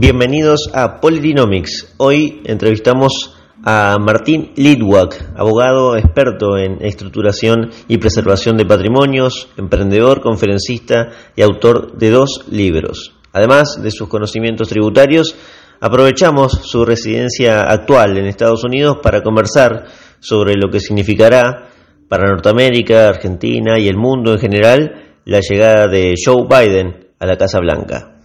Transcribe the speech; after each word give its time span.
Bienvenidos 0.00 0.70
a 0.74 1.00
Politynomics. 1.00 1.94
Hoy 1.96 2.40
entrevistamos 2.44 3.34
a 3.64 3.96
Martín 3.98 4.52
Lidwak, 4.54 5.32
abogado 5.36 5.96
experto 5.96 6.56
en 6.56 6.80
estructuración 6.82 7.70
y 7.88 7.98
preservación 7.98 8.56
de 8.56 8.64
patrimonios, 8.64 9.48
emprendedor, 9.56 10.20
conferencista 10.20 11.08
y 11.34 11.42
autor 11.42 11.98
de 11.98 12.10
dos 12.10 12.44
libros. 12.48 13.16
Además 13.32 13.82
de 13.82 13.90
sus 13.90 14.06
conocimientos 14.08 14.68
tributarios, 14.68 15.34
aprovechamos 15.80 16.52
su 16.52 16.84
residencia 16.84 17.62
actual 17.62 18.18
en 18.18 18.26
Estados 18.26 18.62
Unidos 18.62 18.98
para 19.02 19.24
conversar 19.24 19.86
sobre 20.20 20.54
lo 20.54 20.70
que 20.70 20.78
significará 20.78 21.70
para 22.08 22.28
Norteamérica, 22.28 23.08
Argentina 23.08 23.80
y 23.80 23.88
el 23.88 23.96
mundo 23.96 24.34
en 24.34 24.38
general 24.38 25.16
la 25.24 25.40
llegada 25.40 25.88
de 25.88 26.14
Joe 26.24 26.46
Biden 26.48 27.08
a 27.18 27.26
la 27.26 27.36
Casa 27.36 27.58
Blanca. 27.58 28.17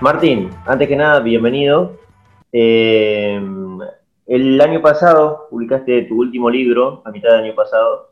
Martín, 0.00 0.48
antes 0.64 0.88
que 0.88 0.96
nada, 0.96 1.20
bienvenido. 1.20 1.98
Eh, 2.52 3.38
el 4.26 4.60
año 4.62 4.80
pasado 4.80 5.46
publicaste 5.50 6.04
tu 6.04 6.18
último 6.18 6.48
libro, 6.48 7.02
a 7.04 7.10
mitad 7.10 7.32
del 7.32 7.44
año 7.44 7.54
pasado, 7.54 8.08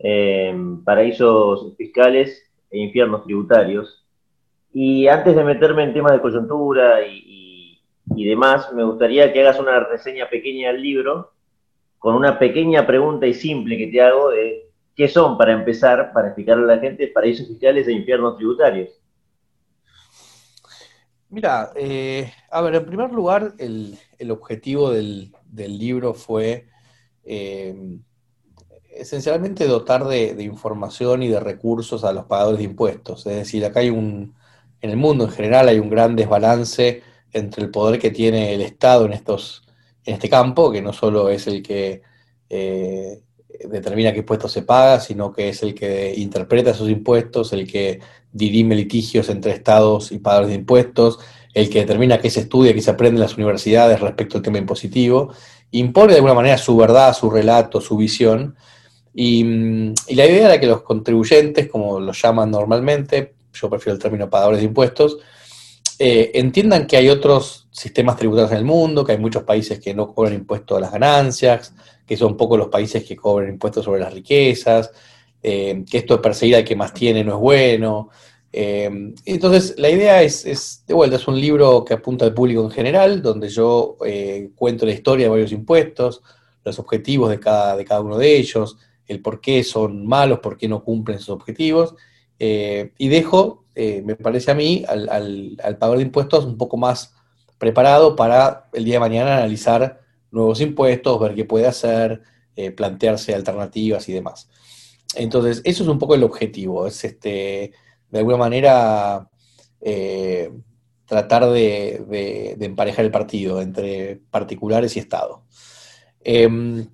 eh, 0.00 0.52
Paraísos 0.84 1.76
Fiscales 1.76 2.44
e 2.72 2.78
Infiernos 2.78 3.22
Tributarios. 3.22 4.04
Y 4.72 5.06
antes 5.06 5.36
de 5.36 5.44
meterme 5.44 5.84
en 5.84 5.92
temas 5.92 6.10
de 6.10 6.20
coyuntura 6.20 7.06
y, 7.06 7.80
demás, 8.16 8.72
me 8.72 8.82
gustaría 8.82 9.32
que 9.32 9.40
hagas 9.40 9.60
una 9.60 9.78
reseña 9.78 10.28
pequeña 10.28 10.72
del 10.72 10.82
libro 10.82 11.34
con 12.00 12.16
una 12.16 12.36
pequeña 12.40 12.84
pregunta 12.84 13.28
y 13.28 13.34
simple 13.34 13.78
que 13.78 13.86
te 13.86 14.02
hago 14.02 14.30
de 14.30 14.70
qué 14.96 15.06
son, 15.06 15.38
para 15.38 15.52
empezar, 15.52 16.12
para 16.12 16.28
explicarle 16.28 16.64
a 16.64 16.76
la 16.76 16.82
gente, 16.82 17.06
paraísos 17.06 17.46
fiscales 17.46 17.86
e 17.86 17.92
infiernos 17.92 18.36
tributarios. 18.36 18.97
Mira, 21.30 21.72
eh, 21.76 22.32
a 22.50 22.62
ver, 22.62 22.74
en 22.74 22.86
primer 22.86 23.12
lugar, 23.12 23.54
el, 23.58 23.98
objetivo 24.30 24.90
del, 24.90 25.32
libro 25.54 26.14
fue 26.14 26.68
eh, 27.24 27.98
esencialmente 28.90 29.66
dotar 29.66 30.04
de, 30.06 30.42
información 30.42 31.22
y 31.22 31.28
de 31.28 31.40
recursos 31.40 32.04
a 32.04 32.12
los 32.12 32.24
pagadores 32.26 32.58
de 32.58 32.64
impuestos. 32.64 33.26
Es 33.26 33.36
decir, 33.36 33.64
acá 33.64 33.80
hay 33.80 33.90
un, 33.90 34.34
en 34.80 34.90
el 34.90 34.96
mundo 34.96 35.24
en 35.24 35.30
general 35.30 35.68
hay 35.68 35.78
un 35.78 35.90
gran 35.90 36.16
desbalance 36.16 37.02
entre 37.32 37.64
el 37.64 37.70
poder 37.70 38.00
que 38.00 38.10
tiene 38.10 38.54
el 38.54 38.62
Estado 38.62 39.04
en 39.04 39.12
estos, 39.12 39.66
en 40.04 40.14
este 40.14 40.30
campo, 40.30 40.72
que 40.72 40.82
no 40.82 40.92
solo 40.94 41.28
es 41.28 41.46
el 41.46 41.62
que 41.62 42.02
eh, 42.48 43.22
determina 43.64 44.12
qué 44.12 44.20
impuestos 44.20 44.52
se 44.52 44.62
paga, 44.62 45.00
sino 45.00 45.32
que 45.32 45.48
es 45.48 45.62
el 45.62 45.74
que 45.74 46.14
interpreta 46.16 46.70
esos 46.70 46.88
impuestos, 46.88 47.52
el 47.52 47.70
que 47.70 48.00
dirime 48.32 48.74
litigios 48.74 49.28
entre 49.28 49.52
estados 49.52 50.12
y 50.12 50.18
pagadores 50.18 50.50
de 50.50 50.56
impuestos, 50.56 51.18
el 51.54 51.70
que 51.70 51.80
determina 51.80 52.18
qué 52.18 52.30
se 52.30 52.40
estudia, 52.40 52.74
qué 52.74 52.82
se 52.82 52.90
aprende 52.90 53.16
en 53.16 53.22
las 53.22 53.36
universidades 53.36 54.00
respecto 54.00 54.38
al 54.38 54.42
tema 54.42 54.58
impositivo, 54.58 55.32
impone 55.70 56.12
de 56.12 56.16
alguna 56.16 56.34
manera 56.34 56.58
su 56.58 56.76
verdad, 56.76 57.14
su 57.14 57.30
relato, 57.30 57.80
su 57.80 57.96
visión, 57.96 58.54
y, 59.14 59.42
la 60.14 60.26
idea 60.26 60.46
era 60.46 60.60
que 60.60 60.66
los 60.66 60.82
contribuyentes, 60.82 61.68
como 61.68 61.98
los 61.98 62.22
llaman 62.22 62.52
normalmente, 62.52 63.34
yo 63.52 63.68
prefiero 63.68 63.94
el 63.94 64.00
término 64.00 64.30
pagadores 64.30 64.60
de 64.60 64.66
impuestos, 64.66 65.18
eh, 65.98 66.30
entiendan 66.34 66.86
que 66.86 66.96
hay 66.96 67.08
otros 67.08 67.66
sistemas 67.72 68.16
tributarios 68.16 68.52
en 68.52 68.58
el 68.58 68.64
mundo, 68.64 69.04
que 69.04 69.12
hay 69.12 69.18
muchos 69.18 69.42
países 69.42 69.80
que 69.80 69.92
no 69.92 70.14
cobran 70.14 70.34
impuestos 70.34 70.78
a 70.78 70.80
las 70.80 70.92
ganancias, 70.92 71.74
que 72.08 72.16
son 72.16 72.38
pocos 72.38 72.58
los 72.58 72.68
países 72.68 73.04
que 73.04 73.14
cobran 73.14 73.50
impuestos 73.50 73.84
sobre 73.84 74.00
las 74.00 74.14
riquezas, 74.14 74.90
eh, 75.42 75.84
que 75.88 75.98
esto 75.98 76.16
de 76.16 76.22
perseguir 76.22 76.56
al 76.56 76.64
que 76.64 76.74
más 76.74 76.94
tiene 76.94 77.22
no 77.22 77.34
es 77.34 77.38
bueno. 77.38 78.08
Eh, 78.50 79.12
entonces, 79.26 79.74
la 79.76 79.90
idea 79.90 80.22
es, 80.22 80.84
de 80.86 80.94
vuelta, 80.94 81.16
es 81.16 81.28
un 81.28 81.38
libro 81.38 81.84
que 81.84 81.92
apunta 81.92 82.24
al 82.24 82.32
público 82.32 82.64
en 82.64 82.70
general, 82.70 83.20
donde 83.20 83.50
yo 83.50 83.98
eh, 84.06 84.48
cuento 84.56 84.86
la 84.86 84.92
historia 84.92 85.26
de 85.26 85.30
varios 85.30 85.52
impuestos, 85.52 86.22
los 86.64 86.78
objetivos 86.78 87.28
de 87.28 87.38
cada, 87.38 87.76
de 87.76 87.84
cada 87.84 88.00
uno 88.00 88.16
de 88.16 88.36
ellos, 88.38 88.78
el 89.06 89.20
por 89.20 89.42
qué 89.42 89.62
son 89.62 90.06
malos, 90.06 90.38
por 90.38 90.56
qué 90.56 90.66
no 90.66 90.82
cumplen 90.82 91.18
sus 91.18 91.30
objetivos, 91.30 91.94
y 92.40 93.08
dejo, 93.08 93.64
me 93.74 94.14
parece 94.14 94.52
a 94.52 94.54
mí, 94.54 94.84
al, 94.86 95.08
al, 95.08 95.56
al 95.62 95.76
pagador 95.76 95.98
de 95.98 96.04
impuestos 96.04 96.44
un 96.44 96.56
poco 96.56 96.76
más 96.76 97.14
preparado 97.58 98.14
para 98.14 98.68
el 98.72 98.84
día 98.84 98.94
de 98.94 99.00
mañana 99.00 99.38
analizar 99.38 100.07
nuevos 100.30 100.60
impuestos, 100.60 101.20
ver 101.20 101.34
qué 101.34 101.44
puede 101.44 101.66
hacer, 101.66 102.22
plantearse 102.76 103.34
alternativas 103.34 104.08
y 104.08 104.12
demás. 104.12 104.48
Entonces, 105.14 105.62
eso 105.64 105.82
es 105.82 105.88
un 105.88 105.98
poco 105.98 106.14
el 106.14 106.24
objetivo, 106.24 106.86
es 106.86 107.04
este, 107.04 107.72
de 108.10 108.18
alguna 108.18 108.36
manera 108.36 109.28
eh, 109.80 110.50
tratar 111.06 111.48
de, 111.50 112.56
emparejar 112.60 113.04
el 113.04 113.10
partido 113.10 113.60
entre 113.62 114.20
particulares 114.30 114.96
y 114.96 115.00
Estado. 115.00 115.44
Em, 116.20 116.86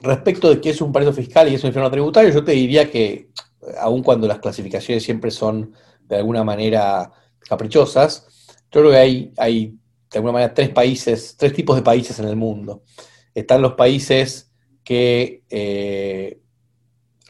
respecto 0.00 0.50
de 0.50 0.60
qué 0.60 0.70
es 0.70 0.80
un 0.80 0.92
paraíso 0.92 1.12
fiscal 1.12 1.46
y 1.46 1.50
qué 1.50 1.56
es 1.56 1.64
un 1.64 1.68
infierno 1.68 1.90
tributario, 1.90 2.30
yo 2.30 2.44
te 2.44 2.52
diría 2.52 2.90
que, 2.90 3.30
aun 3.78 4.02
cuando 4.02 4.26
las 4.26 4.40
clasificaciones 4.40 5.04
siempre 5.04 5.30
son 5.30 5.72
de 6.02 6.16
alguna 6.16 6.42
manera 6.42 7.10
caprichosas, 7.48 8.26
yo 8.72 8.80
creo 8.80 8.90
que 8.90 8.98
hay, 8.98 9.32
hay 9.36 9.78
de 10.14 10.18
alguna 10.18 10.34
manera 10.34 10.54
tres 10.54 10.70
países, 10.70 11.36
tres 11.36 11.52
tipos 11.52 11.74
de 11.74 11.82
países 11.82 12.18
en 12.20 12.28
el 12.28 12.36
mundo. 12.36 12.82
Están 13.34 13.60
los 13.62 13.74
países 13.74 14.52
que 14.84 15.42
eh, 15.50 16.40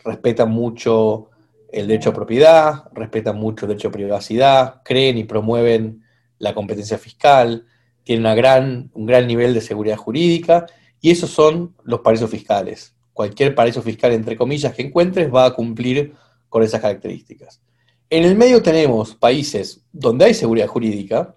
respetan 0.04 0.50
mucho 0.50 1.30
el 1.72 1.86
derecho 1.86 2.10
a 2.10 2.14
propiedad, 2.14 2.84
respetan 2.92 3.36
mucho 3.36 3.64
el 3.64 3.70
derecho 3.70 3.88
a 3.88 3.92
privacidad, 3.92 4.82
creen 4.84 5.16
y 5.16 5.24
promueven 5.24 6.04
la 6.38 6.54
competencia 6.54 6.98
fiscal, 6.98 7.66
tienen 8.02 8.26
un 8.92 9.06
gran 9.06 9.26
nivel 9.26 9.54
de 9.54 9.62
seguridad 9.62 9.96
jurídica, 9.96 10.66
y 11.00 11.10
esos 11.10 11.30
son 11.30 11.74
los 11.84 12.00
paraísos 12.00 12.30
fiscales. 12.30 12.94
Cualquier 13.14 13.54
paraíso 13.54 13.80
fiscal, 13.80 14.12
entre 14.12 14.36
comillas, 14.36 14.74
que 14.74 14.82
encuentres 14.82 15.32
va 15.32 15.46
a 15.46 15.54
cumplir 15.54 16.12
con 16.50 16.62
esas 16.62 16.82
características. 16.82 17.62
En 18.10 18.24
el 18.24 18.36
medio 18.36 18.62
tenemos 18.62 19.14
países 19.14 19.86
donde 19.90 20.26
hay 20.26 20.34
seguridad 20.34 20.66
jurídica, 20.66 21.34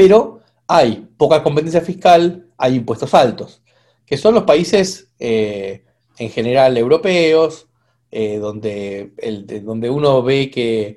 pero 0.00 0.40
hay 0.66 1.06
poca 1.18 1.42
competencia 1.42 1.82
fiscal, 1.82 2.46
hay 2.56 2.76
impuestos 2.76 3.12
altos, 3.12 3.60
que 4.06 4.16
son 4.16 4.34
los 4.34 4.44
países 4.44 5.12
eh, 5.18 5.84
en 6.16 6.30
general 6.30 6.78
europeos, 6.78 7.68
eh, 8.10 8.38
donde, 8.38 9.12
donde 9.62 9.90
uno 9.90 10.22
ve 10.22 10.50
que 10.50 10.96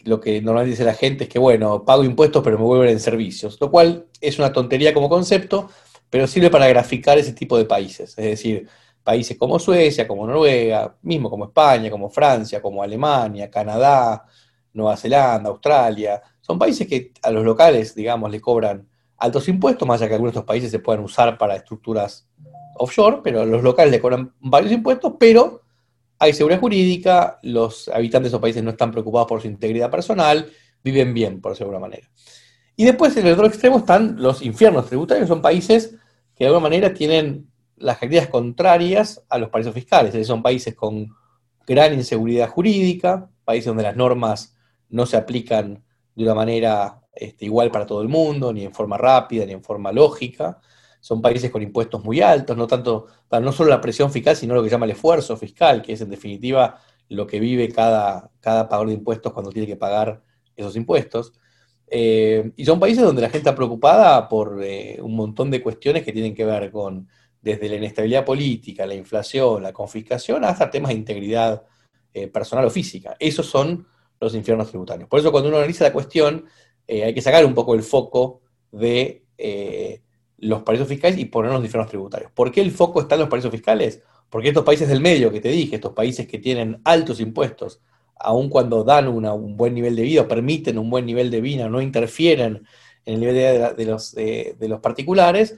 lo 0.00 0.20
que 0.20 0.42
normalmente 0.42 0.72
dice 0.72 0.84
la 0.84 0.92
gente 0.92 1.24
es 1.24 1.30
que, 1.30 1.38
bueno, 1.38 1.82
pago 1.82 2.04
impuestos 2.04 2.44
pero 2.44 2.58
me 2.58 2.64
vuelven 2.64 2.90
en 2.90 3.00
servicios, 3.00 3.56
lo 3.58 3.70
cual 3.70 4.04
es 4.20 4.38
una 4.38 4.52
tontería 4.52 4.92
como 4.92 5.08
concepto, 5.08 5.70
pero 6.10 6.26
sirve 6.26 6.50
para 6.50 6.68
graficar 6.68 7.16
ese 7.16 7.32
tipo 7.32 7.56
de 7.56 7.64
países, 7.64 8.10
es 8.18 8.24
decir, 8.24 8.68
países 9.02 9.38
como 9.38 9.58
Suecia, 9.58 10.06
como 10.06 10.26
Noruega, 10.26 10.94
mismo 11.00 11.30
como 11.30 11.46
España, 11.46 11.90
como 11.90 12.10
Francia, 12.10 12.60
como 12.60 12.82
Alemania, 12.82 13.50
Canadá, 13.50 14.26
Nueva 14.74 14.94
Zelanda, 14.98 15.48
Australia, 15.48 16.20
son 16.46 16.60
países 16.60 16.86
que 16.86 17.12
a 17.22 17.32
los 17.32 17.44
locales, 17.44 17.96
digamos, 17.96 18.30
le 18.30 18.40
cobran 18.40 18.88
altos 19.16 19.48
impuestos, 19.48 19.88
más 19.88 20.00
allá 20.00 20.08
que 20.08 20.14
algunos 20.14 20.32
de 20.32 20.38
estos 20.38 20.46
países 20.46 20.70
se 20.70 20.78
puedan 20.78 21.02
usar 21.02 21.36
para 21.38 21.56
estructuras 21.56 22.28
offshore, 22.76 23.18
pero 23.24 23.44
los 23.44 23.64
locales 23.64 23.90
le 23.90 24.00
cobran 24.00 24.32
varios 24.38 24.70
impuestos, 24.70 25.14
pero 25.18 25.62
hay 26.20 26.32
seguridad 26.32 26.60
jurídica, 26.60 27.40
los 27.42 27.88
habitantes 27.88 28.26
de 28.26 28.28
esos 28.28 28.40
países 28.40 28.62
no 28.62 28.70
están 28.70 28.92
preocupados 28.92 29.26
por 29.26 29.40
su 29.40 29.48
integridad 29.48 29.90
personal, 29.90 30.48
viven 30.84 31.12
bien, 31.14 31.40
por 31.40 31.50
decirlo 31.50 31.72
de 31.72 31.76
alguna 31.76 31.88
manera. 31.90 32.08
Y 32.76 32.84
después 32.84 33.16
en 33.16 33.26
el 33.26 33.32
otro 33.32 33.46
extremo 33.46 33.78
están 33.78 34.14
los 34.22 34.40
infiernos 34.40 34.86
tributarios, 34.86 35.26
son 35.26 35.42
países 35.42 35.96
que 36.36 36.44
de 36.44 36.46
alguna 36.46 36.62
manera 36.62 36.94
tienen 36.94 37.50
las 37.76 37.96
actividades 37.96 38.30
contrarias 38.30 39.20
a 39.28 39.38
los 39.38 39.48
paraísos 39.48 39.74
fiscales, 39.74 40.10
es 40.10 40.12
decir, 40.12 40.26
son 40.26 40.44
países 40.44 40.76
con 40.76 41.08
gran 41.66 41.92
inseguridad 41.92 42.48
jurídica, 42.48 43.28
países 43.44 43.66
donde 43.66 43.82
las 43.82 43.96
normas 43.96 44.56
no 44.88 45.06
se 45.06 45.16
aplican 45.16 45.82
de 46.16 46.24
una 46.24 46.34
manera 46.34 47.00
este, 47.14 47.44
igual 47.44 47.70
para 47.70 47.86
todo 47.86 48.02
el 48.02 48.08
mundo, 48.08 48.52
ni 48.52 48.64
en 48.64 48.72
forma 48.72 48.96
rápida, 48.96 49.46
ni 49.46 49.52
en 49.52 49.62
forma 49.62 49.92
lógica, 49.92 50.58
son 51.00 51.22
países 51.22 51.50
con 51.50 51.62
impuestos 51.62 52.02
muy 52.02 52.20
altos, 52.20 52.56
no 52.56 52.66
tanto, 52.66 53.06
no 53.30 53.52
solo 53.52 53.70
la 53.70 53.80
presión 53.80 54.10
fiscal, 54.10 54.34
sino 54.34 54.54
lo 54.54 54.62
que 54.62 54.70
llama 54.70 54.86
el 54.86 54.92
esfuerzo 54.92 55.36
fiscal, 55.36 55.82
que 55.82 55.92
es 55.92 56.00
en 56.00 56.10
definitiva 56.10 56.80
lo 57.08 57.26
que 57.26 57.38
vive 57.38 57.68
cada, 57.68 58.30
cada 58.40 58.68
pagador 58.68 58.88
de 58.88 58.94
impuestos 58.94 59.32
cuando 59.32 59.52
tiene 59.52 59.68
que 59.68 59.76
pagar 59.76 60.22
esos 60.56 60.74
impuestos. 60.74 61.32
Eh, 61.88 62.50
y 62.56 62.64
son 62.64 62.80
países 62.80 63.04
donde 63.04 63.22
la 63.22 63.28
gente 63.28 63.38
está 63.38 63.54
preocupada 63.54 64.28
por 64.28 64.60
eh, 64.64 64.98
un 65.00 65.14
montón 65.14 65.50
de 65.50 65.62
cuestiones 65.62 66.02
que 66.02 66.12
tienen 66.12 66.34
que 66.34 66.44
ver 66.44 66.72
con 66.72 67.08
desde 67.40 67.68
la 67.68 67.76
inestabilidad 67.76 68.24
política, 68.24 68.84
la 68.86 68.94
inflación, 68.94 69.62
la 69.62 69.72
confiscación, 69.72 70.44
hasta 70.44 70.68
temas 70.68 70.88
de 70.88 70.96
integridad 70.96 71.62
eh, 72.12 72.26
personal 72.26 72.64
o 72.64 72.70
física. 72.70 73.16
Esos 73.20 73.46
son 73.46 73.86
los 74.20 74.34
infiernos 74.34 74.68
tributarios. 74.68 75.08
Por 75.08 75.20
eso 75.20 75.30
cuando 75.30 75.48
uno 75.48 75.58
analiza 75.58 75.84
la 75.84 75.92
cuestión, 75.92 76.46
hay 76.88 77.12
que 77.12 77.22
sacar 77.22 77.44
un 77.44 77.54
poco 77.54 77.74
el 77.74 77.82
foco 77.82 78.40
de 78.70 79.24
los 80.38 80.62
paraísos 80.62 80.88
fiscales 80.88 81.18
y 81.18 81.24
ponernos 81.26 81.60
los 81.60 81.66
infiernos 81.66 81.90
tributarios. 81.90 82.30
¿Por 82.32 82.52
qué 82.52 82.60
el 82.60 82.70
foco 82.70 83.00
está 83.00 83.14
en 83.14 83.22
los 83.22 83.28
paraísos 83.28 83.50
fiscales? 83.50 84.02
Porque 84.28 84.48
estos 84.48 84.64
países 84.64 84.88
del 84.88 85.00
medio 85.00 85.32
que 85.32 85.40
te 85.40 85.48
dije, 85.48 85.76
estos 85.76 85.92
países 85.92 86.26
que 86.26 86.38
tienen 86.38 86.80
altos 86.84 87.20
impuestos, 87.20 87.80
aun 88.18 88.48
cuando 88.48 88.82
dan 88.82 89.08
un 89.08 89.56
buen 89.56 89.74
nivel 89.74 89.94
de 89.94 90.02
vida, 90.02 90.28
permiten 90.28 90.78
un 90.78 90.90
buen 90.90 91.06
nivel 91.06 91.30
de 91.30 91.40
vida, 91.40 91.68
no 91.68 91.80
interfieren 91.80 92.66
en 93.04 93.14
el 93.14 93.20
nivel 93.20 93.34
de 93.34 93.52
vida 93.52 93.72
de, 93.72 93.84
los, 93.84 94.16
los, 94.58 94.80
particulares, 94.80 95.56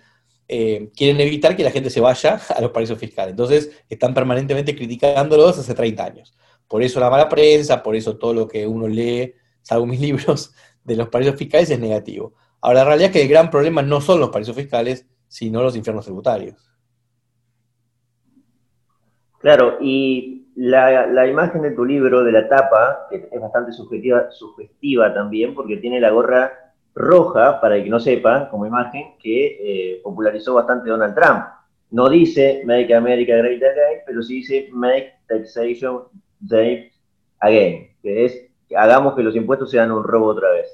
eh, 0.49 0.90
quieren 0.94 1.20
evitar 1.20 1.56
que 1.56 1.64
la 1.64 1.70
gente 1.70 1.90
se 1.90 2.00
vaya 2.00 2.40
a 2.56 2.61
los 2.61 2.70
paraísos 2.70 2.99
fiscales. 2.99 3.31
Entonces, 3.32 3.70
están 3.88 4.12
permanentemente 4.12 4.75
criticándolos 4.76 5.58
hace 5.58 5.75
30 5.75 6.04
años. 6.04 6.34
Por 6.68 6.82
eso 6.82 7.00
la 7.00 7.10
mala 7.10 7.28
prensa, 7.28 7.82
por 7.82 7.96
eso 7.96 8.18
todo 8.18 8.34
lo 8.34 8.46
que 8.46 8.66
uno 8.66 8.86
lee, 8.86 9.34
salvo 9.62 9.86
mis 9.86 10.00
libros, 10.08 10.54
de 10.84 10.96
los 10.96 11.08
paraísos 11.08 11.36
fiscales 11.36 11.70
es 11.70 11.80
negativo. 11.80 12.34
Ahora, 12.60 12.80
la 12.80 12.84
realidad 12.86 13.10
es 13.10 13.12
que 13.12 13.22
el 13.22 13.28
gran 13.28 13.50
problema 13.50 13.82
no 13.82 14.00
son 14.00 14.20
los 14.20 14.30
paraísos 14.30 14.56
fiscales, 14.56 15.06
sino 15.28 15.62
los 15.62 15.76
infiernos 15.76 16.04
tributarios. 16.04 16.56
Claro, 19.38 19.78
y 19.80 20.48
la, 20.56 21.26
imagen 21.28 21.62
de 21.62 21.70
tu 21.70 21.84
libro, 21.84 22.24
de 22.24 22.32
la 22.32 22.48
tapa, 22.48 23.06
es 23.10 23.40
bastante 23.40 23.72
sugestiva, 23.72 24.30
sugestiva 24.30 25.14
también, 25.14 25.54
porque 25.54 25.76
tiene 25.76 26.00
la 26.00 26.10
gorra 26.10 26.52
roja, 26.94 27.60
para 27.60 27.76
el 27.76 27.84
que 27.84 27.90
no 27.90 28.00
sepa, 28.00 28.48
como 28.50 28.66
imagen, 28.66 29.14
que 29.20 29.58
eh, 29.60 30.00
popularizó 30.02 30.54
bastante 30.54 30.90
Donald 30.90 31.14
Trump. 31.14 31.44
No 31.90 32.08
dice 32.08 32.62
Make 32.66 32.92
America 32.92 33.36
Great 33.36 33.62
Again, 33.62 34.02
pero 34.04 34.20
sí 34.20 34.36
dice 34.36 34.68
Make 34.72 35.20
Taxation 35.28 36.02
Great 36.40 36.93
Again, 37.40 37.96
que 38.02 38.25
es 38.25 38.49
hagamos 38.76 39.14
que 39.14 39.23
los 39.23 39.37
impuestos 39.37 39.70
sean 39.70 39.93
un 39.93 40.05
robo 40.05 40.26
otra 40.26 40.50
vez. 40.50 40.67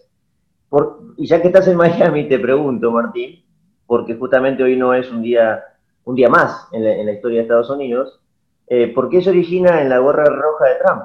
y 1.17 1.27
ya 1.27 1.41
que 1.41 1.49
estás 1.49 1.69
en 1.69 1.77
Miami, 1.77 2.29
te 2.29 2.39
pregunto, 2.39 2.91
Martín, 2.91 3.45
porque 3.87 4.15
justamente 4.15 4.63
hoy 4.63 4.77
no 4.77 4.95
es 4.95 5.11
un 5.11 5.23
día, 5.23 5.63
un 6.05 6.17
día 6.17 6.29
más 6.29 6.67
en 6.73 7.07
la, 7.07 7.13
historia 7.13 7.39
de 7.39 7.43
Estados 7.43 7.71
Unidos, 7.71 8.21
eh, 8.67 8.89
¿por 8.89 9.09
qué 9.09 9.23
se 9.23 9.31
origina 9.31 9.81
en 9.83 9.89
la 9.89 9.99
gorra 9.99 10.25
roja 10.25 10.65
de 10.67 10.75
Trump? 10.83 11.03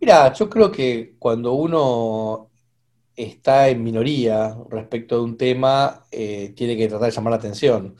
Mira, 0.00 0.32
yo 0.32 0.48
creo 0.48 0.70
que 0.70 1.14
cuando 1.18 1.52
uno 1.54 2.50
está 3.16 3.68
en 3.68 3.82
minoría 3.82 4.56
respecto 4.68 5.16
de 5.16 5.22
un 5.22 5.36
tema, 5.36 6.04
eh, 6.10 6.52
tiene 6.56 6.76
que 6.76 6.88
tratar 6.88 7.10
de 7.10 7.14
llamar 7.14 7.32
la 7.32 7.36
atención. 7.36 7.94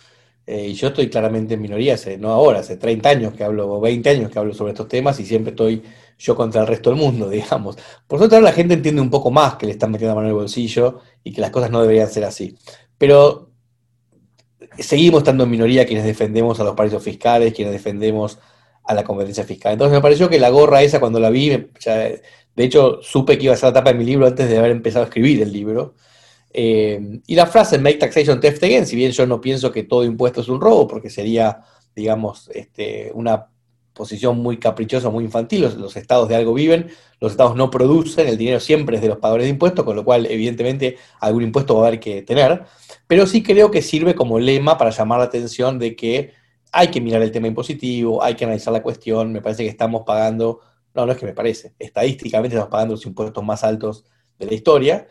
Eh, 0.47 0.69
y 0.69 0.75
yo 0.75 0.89
estoy 0.89 1.09
claramente 1.09 1.55
en 1.55 1.62
minoría, 1.62 1.94
hace, 1.94 2.19
no 2.19 2.31
ahora, 2.31 2.61
hace 2.61 2.77
30 2.77 3.09
años 3.09 3.35
que 3.35 3.44
hablo, 3.44 3.71
o 3.71 3.81
20 3.81 4.11
años 4.11 4.31
que 4.31 4.39
hablo 4.39 4.53
sobre 4.55 4.73
estos 4.73 4.89
temas 4.89 5.19
y 5.21 5.25
siempre 5.25 5.50
estoy 5.50 5.83
yo 6.19 6.37
contra 6.37 6.62
el 6.62 6.67
resto 6.67 6.91
del 6.91 6.99
mundo, 6.99 7.29
digamos. 7.31 7.77
Por 8.06 8.19
suerte 8.19 8.41
la 8.41 8.53
gente 8.53 8.75
entiende 8.75 9.00
un 9.00 9.11
poco 9.11 9.31
más 9.31 9.56
que 9.56 9.67
le 9.67 9.73
están 9.73 9.91
metiendo 9.91 10.11
la 10.11 10.17
mano 10.17 10.29
en 10.29 10.35
el 10.35 10.41
bolsillo 10.41 11.00
y 11.23 11.33
que 11.33 11.41
las 11.41 11.50
cosas 11.50 11.71
no 11.71 11.81
deberían 11.81 12.09
ser 12.09 12.25
así. 12.25 12.56
Pero 12.99 13.50
seguimos 14.79 15.19
estando 15.19 15.44
en 15.44 15.50
minoría 15.50 15.87
quienes 15.87 16.05
defendemos 16.05 16.59
a 16.61 16.65
los 16.65 16.75
paraísos 16.75 17.03
fiscales, 17.03 17.53
quienes 17.53 17.73
defendemos 17.73 18.38
a 18.85 18.95
la 18.95 19.05
competencia 19.05 19.45
fiscal. 19.45 19.73
Entonces 19.73 19.95
me 19.95 20.03
pareció 20.03 20.29
que 20.29 20.41
la 20.41 20.50
gorra 20.50 20.83
esa 20.83 21.00
cuando 21.00 21.21
la 21.21 21.31
vi, 21.31 21.50
de 21.50 22.21
hecho 22.56 23.00
supe 23.03 23.38
que 23.38 23.45
iba 23.45 23.55
a 23.55 23.56
ser 23.56 23.69
la 23.69 23.75
tapa 23.75 23.93
de 23.93 23.99
mi 23.99 24.05
libro 24.05 24.27
antes 24.27 24.49
de 24.49 24.59
haber 24.59 24.73
empezado 24.73 25.05
a 25.05 25.09
escribir 25.09 25.43
el 25.43 25.53
libro. 25.53 25.95
Eh, 26.52 27.20
y 27.26 27.34
la 27.34 27.46
frase 27.46 27.78
Make 27.78 27.99
Taxation 27.99 28.40
Theft 28.40 28.62
Again, 28.62 28.87
si 28.87 28.96
bien 28.96 29.12
yo 29.12 29.26
no 29.26 29.40
pienso 29.40 29.72
que 29.72 29.84
todo 29.84 30.04
impuesto 30.04 30.43
es 30.43 30.49
un 30.49 30.60
robo, 30.60 30.87
porque 30.87 31.08
sería, 31.08 31.60
digamos, 31.94 32.50
este, 32.52 33.10
una 33.14 33.49
posición 33.93 34.38
muy 34.38 34.58
caprichosa, 34.58 35.10
muy 35.10 35.25
infantil, 35.25 35.62
los, 35.78 35.96
estados 35.96 36.28
de 36.28 36.37
algo 36.37 36.54
viven, 36.54 36.90
los 37.20 37.32
estados 37.32 37.56
no 37.56 37.70
producen, 37.70 38.26
el 38.26 38.38
dinero 38.38 38.60
siempre 38.60 38.96
es 38.96 39.02
de 39.02 39.08
los 39.08 39.19
pagadores 39.19 39.44
de 39.44 39.50
impuestos, 39.50 39.84
con 39.84 39.96
lo 39.96 40.04
cual 40.04 40.26
evidentemente 40.26 40.96
algún 41.20 41.43
impuesto 41.43 41.76
va 41.76 41.84
a 41.84 41.88
haber 41.88 42.00
que 42.00 42.22
tener, 42.22 42.64
pero 43.06 43.26
sí 43.26 43.43
creo 43.43 43.70
que 43.70 43.82
sirve 43.82 44.14
como 44.14 44.38
lema 44.38 44.78
para 44.78 44.90
llamar 44.90 45.19
la 45.19 45.26
atención 45.26 45.78
de 45.78 45.94
que 45.94 46.32
hay 46.72 46.88
que 46.88 47.00
mirar 47.00 47.20
el 47.22 47.31
tema 47.31 47.49
impositivo, 47.49 48.22
hay 48.22 48.34
que 48.34 48.44
analizar 48.44 48.72
la 48.72 48.82
cuestión, 48.82 49.32
me 49.32 49.43
parece 49.43 49.62
que 49.62 49.69
estamos 49.69 50.04
pagando, 50.06 50.60
no, 50.94 51.04
no 51.04 51.12
es 51.12 51.19
que 51.19 51.26
me 51.26 51.34
parece, 51.34 51.75
estadísticamente 51.78 52.56
estamos 52.56 52.70
pagando 52.70 52.94
los 52.94 53.04
impuestos 53.04 53.44
más 53.44 53.62
altos 53.62 54.04
de 54.38 54.46
la 54.46 54.54
historia, 54.54 55.06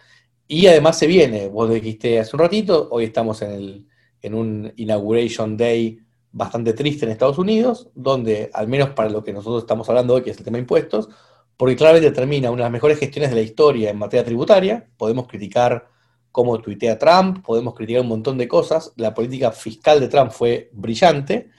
y 0.51 0.67
además 0.67 0.99
se 0.99 1.07
viene, 1.07 1.47
vos 1.47 1.69
dijiste 1.69 2.19
hace 2.19 2.35
un 2.35 2.41
ratito, 2.41 2.89
hoy 2.91 3.05
estamos 3.05 3.41
en, 3.41 3.51
el, 3.51 3.87
en 4.21 4.33
un 4.33 4.73
Inauguration 4.75 5.55
Day 5.55 5.99
bastante 6.29 6.73
triste 6.73 7.05
en 7.05 7.11
Estados 7.13 7.37
Unidos, 7.37 7.89
donde, 7.95 8.49
al 8.53 8.67
menos 8.67 8.89
para 8.89 9.09
lo 9.09 9.23
que 9.23 9.31
nosotros 9.31 9.63
estamos 9.63 9.87
hablando 9.87 10.13
hoy, 10.13 10.23
que 10.23 10.31
es 10.31 10.37
el 10.37 10.43
tema 10.43 10.57
de 10.57 10.63
impuestos, 10.63 11.07
porque 11.55 11.77
claramente 11.77 12.09
determina 12.09 12.51
una 12.51 12.63
de 12.63 12.63
las 12.63 12.71
mejores 12.73 12.99
gestiones 12.99 13.29
de 13.29 13.37
la 13.37 13.43
historia 13.43 13.91
en 13.91 13.97
materia 13.97 14.25
tributaria, 14.25 14.89
podemos 14.97 15.25
criticar 15.25 15.87
cómo 16.33 16.59
tuitea 16.59 16.99
Trump, 16.99 17.45
podemos 17.45 17.73
criticar 17.73 18.01
un 18.01 18.09
montón 18.09 18.37
de 18.37 18.49
cosas, 18.49 18.91
la 18.97 19.13
política 19.13 19.53
fiscal 19.53 20.01
de 20.01 20.09
Trump 20.09 20.31
fue 20.31 20.69
brillante, 20.73 21.49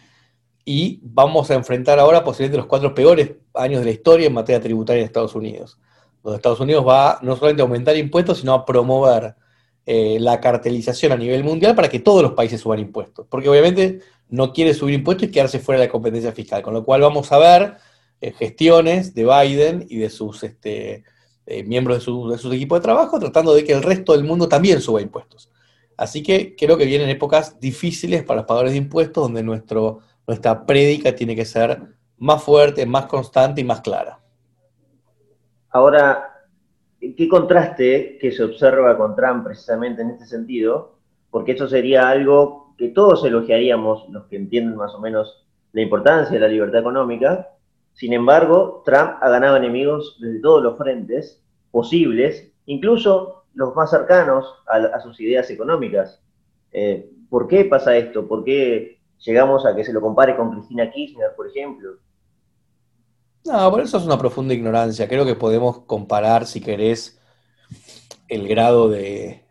y 0.66 1.00
vamos 1.02 1.50
a 1.50 1.54
enfrentar 1.54 1.98
ahora 1.98 2.22
posiblemente 2.22 2.58
los 2.58 2.66
cuatro 2.66 2.94
peores 2.94 3.36
años 3.54 3.80
de 3.80 3.86
la 3.86 3.92
historia 3.92 4.26
en 4.26 4.34
materia 4.34 4.60
tributaria 4.60 5.00
en 5.00 5.06
Estados 5.06 5.34
Unidos, 5.34 5.78
donde 6.22 6.36
Estados 6.36 6.60
Unidos 6.60 6.86
va 6.86 7.18
no 7.22 7.36
solamente 7.36 7.62
a 7.62 7.64
aumentar 7.64 7.96
impuestos, 7.96 8.38
sino 8.38 8.54
a 8.54 8.64
promover 8.64 9.34
eh, 9.84 10.18
la 10.20 10.40
cartelización 10.40 11.12
a 11.12 11.16
nivel 11.16 11.42
mundial 11.42 11.74
para 11.74 11.88
que 11.88 11.98
todos 11.98 12.22
los 12.22 12.32
países 12.32 12.60
suban 12.60 12.78
impuestos. 12.78 13.26
Porque 13.28 13.48
obviamente 13.48 14.00
no 14.28 14.52
quiere 14.52 14.74
subir 14.74 14.94
impuestos 14.94 15.28
y 15.28 15.32
quedarse 15.32 15.58
fuera 15.58 15.80
de 15.80 15.86
la 15.88 15.92
competencia 15.92 16.32
fiscal. 16.32 16.62
Con 16.62 16.74
lo 16.74 16.84
cual 16.84 17.00
vamos 17.00 17.32
a 17.32 17.38
ver 17.38 17.76
eh, 18.20 18.32
gestiones 18.32 19.14
de 19.14 19.24
Biden 19.24 19.86
y 19.88 19.98
de 19.98 20.08
sus 20.10 20.44
este, 20.44 21.04
eh, 21.46 21.64
miembros 21.64 21.98
de 21.98 22.04
su, 22.04 22.28
de 22.30 22.38
sus 22.38 22.54
equipos 22.54 22.78
de 22.78 22.82
trabajo 22.84 23.18
tratando 23.18 23.52
de 23.52 23.64
que 23.64 23.72
el 23.72 23.82
resto 23.82 24.12
del 24.12 24.24
mundo 24.24 24.48
también 24.48 24.80
suba 24.80 25.02
impuestos. 25.02 25.50
Así 25.96 26.22
que 26.22 26.54
creo 26.56 26.78
que 26.78 26.86
vienen 26.86 27.08
épocas 27.08 27.58
difíciles 27.60 28.22
para 28.22 28.38
los 28.38 28.46
pagadores 28.46 28.72
de 28.72 28.78
impuestos 28.78 29.24
donde 29.24 29.42
nuestra 29.42 30.66
prédica 30.66 31.14
tiene 31.14 31.36
que 31.36 31.44
ser 31.44 31.82
más 32.16 32.42
fuerte, 32.42 32.86
más 32.86 33.06
constante 33.06 33.60
y 33.60 33.64
más 33.64 33.80
clara. 33.80 34.21
Ahora, 35.72 36.44
¿qué 37.00 37.28
contraste 37.28 38.18
que 38.20 38.30
se 38.30 38.44
observa 38.44 38.96
con 38.98 39.16
Trump 39.16 39.44
precisamente 39.44 40.02
en 40.02 40.10
este 40.10 40.26
sentido? 40.26 40.96
Porque 41.30 41.52
eso 41.52 41.66
sería 41.66 42.10
algo 42.10 42.74
que 42.76 42.88
todos 42.88 43.24
elogiaríamos, 43.24 44.06
los 44.10 44.26
que 44.26 44.36
entienden 44.36 44.76
más 44.76 44.94
o 44.94 45.00
menos 45.00 45.46
la 45.72 45.80
importancia 45.80 46.34
de 46.34 46.40
la 46.40 46.48
libertad 46.48 46.80
económica. 46.80 47.48
Sin 47.94 48.12
embargo, 48.12 48.82
Trump 48.84 49.16
ha 49.22 49.30
ganado 49.30 49.56
enemigos 49.56 50.18
desde 50.20 50.40
todos 50.40 50.62
los 50.62 50.76
frentes 50.76 51.42
posibles, 51.70 52.52
incluso 52.66 53.44
los 53.54 53.74
más 53.74 53.90
cercanos 53.90 54.46
a, 54.66 55.00
sus 55.00 55.18
ideas 55.20 55.48
económicas. 55.48 56.22
Eh, 56.70 57.10
¿Por 57.30 57.48
qué 57.48 57.64
pasa 57.64 57.96
esto? 57.96 58.28
¿Por 58.28 58.44
qué 58.44 58.98
llegamos 59.20 59.64
a 59.64 59.74
que 59.74 59.84
se 59.84 59.92
lo 59.92 60.02
compare 60.02 60.36
con 60.36 60.50
Cristina 60.50 60.90
Kirchner, 60.90 61.30
por 61.34 61.48
ejemplo? 61.48 61.92
No, 63.44 63.70
por 63.70 63.80
eso 63.80 63.98
es 63.98 64.04
una 64.04 64.18
profunda 64.18 64.54
ignorancia. 64.54 65.08
Creo 65.08 65.24
que 65.24 65.34
podemos 65.34 65.80
comparar, 65.80 66.46
si 66.46 66.60
querés, 66.60 67.18
el 68.28 68.48
grado 68.48 68.88
de 68.88 69.44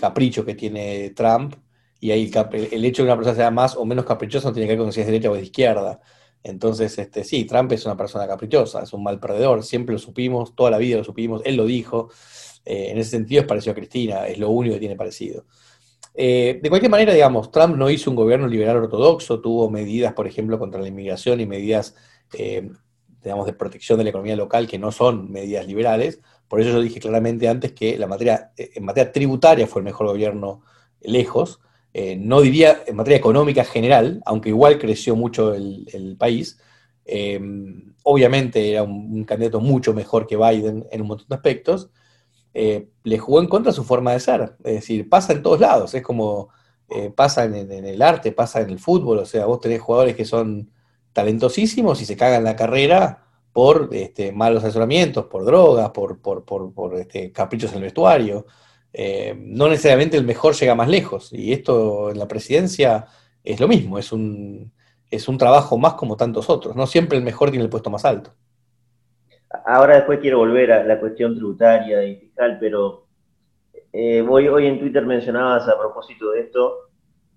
capricho 0.00 0.44
que 0.44 0.54
tiene 0.54 1.10
Trump 1.10 1.54
y 2.02 2.10
ahí 2.10 2.32
el, 2.72 2.84
hecho 2.84 3.02
de 3.02 3.06
que 3.06 3.12
una 3.12 3.16
persona 3.16 3.36
sea 3.36 3.50
más 3.52 3.76
o 3.76 3.84
menos 3.84 4.04
caprichosa 4.04 4.48
no 4.48 4.52
tiene 4.52 4.66
que 4.66 4.72
ver 4.72 4.82
con 4.82 4.92
si 4.92 5.00
es 5.02 5.06
derecha 5.06 5.30
o 5.30 5.34
de 5.34 5.42
izquierda. 5.42 6.00
Entonces, 6.42 6.98
este, 6.98 7.22
sí, 7.22 7.44
Trump 7.44 7.70
es 7.70 7.86
una 7.86 7.96
persona 7.96 8.26
caprichosa, 8.26 8.82
es 8.82 8.92
un 8.92 9.04
mal 9.04 9.20
perdedor, 9.20 9.62
siempre 9.62 9.92
lo 9.92 10.00
supimos, 10.00 10.56
toda 10.56 10.72
la 10.72 10.78
vida 10.78 10.96
lo 10.96 11.04
supimos, 11.04 11.42
él 11.44 11.54
lo 11.54 11.64
dijo, 11.64 12.10
eh, 12.64 12.88
en 12.90 12.98
ese 12.98 13.10
sentido 13.10 13.42
es 13.42 13.46
parecido 13.46 13.70
a 13.70 13.74
Cristina, 13.76 14.26
es 14.26 14.36
lo 14.38 14.50
único 14.50 14.74
que 14.74 14.80
tiene 14.80 14.96
parecido. 14.96 15.44
Eh, 16.12 16.58
de 16.60 16.68
cualquier 16.68 16.90
manera, 16.90 17.14
digamos, 17.14 17.52
Trump 17.52 17.76
no 17.76 17.88
hizo 17.88 18.10
un 18.10 18.16
gobierno 18.16 18.48
liberal 18.48 18.78
ortodoxo, 18.78 19.40
tuvo 19.40 19.70
medidas, 19.70 20.12
por 20.12 20.26
ejemplo, 20.26 20.58
contra 20.58 20.80
la 20.80 20.88
inmigración 20.88 21.40
y 21.40 21.46
medidas, 21.46 21.94
eh, 22.36 22.68
digamos, 23.22 23.46
de 23.46 23.52
protección 23.52 23.98
de 23.98 24.04
la 24.04 24.10
economía 24.10 24.36
local 24.36 24.66
que 24.66 24.78
no 24.78 24.92
son 24.92 25.30
medidas 25.30 25.66
liberales. 25.66 26.20
Por 26.48 26.60
eso 26.60 26.70
yo 26.70 26.80
dije 26.80 27.00
claramente 27.00 27.48
antes 27.48 27.72
que 27.72 27.98
materia, 28.06 28.52
en 28.56 28.84
materia 28.84 29.12
tributaria 29.12 29.66
fue 29.66 29.80
el 29.80 29.84
mejor 29.84 30.08
gobierno 30.08 30.62
lejos. 31.00 31.60
Eh, 31.94 32.16
no 32.16 32.40
diría 32.40 32.82
en 32.86 32.96
materia 32.96 33.18
económica 33.18 33.64
general, 33.64 34.22
aunque 34.24 34.48
igual 34.48 34.78
creció 34.78 35.14
mucho 35.14 35.54
el, 35.54 36.16
país, 36.18 36.58
eh, 37.04 37.38
obviamente 38.02 38.70
era 38.70 38.82
un, 38.82 39.24
candidato 39.24 39.60
mucho 39.60 39.92
mejor 39.92 40.26
que 40.26 40.36
Biden 40.36 40.86
en 40.90 41.00
un 41.02 41.08
montón 41.08 41.26
de 41.28 41.34
aspectos, 41.34 41.90
eh, 42.54 42.88
le 43.04 43.18
jugó 43.18 43.40
en 43.40 43.48
contra 43.48 43.72
su 43.72 43.84
forma 43.84 44.12
de 44.12 44.20
ser. 44.20 44.56
Es 44.64 44.74
decir, 44.74 45.08
pasa 45.08 45.32
en 45.32 45.42
todos 45.42 45.60
lados, 45.60 45.94
es 45.94 46.02
como 46.02 46.48
pasa 47.16 47.44
en, 47.44 47.54
el 47.72 48.02
arte, 48.02 48.32
pasa 48.32 48.60
en 48.60 48.68
el 48.68 48.78
fútbol, 48.78 49.20
o 49.20 49.24
sea, 49.24 49.46
vos 49.46 49.60
tenés 49.60 49.80
jugadores 49.80 50.14
que 50.14 50.26
son 50.26 50.70
talentosísimos 51.12 52.00
y 52.00 52.04
se 52.04 52.16
cagan 52.16 52.44
la 52.44 52.56
carrera 52.56 53.24
por 53.52 53.90
este, 53.92 54.32
malos 54.32 54.64
asesoramientos, 54.64 55.26
por 55.26 55.44
drogas, 55.44 55.90
por, 55.90 56.94
este, 56.98 57.32
caprichos 57.32 57.70
en 57.72 57.78
el 57.78 57.82
vestuario. 57.84 58.46
Eh, 58.92 59.34
no 59.38 59.68
necesariamente 59.68 60.16
el 60.16 60.24
mejor 60.24 60.54
llega 60.54 60.74
más 60.74 60.88
lejos. 60.88 61.32
Y 61.32 61.52
esto 61.52 62.10
en 62.10 62.18
la 62.18 62.28
presidencia 62.28 63.06
es 63.44 63.60
lo 63.60 63.68
mismo, 63.68 63.98
es 63.98 64.12
un, 64.12 64.72
trabajo 65.38 65.76
más 65.76 65.94
como 65.94 66.16
tantos 66.16 66.48
otros. 66.48 66.74
No 66.76 66.86
siempre 66.86 67.18
el 67.18 67.24
mejor 67.24 67.50
tiene 67.50 67.64
el 67.64 67.70
puesto 67.70 67.90
más 67.90 68.04
alto. 68.04 68.32
Ahora 69.66 69.96
después 69.96 70.18
quiero 70.20 70.38
volver 70.38 70.72
a 70.72 70.84
la 70.84 70.98
cuestión 70.98 71.34
tributaria 71.34 72.02
y 72.04 72.16
fiscal, 72.16 72.56
pero 72.58 73.06
eh, 73.92 74.22
hoy 74.22 74.66
en 74.66 74.78
Twitter 74.78 75.04
mencionabas 75.04 75.68
a 75.68 75.78
propósito 75.78 76.30
de 76.30 76.40
esto 76.40 76.91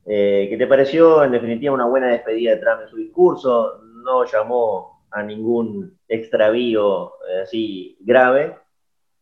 Eh, 0.05 0.45
¿Qué 0.49 0.57
te 0.57 0.67
pareció 0.67 1.23
en 1.23 1.31
definitiva 1.31 1.73
una 1.73 1.87
buena 1.87 2.07
despedida 2.07 2.51
de 2.51 2.61
Trump 2.61 2.81
en 2.83 2.89
su 2.89 2.97
discurso? 2.97 3.81
No 4.03 4.23
llamó 4.25 5.05
a 5.09 5.23
ningún 5.23 5.97
extravío 6.07 7.13
eh, 7.27 7.41
así 7.41 7.97
grave 8.01 8.55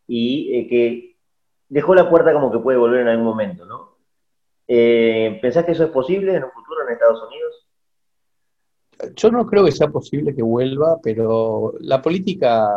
y 0.07 0.53
eh, 0.53 0.67
que 0.67 1.17
dejó 1.69 1.95
la 1.95 2.09
puerta 2.09 2.33
como 2.33 2.51
que 2.51 2.59
puede 2.59 2.77
volver 2.77 3.01
en 3.01 3.07
algún 3.07 3.25
momento, 3.25 3.65
¿no? 3.65 3.93
¿Pensás 4.65 5.65
que 5.65 5.73
eso 5.73 5.83
es 5.83 5.91
posible 5.91 6.35
en 6.35 6.43
un 6.43 6.51
futuro 6.51 6.81
en 6.87 6.93
Estados 6.93 7.21
Unidos? 7.27 7.67
Yo 9.15 9.29
no 9.29 9.45
creo 9.45 9.65
que 9.65 9.71
sea 9.71 9.89
posible 9.89 10.33
que 10.33 10.41
vuelva, 10.41 10.99
pero 11.03 11.73
la 11.79 12.01
política 12.01 12.67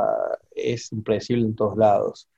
es 0.50 0.92
impredecible 0.92 1.44
en 1.46 1.54
todos 1.54 1.76
lados. 1.76 2.28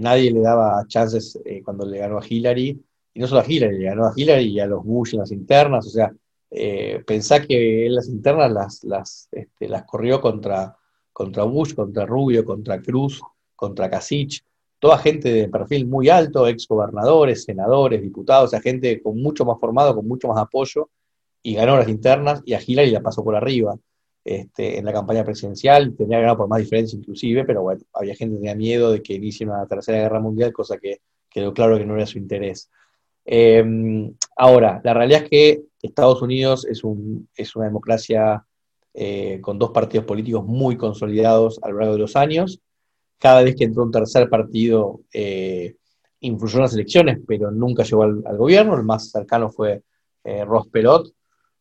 nadie 0.00 0.32
le 0.32 0.40
daba 0.40 0.84
chances 0.86 1.40
cuando 1.64 1.86
le 1.86 1.98
ganó 1.98 2.18
a 2.18 2.26
Hillary 2.28 2.82
y 3.14 3.20
no 3.20 3.26
solo 3.26 3.40
a 3.40 3.44
Hillary, 3.46 3.82
ganó 3.82 4.06
a 4.06 4.12
Hillary 4.14 4.46
y 4.46 4.60
a 4.60 4.66
los 4.66 4.84
Bush 4.84 5.14
en 5.14 5.20
las 5.20 5.32
internas, 5.32 5.86
o 5.86 5.90
sea, 5.90 6.12
eh, 6.50 7.02
pensá 7.06 7.40
que 7.40 7.86
en 7.86 7.94
las 7.94 8.08
internas 8.08 8.50
las, 8.50 8.84
las, 8.84 9.28
este, 9.32 9.68
las 9.68 9.84
corrió 9.84 10.20
contra, 10.20 10.76
contra 11.12 11.44
Bush, 11.44 11.74
contra 11.74 12.06
Rubio, 12.06 12.44
contra 12.44 12.80
Cruz, 12.80 13.20
contra 13.54 13.90
Kasich, 13.90 14.42
toda 14.78 14.98
gente 14.98 15.30
de 15.32 15.48
perfil 15.48 15.86
muy 15.86 16.08
alto, 16.08 16.48
ex 16.48 16.66
gobernadores, 16.66 17.44
senadores, 17.44 18.02
diputados, 18.02 18.46
o 18.46 18.48
sea, 18.48 18.60
gente 18.60 19.00
con 19.02 19.20
mucho 19.20 19.44
más 19.44 19.60
formado, 19.60 19.94
con 19.94 20.08
mucho 20.08 20.28
más 20.28 20.38
apoyo, 20.38 20.88
y 21.42 21.54
ganó 21.54 21.76
las 21.76 21.88
internas, 21.88 22.42
y 22.44 22.54
a 22.54 22.60
Hillary 22.64 22.90
la 22.90 23.00
pasó 23.00 23.22
por 23.22 23.36
arriba. 23.36 23.76
Este, 24.22 24.78
en 24.78 24.84
la 24.84 24.92
campaña 24.92 25.24
presidencial, 25.24 25.96
tenía 25.96 26.18
ganado 26.18 26.38
por 26.38 26.48
más 26.48 26.60
diferencia 26.60 26.96
inclusive, 26.96 27.44
pero 27.44 27.62
bueno, 27.62 27.80
había 27.94 28.14
gente 28.14 28.34
que 28.34 28.40
tenía 28.40 28.54
miedo 28.54 28.92
de 28.92 29.02
que 29.02 29.14
inicie 29.14 29.46
una 29.46 29.66
tercera 29.66 29.98
guerra 29.98 30.20
mundial, 30.20 30.52
cosa 30.52 30.76
que 30.76 31.00
quedó 31.30 31.54
claro 31.54 31.78
que 31.78 31.86
no 31.86 31.94
era 31.96 32.06
su 32.06 32.18
interés. 32.18 32.70
Em, 33.24 34.14
ahora, 34.36 34.80
la 34.82 34.94
realidad 34.94 35.22
es 35.24 35.28
que 35.28 35.62
Estados 35.82 36.22
Unidos 36.22 36.66
es, 36.66 36.84
un, 36.84 37.28
es 37.34 37.54
una 37.56 37.66
democracia 37.66 38.44
eh, 38.92 39.38
con 39.40 39.58
dos 39.58 39.70
partidos 39.70 40.04
políticos 40.04 40.44
muy 40.44 40.76
consolidados 40.76 41.60
a 41.62 41.68
lo 41.68 41.78
largo 41.78 41.94
de 41.94 42.00
los 42.00 42.16
años. 42.16 42.60
Cada 43.18 43.42
vez 43.42 43.54
que 43.54 43.64
entró 43.64 43.84
un 43.84 43.92
tercer 43.92 44.28
partido 44.28 45.00
eh, 45.12 45.76
influyó 46.20 46.56
en 46.56 46.62
las 46.62 46.74
elecciones, 46.74 47.18
pero 47.26 47.50
nunca 47.50 47.84
llegó 47.84 48.02
al, 48.02 48.36
gobierno. 48.36 48.76
El 48.76 48.84
más 48.84 49.10
cercano 49.10 49.50
fue 49.50 49.82
eh, 50.24 50.44
Ross 50.44 50.68
Perot, 50.68 51.12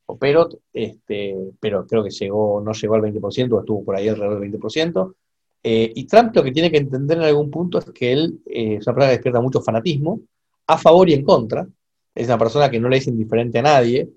o 0.08 0.18
Perot, 0.18 0.60
este, 0.74 1.36
pero 1.60 1.86
creo 1.86 2.04
que 2.04 2.10
no 2.30 2.72
llegó 2.74 2.96
al 2.96 3.02
20%, 3.02 3.60
estuvo 3.60 3.86
por 3.86 3.96
ahí 3.96 4.08
alrededor 4.08 4.40
del 4.40 4.52
20%. 4.52 5.14
y 5.62 6.08
Trump 6.08 6.36
lo 6.36 6.44
que 6.44 6.52
tiene 6.52 6.72
que 6.72 6.78
entender 6.78 7.18
en 7.18 7.26
algún 7.26 7.52
punto 7.52 7.78
es 7.78 7.86
que 7.92 8.12
él 8.12 8.40
es 8.46 8.88
una 8.88 8.96
persona 8.96 9.06
que 9.06 9.18
despierta 9.18 9.42
mucho 9.42 9.62
fanatismo, 9.62 10.22
a 10.70 10.78
favor 10.78 11.10
y 11.10 11.14
en 11.14 11.24
contra. 11.24 11.68
Es 12.14 12.28
una 12.28 12.38
persona 12.38 12.70
que 12.70 12.80
no 12.80 12.90
le 12.90 12.98
es 12.98 13.08
indiferente 13.08 13.58
a 13.58 13.64
nadie. 13.64 14.08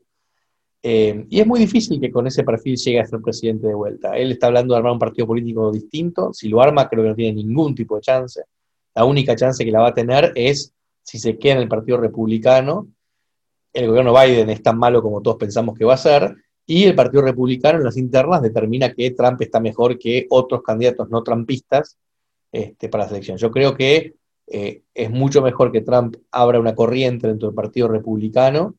Eh, 0.82 1.24
y 1.30 1.40
es 1.40 1.46
muy 1.46 1.58
difícil 1.58 1.98
que 1.98 2.10
con 2.10 2.26
ese 2.26 2.44
perfil 2.44 2.76
llegue 2.76 3.00
a 3.00 3.06
ser 3.06 3.20
presidente 3.22 3.68
de 3.68 3.74
vuelta. 3.74 4.16
Él 4.18 4.32
está 4.32 4.48
hablando 4.48 4.74
de 4.74 4.78
armar 4.78 4.92
un 4.92 4.98
partido 4.98 5.26
político 5.26 5.72
distinto. 5.72 6.32
Si 6.34 6.48
lo 6.48 6.60
arma, 6.60 6.88
creo 6.90 7.04
que 7.04 7.08
no 7.08 7.14
tiene 7.14 7.42
ningún 7.42 7.74
tipo 7.74 7.96
de 7.96 8.02
chance. 8.02 8.42
La 8.94 9.06
única 9.06 9.34
chance 9.34 9.64
que 9.64 9.70
la 9.70 9.80
va 9.80 9.88
a 9.88 9.94
tener 9.94 10.32
es 10.34 10.74
si 11.02 11.18
se 11.18 11.38
queda 11.38 11.54
en 11.54 11.60
el 11.60 11.68
Partido 11.68 11.96
Republicano. 11.96 12.88
El 13.72 13.88
gobierno 13.88 14.12
Biden 14.12 14.50
es 14.50 14.62
tan 14.62 14.78
malo 14.78 15.02
como 15.02 15.22
todos 15.22 15.38
pensamos 15.38 15.74
que 15.78 15.86
va 15.86 15.94
a 15.94 15.96
ser. 15.96 16.36
Y 16.66 16.84
el 16.84 16.94
Partido 16.94 17.22
Republicano 17.22 17.78
en 17.78 17.84
las 17.84 17.96
internas 17.96 18.42
determina 18.42 18.92
que 18.92 19.12
Trump 19.12 19.40
está 19.40 19.58
mejor 19.58 19.98
que 19.98 20.26
otros 20.28 20.62
candidatos 20.62 21.08
no 21.08 21.22
trumpistas 21.22 21.96
este, 22.50 22.90
para 22.90 23.04
la 23.04 23.08
selección. 23.08 23.38
Yo 23.38 23.50
creo 23.50 23.74
que 23.74 24.16
eh, 24.54 24.82
es 24.92 25.10
mucho 25.10 25.40
mejor 25.40 25.72
que 25.72 25.80
Trump 25.80 26.14
abra 26.30 26.60
una 26.60 26.74
corriente 26.74 27.26
dentro 27.26 27.48
del 27.48 27.54
Partido 27.54 27.88
Republicano, 27.88 28.74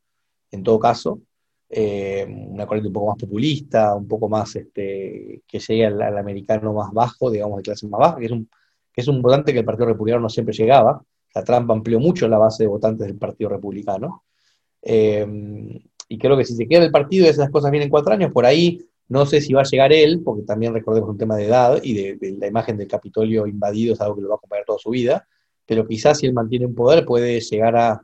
en 0.52 0.62
todo 0.62 0.78
caso, 0.78 1.22
eh, 1.68 2.28
una 2.30 2.68
corriente 2.68 2.90
un 2.90 2.94
poco 2.94 3.08
más 3.08 3.18
populista, 3.18 3.96
un 3.96 4.08
poco 4.08 4.30
más 4.30 4.56
este, 4.56 5.42
que 5.48 5.58
llegue 5.58 5.88
al, 5.88 6.16
americano 6.16 6.74
más 6.74 6.92
bajo, 6.94 7.32
digamos, 7.32 7.58
de 7.58 7.64
clase 7.64 7.88
más 7.88 8.00
baja, 8.00 8.18
que 8.20 8.26
es 8.26 8.32
un, 8.32 8.48
que 8.94 9.02
es 9.02 9.08
un 9.08 9.20
votante 9.24 9.52
que 9.52 9.60
el 9.60 9.66
Partido 9.66 9.88
Republicano 9.88 10.22
no 10.22 10.30
siempre 10.30 10.54
llegaba. 10.54 11.04
O 11.34 11.44
Trump 11.44 11.72
amplió 11.72 12.00
mucho 12.00 12.28
la 12.28 12.38
base 12.38 12.66
de 12.66 12.68
votantes 12.68 13.08
del 13.08 13.18
Partido 13.18 13.50
Republicano. 13.50 14.26
Eh, 14.80 15.26
y 16.08 16.18
creo 16.20 16.38
que 16.38 16.46
si 16.46 16.56
se 16.56 16.68
queda 16.68 16.84
el 16.84 16.92
partido 16.92 17.26
y 17.26 17.30
esas 17.30 17.50
cosas 17.50 17.72
vienen 17.72 17.90
cuatro 17.90 18.14
años, 18.14 18.32
por 18.32 18.46
ahí 18.46 18.80
no 19.08 19.26
sé 19.26 19.42
si 19.42 19.54
va 19.54 19.62
a 19.62 19.66
llegar 19.66 19.92
él, 19.92 20.22
porque 20.24 20.44
también 20.44 20.72
recordemos 20.72 21.10
un 21.10 21.18
tema 21.18 21.36
de 21.36 21.46
edad 21.46 21.80
y 21.82 21.96
de 21.96 22.38
la 22.38 22.46
imagen 22.46 22.78
del 22.78 22.88
Capitolio 22.88 23.48
invadido 23.48 23.96
es 23.96 24.02
algo 24.02 24.18
que 24.18 24.22
lo 24.22 24.30
va 24.30 24.36
a 24.36 24.38
acompañar 24.38 24.66
toda 24.66 24.78
su 24.78 24.92
vida 24.92 25.28
pero 25.66 25.88
quizás 25.88 26.20
si 26.20 26.26
él 26.26 26.34
mantiene 26.34 26.66
un 26.66 26.76
poder 26.76 27.06
puede 27.06 27.40
llegar 27.40 27.76
a 27.76 28.02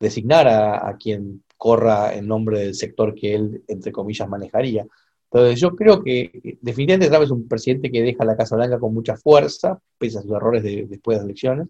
designar 0.00 0.48
a, 0.48 0.96
quien 0.98 1.44
corra 1.56 2.14
en 2.14 2.26
nombre 2.26 2.58
del 2.58 2.74
sector 2.74 3.14
que 3.14 3.34
él, 3.34 3.62
entre 3.68 3.92
comillas, 3.92 4.28
manejaría. 4.28 4.86
Entonces 5.30 5.60
yo 5.60 5.76
creo 5.76 6.02
que 6.02 6.58
definitivamente 6.60 7.08
Trump 7.08 7.24
es 7.24 7.30
un 7.30 7.48
presidente 7.48 7.90
que 7.90 8.02
deja 8.02 8.24
la 8.24 8.36
Casa 8.36 8.56
Blanca 8.56 8.80
con 8.80 8.92
mucha 8.92 9.16
fuerza, 9.16 9.78
pese 9.96 10.18
a 10.18 10.22
sus 10.22 10.32
errores 10.32 10.62
después 10.62 11.16
de 11.16 11.18
las 11.20 11.24
elecciones. 11.24 11.68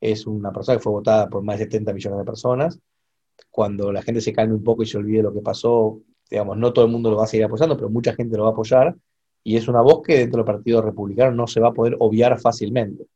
Es 0.00 0.26
una 0.26 0.52
persona 0.52 0.78
que 0.78 0.82
fue 0.82 0.92
votada 0.92 1.28
por 1.28 1.42
más 1.42 1.58
de 1.58 1.64
70 1.64 1.92
millones 1.92 2.18
de 2.18 2.24
personas. 2.24 2.78
Cuando 3.50 3.92
la 3.92 4.02
gente 4.02 4.20
se 4.20 4.32
calme 4.32 4.54
un 4.54 4.64
poco 4.64 4.82
y 4.82 4.86
se 4.86 4.98
olvide 4.98 5.22
lo 5.22 5.32
que 5.32 5.40
pasó, 5.40 6.00
digamos, 6.28 6.56
no 6.58 6.72
todo 6.72 6.84
el 6.84 6.90
mundo 6.90 7.10
lo 7.10 7.16
va 7.16 7.24
a 7.24 7.28
seguir 7.28 7.44
apoyando, 7.44 7.76
pero 7.76 7.88
mucha 7.88 8.14
gente 8.14 8.36
lo 8.36 8.42
va 8.42 8.50
a 8.50 8.52
apoyar. 8.52 8.96
Y 9.44 9.56
es 9.56 9.68
una 9.68 9.80
voz 9.80 10.02
que 10.02 10.18
dentro 10.18 10.38
del 10.38 10.52
Partido 10.52 10.82
Republicano 10.82 11.34
no 11.34 11.46
se 11.46 11.60
va 11.60 11.68
a 11.68 11.72
poder 11.72 11.96
obviar 12.00 12.38
fácilmente. 12.40 13.06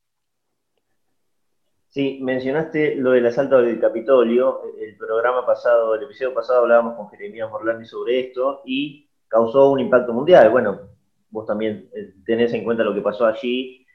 Sí, 1.92 2.20
mencionaste 2.22 2.94
lo 2.94 3.10
del 3.10 3.26
asalto 3.26 3.60
del 3.60 3.78
Capitolio. 3.78 4.62
El 4.80 4.96
programa 4.96 5.44
pasado, 5.44 5.94
el 5.94 6.04
episodio 6.04 6.32
pasado 6.32 6.60
hablábamos 6.60 6.96
con 6.96 7.10
Jeremías 7.10 7.50
Morlandi 7.50 7.84
sobre 7.84 8.18
esto 8.18 8.62
y 8.64 9.10
causó 9.28 9.70
un 9.70 9.78
impacto 9.78 10.14
mundial. 10.14 10.48
Bueno, 10.48 10.80
vos 11.28 11.44
también 11.46 11.90
eh, 11.94 12.14
tenés 12.24 12.54
en 12.54 12.64
cuenta 12.64 12.82
lo 12.82 12.94
que 12.94 13.02
pasó 13.02 13.26
allí. 13.26 13.86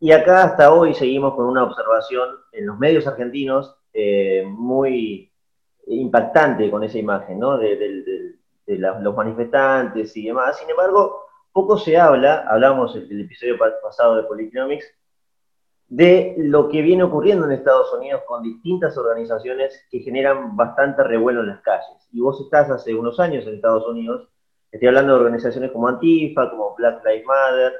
Y 0.00 0.12
acá 0.12 0.44
hasta 0.44 0.72
hoy 0.72 0.94
seguimos 0.94 1.34
con 1.34 1.44
una 1.44 1.64
observación 1.64 2.30
en 2.52 2.66
los 2.68 2.78
medios 2.78 3.06
argentinos 3.06 3.76
eh, 3.92 4.44
muy 4.48 5.30
impactante 5.88 6.70
con 6.70 6.84
esa 6.84 6.98
imagen, 6.98 7.38
¿no? 7.38 7.58
De, 7.58 8.34
los 8.66 9.14
manifestantes 9.14 10.16
y 10.16 10.24
demás. 10.24 10.58
Sin 10.58 10.70
embargo, 10.70 11.26
poco 11.52 11.76
se 11.76 11.98
habla, 11.98 12.46
hablamos 12.48 12.96
el, 12.96 13.12
el 13.12 13.20
episodio 13.20 13.58
pasado 13.82 14.16
de 14.16 14.22
Polynomics, 14.22 14.86
de 15.92 16.34
lo 16.38 16.70
que 16.70 16.80
viene 16.80 17.02
ocurriendo 17.02 17.44
en 17.44 17.52
Estados 17.52 17.92
Unidos 17.92 18.22
con 18.26 18.42
distintas 18.42 18.96
organizaciones 18.96 19.86
que 19.90 19.98
generan 19.98 20.56
bastante 20.56 21.04
revuelo 21.04 21.42
en 21.42 21.48
las 21.48 21.60
calles. 21.60 22.08
Y 22.10 22.20
vos 22.22 22.40
estás 22.40 22.70
hace 22.70 22.94
unos 22.94 23.20
años 23.20 23.46
en 23.46 23.56
Estados 23.56 23.86
Unidos, 23.86 24.26
estoy 24.70 24.88
hablando 24.88 25.12
de 25.12 25.18
organizaciones 25.20 25.70
como 25.70 25.88
Antifa, 25.88 26.48
como 26.48 26.74
Black 26.76 27.04
Lives 27.04 27.26
Matter, 27.26 27.74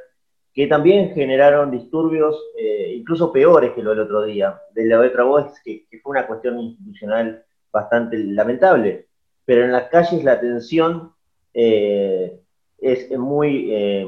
que 0.53 0.67
también 0.67 1.15
generaron 1.15 1.71
disturbios 1.71 2.39
eh, 2.59 2.93
incluso 2.99 3.33
peores 3.33 3.73
que 3.73 3.83
lo 3.83 3.91
del 3.91 4.01
otro 4.01 4.25
día. 4.25 4.61
De 4.75 4.85
la 4.85 5.01
otra 5.01 5.25
voz, 5.25 5.51
que, 5.65 5.87
fue 6.03 6.11
una 6.11 6.27
cuestión 6.27 6.61
institucional 6.61 7.43
bastante 7.73 8.19
lamentable. 8.19 9.07
Pero 9.47 9.65
en 9.65 9.73
las 9.73 9.89
calles 9.89 10.23
la 10.23 10.39
tensión 10.39 11.15
eh, 11.55 12.39
es 12.77 13.11
muy... 13.19 13.73
Eh, 13.73 14.07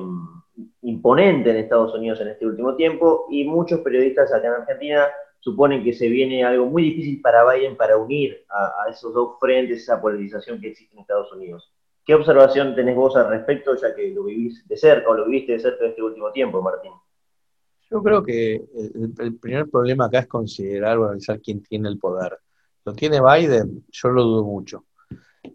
imponente 0.83 1.51
en 1.51 1.57
Estados 1.57 1.95
Unidos 1.95 2.21
en 2.21 2.29
este 2.29 2.47
último 2.47 2.77
tiempo 2.77 3.27
y 3.31 3.45
muchos 3.45 3.81
periodistas 3.81 4.33
acá 4.33 4.49
en 4.49 4.55
Argentina 4.55 5.09
suponen 5.41 5.85
que 5.85 5.93
se 5.93 6.09
viene 6.09 6.45
algo 6.45 6.67
muy 6.67 6.85
difícil 6.85 7.21
para 7.21 7.45
Biden 7.53 7.77
para 7.77 7.97
unir 7.97 8.45
a, 8.49 8.89
esos 8.91 9.13
dos 9.13 9.39
frentes, 9.39 9.83
esa 9.83 10.01
polarización 10.01 10.61
que 10.61 10.69
existe 10.69 10.95
en 10.95 11.01
Estados 11.01 11.31
Unidos. 11.33 11.71
¿Qué 12.05 12.15
observación 12.15 12.75
tenés 12.75 12.97
vos 12.97 13.17
al 13.17 13.29
respecto, 13.29 13.77
ya 13.77 13.95
que 13.95 14.11
lo 14.11 14.25
vivís 14.25 14.67
de 14.67 14.77
cerca 14.77 15.11
o 15.11 15.15
lo 15.15 15.27
viviste 15.27 15.53
de 15.53 15.59
cerca 15.59 15.85
en 15.85 15.91
este 15.91 16.03
último 16.03 16.33
tiempo, 16.33 16.63
Martín? 16.63 16.93
Yo 17.91 18.03
creo 18.03 18.23
que 18.23 18.55
el, 18.55 19.37
primer 19.39 19.69
problema 19.69 20.07
acá 20.07 20.21
es 20.21 20.27
considerar 20.27 20.99
o 20.99 21.05
analizar 21.05 21.41
quién 21.41 21.63
tiene 21.63 21.89
el 21.89 21.99
poder. 21.99 22.39
¿Lo 22.85 22.95
tiene 22.95 23.21
Biden? 23.21 23.85
Yo 23.91 24.09
lo 24.09 24.23
dudo 24.23 24.45
mucho. 24.45 24.87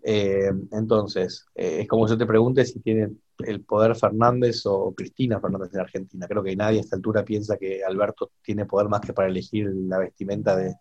Eh, 0.03 0.51
entonces, 0.71 1.45
eh, 1.55 1.79
es 1.81 1.87
como 1.87 2.07
si 2.07 2.17
te 2.17 2.25
pregunte 2.25 2.63
si 2.63 2.79
tiene 2.79 3.09
el 3.45 3.61
poder 3.61 3.95
Fernández 3.95 4.65
o 4.65 4.93
Cristina 4.95 5.39
Fernández 5.39 5.73
en 5.73 5.79
Argentina. 5.79 6.27
Creo 6.27 6.43
que 6.43 6.55
nadie 6.55 6.79
a 6.79 6.81
esta 6.81 6.95
altura 6.95 7.23
piensa 7.23 7.57
que 7.57 7.83
Alberto 7.83 8.31
tiene 8.41 8.65
poder 8.65 8.89
más 8.89 9.01
que 9.01 9.13
para 9.13 9.27
elegir 9.27 9.69
la 9.73 9.99
vestimenta 9.99 10.55
de, 10.55 10.75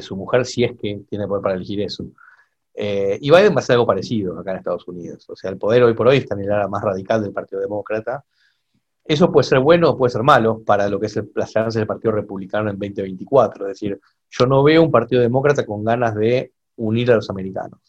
su 0.00 0.16
mujer, 0.16 0.46
si 0.46 0.62
es 0.62 0.76
que 0.78 1.02
tiene 1.08 1.26
poder 1.26 1.42
para 1.42 1.54
elegir 1.56 1.80
eso. 1.80 2.04
Eh, 2.72 3.18
y 3.20 3.30
Biden 3.30 3.54
va 3.54 3.58
a 3.58 3.62
ser 3.62 3.74
algo 3.74 3.86
parecido 3.86 4.38
acá 4.38 4.52
en 4.52 4.58
Estados 4.58 4.86
Unidos. 4.86 5.28
O 5.28 5.34
sea, 5.34 5.50
el 5.50 5.58
poder 5.58 5.82
hoy 5.82 5.94
por 5.94 6.06
hoy 6.06 6.18
está 6.18 6.34
en 6.34 6.42
el 6.42 6.52
área 6.52 6.68
más 6.68 6.82
radical 6.82 7.22
del 7.22 7.32
Partido 7.32 7.60
Demócrata. 7.60 8.24
Eso 9.04 9.32
puede 9.32 9.48
ser 9.48 9.58
bueno 9.58 9.90
o 9.90 9.98
puede 9.98 10.12
ser 10.12 10.22
malo 10.22 10.62
para 10.64 10.88
lo 10.88 11.00
que 11.00 11.06
es 11.06 11.16
el, 11.16 11.32
las 11.34 11.74
del 11.74 11.86
Partido 11.86 12.12
Republicano 12.12 12.70
en 12.70 12.78
2024. 12.78 13.66
Es 13.66 13.80
decir, 13.80 14.00
yo 14.30 14.46
no 14.46 14.62
veo 14.62 14.82
un 14.82 14.92
Partido 14.92 15.20
Demócrata 15.20 15.66
con 15.66 15.82
ganas 15.82 16.14
de 16.14 16.52
unir 16.76 17.10
a 17.10 17.16
los 17.16 17.28
americanos. 17.28 17.80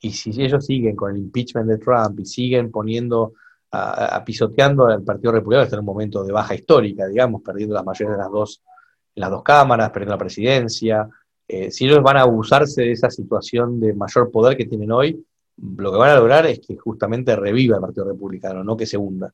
Y 0.00 0.10
si 0.10 0.30
ellos 0.42 0.66
siguen 0.66 0.96
con 0.96 1.12
el 1.14 1.18
impeachment 1.18 1.68
de 1.68 1.78
Trump 1.78 2.18
y 2.18 2.24
siguen 2.24 2.70
poniendo, 2.70 3.34
a, 3.72 4.22
pisoteando 4.24 4.86
al 4.86 5.02
Partido 5.02 5.32
Republicano, 5.32 5.64
está 5.64 5.76
en 5.76 5.80
un 5.80 5.86
momento 5.86 6.22
de 6.22 6.32
baja 6.32 6.54
histórica, 6.54 7.06
digamos, 7.06 7.42
perdiendo 7.42 7.74
las 7.74 7.84
mayores 7.84 8.16
de 8.16 8.22
las 8.22 8.30
dos, 8.30 8.62
las 9.14 9.30
dos 9.30 9.42
cámaras, 9.42 9.90
perdiendo 9.90 10.14
la 10.14 10.18
presidencia, 10.18 11.08
eh, 11.48 11.70
si 11.70 11.86
ellos 11.86 12.02
van 12.02 12.18
a 12.18 12.22
abusarse 12.22 12.82
de 12.82 12.92
esa 12.92 13.10
situación 13.10 13.80
de 13.80 13.94
mayor 13.94 14.30
poder 14.30 14.56
que 14.56 14.66
tienen 14.66 14.92
hoy, 14.92 15.24
lo 15.56 15.90
que 15.90 15.98
van 15.98 16.10
a 16.10 16.16
lograr 16.16 16.46
es 16.46 16.60
que 16.60 16.76
justamente 16.76 17.34
reviva 17.34 17.76
el 17.76 17.82
Partido 17.82 18.06
Republicano, 18.06 18.62
no 18.62 18.76
que 18.76 18.86
se 18.86 18.96
hunda. 18.96 19.32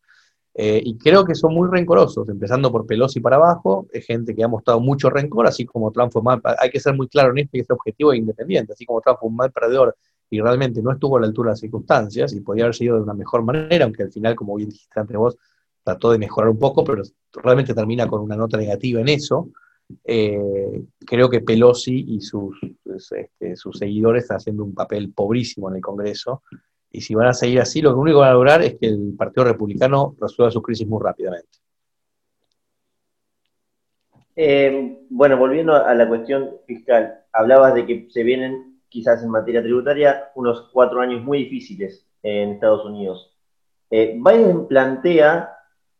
Eh, 0.54 0.80
y 0.84 0.98
creo 0.98 1.24
que 1.24 1.34
son 1.34 1.54
muy 1.54 1.68
rencorosos, 1.68 2.28
empezando 2.28 2.72
por 2.72 2.86
Pelosi 2.86 3.20
para 3.20 3.36
abajo, 3.36 3.86
es 3.92 4.04
gente 4.04 4.34
que 4.34 4.42
ha 4.42 4.48
mostrado 4.48 4.80
mucho 4.80 5.10
rencor, 5.10 5.46
así 5.46 5.64
como 5.64 5.92
Trump 5.92 6.12
fue 6.12 6.22
mal, 6.22 6.40
hay 6.58 6.70
que 6.70 6.80
ser 6.80 6.94
muy 6.96 7.06
claro 7.08 7.30
en 7.30 7.38
esto 7.38 7.56
y 7.56 7.60
este 7.60 7.72
objetivo 7.72 8.12
es 8.12 8.18
independiente, 8.18 8.72
así 8.72 8.84
como 8.84 9.00
Trump 9.00 9.18
fue 9.20 9.28
un 9.28 9.36
mal 9.36 9.52
perdedor 9.52 9.96
y 10.30 10.40
realmente 10.40 10.82
no 10.82 10.92
estuvo 10.92 11.16
a 11.16 11.20
la 11.20 11.26
altura 11.26 11.48
de 11.48 11.52
las 11.52 11.60
circunstancias 11.60 12.32
y 12.32 12.40
podía 12.40 12.64
haber 12.64 12.74
sido 12.74 12.96
de 12.96 13.02
una 13.02 13.14
mejor 13.14 13.42
manera, 13.42 13.84
aunque 13.84 14.02
al 14.02 14.12
final, 14.12 14.34
como 14.34 14.56
bien 14.56 14.68
dijiste 14.68 15.00
entre 15.00 15.16
vos, 15.16 15.36
trató 15.82 16.10
de 16.10 16.18
mejorar 16.18 16.50
un 16.50 16.58
poco, 16.58 16.84
pero 16.84 17.02
realmente 17.32 17.74
termina 17.74 18.06
con 18.06 18.20
una 18.20 18.36
nota 18.36 18.58
negativa 18.58 19.00
en 19.00 19.08
eso. 19.08 19.50
Eh, 20.04 20.82
creo 21.06 21.30
que 21.30 21.40
Pelosi 21.40 22.04
y 22.08 22.20
sus, 22.20 22.58
este, 22.84 23.56
sus 23.56 23.78
seguidores 23.78 24.24
están 24.24 24.36
haciendo 24.36 24.64
un 24.64 24.74
papel 24.74 25.12
pobrísimo 25.12 25.70
en 25.70 25.76
el 25.76 25.82
Congreso 25.82 26.42
y 26.90 27.00
si 27.00 27.14
van 27.14 27.28
a 27.28 27.34
seguir 27.34 27.60
así, 27.60 27.80
lo 27.80 27.96
único 27.96 28.18
que 28.18 28.20
van 28.20 28.30
a 28.30 28.34
lograr 28.34 28.62
es 28.62 28.76
que 28.78 28.86
el 28.86 29.14
Partido 29.16 29.44
Republicano 29.44 30.14
resuelva 30.20 30.50
su 30.50 30.62
crisis 30.62 30.86
muy 30.86 31.00
rápidamente. 31.02 31.58
Eh, 34.36 34.98
bueno, 35.10 35.36
volviendo 35.36 35.74
a 35.74 35.94
la 35.94 36.06
cuestión 36.06 36.50
fiscal, 36.66 37.24
hablabas 37.32 37.74
de 37.74 37.86
que 37.86 38.06
se 38.10 38.22
vienen 38.22 38.67
quizás 38.88 39.22
en 39.22 39.30
materia 39.30 39.62
tributaria 39.62 40.30
unos 40.34 40.68
cuatro 40.72 41.00
años 41.00 41.22
muy 41.22 41.44
difíciles 41.44 42.06
en 42.22 42.52
Estados 42.52 42.84
Unidos. 42.84 43.34
Eh, 43.90 44.18
Biden 44.18 44.66
plantea, 44.66 45.56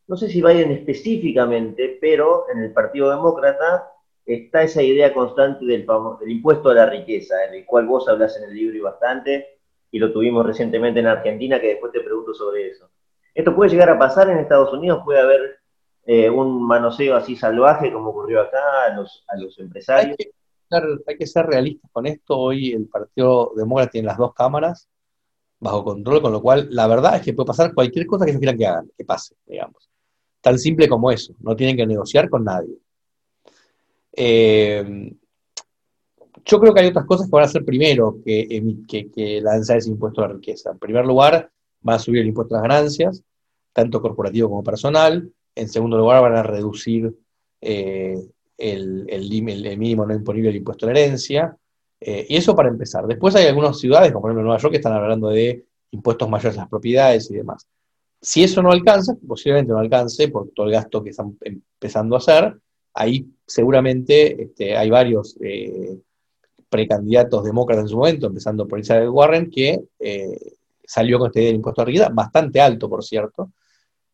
no 0.07 0.15
sé 0.15 0.27
si 0.29 0.41
Biden 0.41 0.71
específicamente, 0.71 1.97
pero 2.01 2.45
en 2.51 2.63
el 2.63 2.73
Partido 2.73 3.09
Demócrata 3.09 3.91
está 4.25 4.63
esa 4.63 4.83
idea 4.83 5.13
constante 5.13 5.65
del, 5.65 5.85
del 6.19 6.31
impuesto 6.31 6.69
a 6.69 6.75
la 6.75 6.85
riqueza, 6.85 7.35
del 7.51 7.65
cual 7.65 7.87
vos 7.87 8.07
hablas 8.07 8.37
en 8.37 8.43
el 8.43 8.55
libro 8.55 8.77
y 8.77 8.81
bastante, 8.81 9.59
y 9.91 9.97
lo 9.97 10.11
tuvimos 10.11 10.45
recientemente 10.45 10.99
en 10.99 11.07
Argentina, 11.07 11.59
que 11.59 11.69
después 11.69 11.91
te 11.91 12.01
pregunto 12.01 12.33
sobre 12.33 12.67
eso. 12.67 12.89
¿Esto 13.33 13.55
puede 13.55 13.71
llegar 13.71 13.89
a 13.89 13.97
pasar 13.97 14.29
en 14.29 14.37
Estados 14.37 14.71
Unidos? 14.73 15.01
¿Puede 15.03 15.19
haber 15.19 15.59
eh, 16.05 16.29
un 16.29 16.65
manoseo 16.65 17.15
así 17.15 17.35
salvaje 17.35 17.91
como 17.91 18.09
ocurrió 18.09 18.41
acá 18.41 18.83
a 18.85 18.95
los, 18.95 19.23
a 19.27 19.37
los 19.37 19.57
empresarios? 19.59 20.15
Hay 20.19 20.25
que, 20.25 20.31
hay 21.07 21.17
que, 21.17 21.27
ser, 21.27 21.45
realistas 21.45 21.89
con 21.91 22.05
esto. 22.05 22.37
Hoy 22.37 22.71
el 22.71 22.87
Partido 22.87 23.53
Demócrata 23.55 23.91
tiene 23.91 24.07
las 24.07 24.17
dos 24.17 24.33
cámaras 24.33 24.87
bajo 25.59 25.83
control, 25.83 26.21
con 26.21 26.31
lo 26.31 26.41
cual 26.41 26.67
la 26.71 26.87
verdad 26.87 27.17
es 27.17 27.21
que 27.21 27.33
puede 27.33 27.47
pasar 27.47 27.73
cualquier 27.73 28.05
cosa 28.05 28.25
que 28.25 28.31
ellos 28.31 28.39
quieran 28.39 28.57
que 28.57 28.67
hagan, 28.67 28.91
que 28.97 29.05
pase, 29.05 29.35
digamos. 29.45 29.89
Tan 30.41 30.57
simple 30.57 30.87
como 30.87 31.11
eso. 31.11 31.33
No 31.39 31.55
tienen 31.55 31.75
que 31.75 31.85
negociar 31.85 32.29
con 32.29 32.45
nadie. 32.45 32.77
Eh, 34.13 35.13
yo 36.45 36.59
creo 36.59 36.73
que 36.73 36.81
hay 36.81 36.87
otras 36.87 37.05
cosas 37.05 37.27
que 37.27 37.31
van 37.31 37.43
a 37.43 37.47
hacer 37.47 37.65
primero 37.65 38.17
que, 38.23 38.47
que, 38.87 39.41
lanzar 39.41 39.77
ese 39.77 39.89
impuesto 39.89 40.21
a 40.21 40.27
la 40.27 40.33
riqueza. 40.35 40.71
En 40.71 40.79
primer 40.79 41.05
lugar, 41.05 41.51
van 41.81 41.95
a 41.95 41.99
subir 41.99 42.21
el 42.21 42.27
impuesto 42.27 42.55
a 42.55 42.59
las 42.59 42.67
ganancias, 42.67 43.23
tanto 43.73 44.01
corporativo 44.01 44.49
como 44.49 44.63
personal. 44.63 45.31
En 45.55 45.69
segundo 45.69 45.97
lugar, 45.97 46.21
van 46.21 46.35
a 46.35 46.43
reducir 46.43 47.13
eh, 47.61 48.17
el, 48.59 49.77
mínimo 49.77 50.05
no 50.05 50.13
imponible 50.13 50.49
del 50.49 50.57
impuesto 50.57 50.85
a 50.85 50.91
la 50.91 50.99
herencia. 50.99 51.57
Eh, 52.01 52.25
y 52.29 52.37
eso 52.37 52.55
para 52.55 52.69
empezar. 52.69 53.05
Después 53.07 53.35
hay 53.35 53.47
algunas 53.47 53.79
ciudades, 53.79 54.11
como 54.11 54.21
por 54.21 54.31
ejemplo 54.31 54.43
Nueva 54.43 54.61
York, 54.61 54.71
que 54.71 54.77
están 54.77 54.93
hablando 54.93 55.29
de 55.29 55.65
impuestos 55.91 56.29
mayores 56.29 56.57
a 56.57 56.61
las 56.61 56.69
propiedades 56.69 57.29
y 57.31 57.35
demás. 57.35 57.67
Si 58.21 58.43
eso 58.43 58.61
no 58.61 58.71
alcanza, 58.71 59.15
posiblemente 59.27 59.71
no 59.71 59.79
alcance 59.79 60.27
por 60.27 60.49
todo 60.51 60.67
el 60.67 60.73
gasto 60.73 61.03
que 61.03 61.09
están 61.11 61.37
empezando 61.41 62.15
a 62.15 62.19
hacer, 62.19 62.57
ahí 62.93 63.25
seguramente 63.45 64.43
este, 64.43 64.77
hay 64.77 64.89
varios 64.89 65.37
eh, 65.41 65.97
precandidatos 66.69 67.43
demócratas 67.43 67.85
en 67.85 67.89
su 67.89 67.97
momento, 67.97 68.27
empezando 68.27 68.67
por 68.67 68.79
Elizabeth 68.79 69.09
Warren, 69.09 69.49
que 69.49 69.79
eh, 69.99 70.37
salió 70.85 71.17
con 71.17 71.27
este 71.27 71.39
idea 71.39 71.49
del 71.49 71.55
impuesto 71.57 71.81
a 71.81 71.85
riqueza, 71.85 72.09
bastante 72.09 72.61
alto, 72.61 72.89
por 72.89 73.03
cierto. 73.03 73.51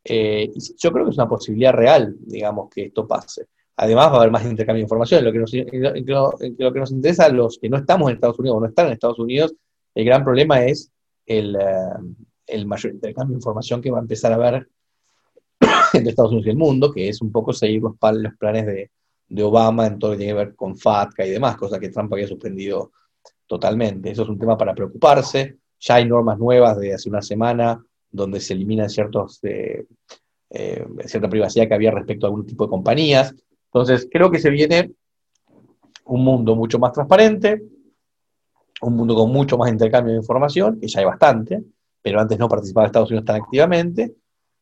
Yo 0.08 0.92
creo 0.92 1.06
que 1.06 1.12
es 1.12 1.18
una 1.18 1.28
posibilidad 1.28 1.74
real, 1.74 2.16
digamos, 2.20 2.70
que 2.70 2.86
esto 2.86 3.08
pase. 3.08 3.48
Además, 3.78 4.08
va 4.08 4.14
a 4.14 4.16
haber 4.18 4.32
más 4.32 4.46
intercambio 4.46 4.80
de 4.80 4.86
información. 4.86 5.24
Lo 5.24 5.32
que 5.34 5.40
nos, 5.40 6.92
interesa 6.92 7.26
a 7.26 7.30
los 7.30 7.60
que 7.60 7.70
no 7.70 7.78
estamos 7.78 8.10
en 8.10 8.16
Estados 8.16 8.40
Unidos 8.40 8.58
o 8.58 8.62
no 8.62 8.68
están 8.68 8.88
en 8.88 8.94
Estados 8.94 9.20
Unidos, 9.20 9.54
el 9.94 10.06
gran 10.06 10.24
problema 10.24 10.64
es 10.64 10.92
el, 11.26 11.56
eh, 11.56 12.66
mayor 12.66 12.94
intercambio 12.94 13.34
de 13.34 13.40
información 13.40 13.82
que 13.82 13.92
va 13.92 13.98
a 13.98 14.02
empezar 14.02 14.32
a 14.32 14.36
haber 14.36 14.70
entre 15.94 16.10
Estados 16.10 16.32
Unidos 16.32 16.48
y 16.48 16.52
el 16.52 16.58
mundo, 16.58 16.92
que 16.92 17.10
es 17.10 17.22
un 17.22 17.32
poco 17.32 17.52
seguir 17.52 17.82
los, 17.82 17.98
planes 17.98 18.66
de, 18.66 18.92
Obama 19.44 19.88
en 19.88 20.00
todo 20.00 20.12
lo 20.12 20.18
que 20.18 20.24
tiene 20.24 20.34
que 20.34 20.46
ver 20.46 20.56
con 20.56 20.78
FATCA 20.78 21.26
y 21.26 21.32
demás, 21.32 21.58
cosas 21.58 21.80
que 21.80 21.90
Trump 21.90 22.14
había 22.14 22.28
suspendido 22.28 22.92
totalmente. 23.48 24.12
Eso 24.12 24.24
es 24.24 24.30
un 24.30 24.40
tema 24.40 24.58
para 24.58 24.74
preocuparse. 24.74 25.58
Ya 25.80 25.96
hay 25.96 26.06
normas 26.06 26.38
nuevas 26.38 26.80
de 26.80 26.94
hace 26.94 27.10
una 27.10 27.22
semana 27.22 27.84
donde 28.12 28.40
se 28.40 28.54
eliminan 28.54 28.90
ciertos, 28.90 29.40
eh, 29.44 29.86
cierta 31.06 31.30
privacidad 31.30 31.68
que 31.68 31.74
había 31.74 31.92
respecto 31.92 32.26
a 32.26 32.30
algún 32.30 32.46
tipo 32.46 32.66
de 32.66 32.70
compañías. 32.70 33.36
Entonces, 33.76 34.08
creo 34.10 34.32
que 34.32 34.40
se 34.40 34.50
viene 34.50 34.94
un 36.06 36.24
mundo 36.24 36.56
mucho 36.56 36.80
más 36.80 36.94
transparente, 36.94 37.62
un 38.80 38.96
mundo 38.96 39.14
con 39.16 39.30
mucho 39.30 39.58
más 39.58 39.70
intercambio 39.70 40.14
de 40.14 40.20
información, 40.20 40.80
que 40.80 40.88
ya 40.88 41.02
hay 41.02 41.06
bastante, 41.06 41.62
pero 42.02 42.22
antes 42.22 42.40
no 42.40 42.48
participaba 42.48 42.86
Estados 42.86 43.10
Unidos 43.10 43.26
tan 43.26 43.36
activamente, 43.36 44.16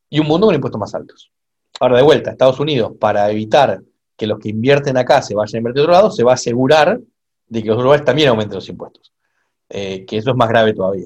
y 0.09 0.19
un 0.19 0.25
mundo 0.25 0.47
con 0.47 0.55
impuestos 0.55 0.79
más 0.79 0.95
altos. 0.95 1.31
Ahora, 1.79 1.97
de 1.97 2.01
vuelta, 2.01 2.31
Estados 2.31 2.59
Unidos, 2.59 2.93
para 2.99 3.29
evitar 3.29 3.83
que 4.17 4.25
los 4.25 4.39
que 4.39 4.49
invierten 4.49 4.97
acá 4.97 5.21
se 5.21 5.35
vayan 5.35 5.57
a 5.57 5.59
invertir 5.59 5.81
a 5.81 5.83
otro 5.83 5.93
lado, 5.93 6.09
se 6.09 6.23
va 6.23 6.31
a 6.31 6.33
asegurar 6.33 6.99
de 7.45 7.61
que 7.61 7.69
los 7.69 7.83
lugares 7.83 8.03
también 8.03 8.29
aumenten 8.29 8.55
los 8.55 8.69
impuestos. 8.69 9.13
Eh, 9.69 10.05
que 10.07 10.17
eso 10.17 10.31
es 10.31 10.35
más 10.35 10.49
grave 10.49 10.73
todavía. 10.73 11.05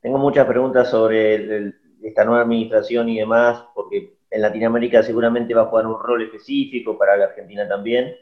Tengo 0.00 0.16
muchas 0.16 0.46
preguntas 0.46 0.88
sobre 0.88 1.74
esta 2.00 2.24
nueva 2.24 2.40
administración 2.40 3.10
y 3.10 3.18
demás, 3.18 3.62
porque 3.74 4.19
en 4.30 4.42
Latinoamérica 4.42 5.02
seguramente 5.02 5.54
va 5.54 5.62
a 5.62 5.66
jugar 5.66 5.86
un 5.86 6.00
rol 6.00 6.22
específico, 6.22 6.96
para 6.96 7.16
la 7.16 7.24
Argentina 7.26 7.66
también. 7.68 8.14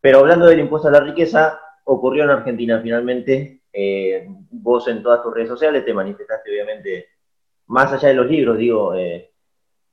Pero 0.00 0.18
hablando 0.18 0.46
del 0.46 0.60
impuesto 0.60 0.88
a 0.88 0.92
la 0.92 1.00
riqueza, 1.00 1.60
ocurrió 1.84 2.24
en 2.24 2.30
Argentina 2.30 2.80
finalmente. 2.82 3.62
Eh, 3.72 4.26
vos 4.50 4.86
en 4.88 5.02
todas 5.02 5.22
tus 5.22 5.32
redes 5.32 5.48
sociales 5.48 5.84
te 5.84 5.94
manifestaste, 5.94 6.50
obviamente, 6.50 7.06
más 7.66 7.92
allá 7.92 8.08
de 8.08 8.14
los 8.14 8.26
libros, 8.26 8.58
digo, 8.58 8.94
eh, 8.94 9.30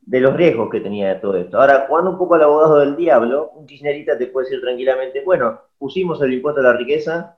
de 0.01 0.19
los 0.19 0.35
riesgos 0.35 0.69
que 0.69 0.81
tenía 0.81 1.21
todo 1.21 1.37
esto. 1.37 1.59
Ahora, 1.61 1.85
cuando 1.87 2.11
un 2.11 2.17
poco 2.17 2.35
al 2.35 2.41
abogado 2.41 2.79
del 2.79 2.95
diablo, 2.95 3.51
un 3.55 3.67
kirchnerista 3.67 4.17
te 4.17 4.27
puede 4.27 4.47
decir 4.47 4.61
tranquilamente, 4.61 5.23
bueno, 5.23 5.61
pusimos 5.77 6.21
el 6.21 6.33
impuesto 6.33 6.61
a 6.61 6.63
la 6.63 6.73
riqueza 6.73 7.37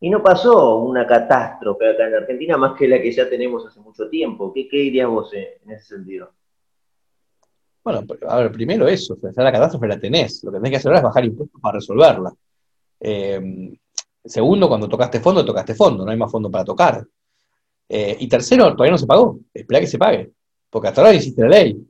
y 0.00 0.08
no 0.08 0.22
pasó 0.22 0.78
una 0.78 1.06
catástrofe 1.06 1.90
acá 1.90 2.06
en 2.06 2.14
Argentina 2.14 2.56
más 2.56 2.78
que 2.78 2.88
la 2.88 3.02
que 3.02 3.10
ya 3.10 3.28
tenemos 3.28 3.66
hace 3.66 3.80
mucho 3.80 4.08
tiempo. 4.08 4.52
¿Qué, 4.52 4.68
qué 4.68 4.78
dirías 4.78 5.08
vos 5.08 5.32
en 5.34 5.70
ese 5.70 5.96
sentido? 5.96 6.32
Bueno, 7.84 8.04
a 8.28 8.36
ver, 8.36 8.52
primero 8.52 8.86
eso, 8.86 9.18
la 9.20 9.52
catástrofe 9.52 9.88
la 9.88 9.98
tenés, 9.98 10.44
lo 10.44 10.52
que 10.52 10.58
tenés 10.58 10.70
que 10.70 10.76
hacer 10.76 10.94
es 10.94 11.02
bajar 11.02 11.24
impuestos 11.24 11.60
para 11.60 11.78
resolverla. 11.78 12.32
Eh, 13.00 13.76
segundo, 14.24 14.68
cuando 14.68 14.88
tocaste 14.88 15.18
fondo, 15.18 15.44
tocaste 15.44 15.74
fondo, 15.74 16.04
no 16.04 16.10
hay 16.10 16.16
más 16.16 16.30
fondo 16.30 16.50
para 16.50 16.64
tocar. 16.64 17.04
Eh, 17.88 18.16
y 18.20 18.28
tercero, 18.28 18.72
todavía 18.72 18.92
no 18.92 18.98
se 18.98 19.06
pagó, 19.06 19.40
espera 19.52 19.80
que 19.80 19.86
se 19.88 19.98
pague, 19.98 20.30
porque 20.70 20.88
hasta 20.88 21.00
ahora 21.00 21.14
hiciste 21.14 21.42
la 21.42 21.48
ley, 21.48 21.84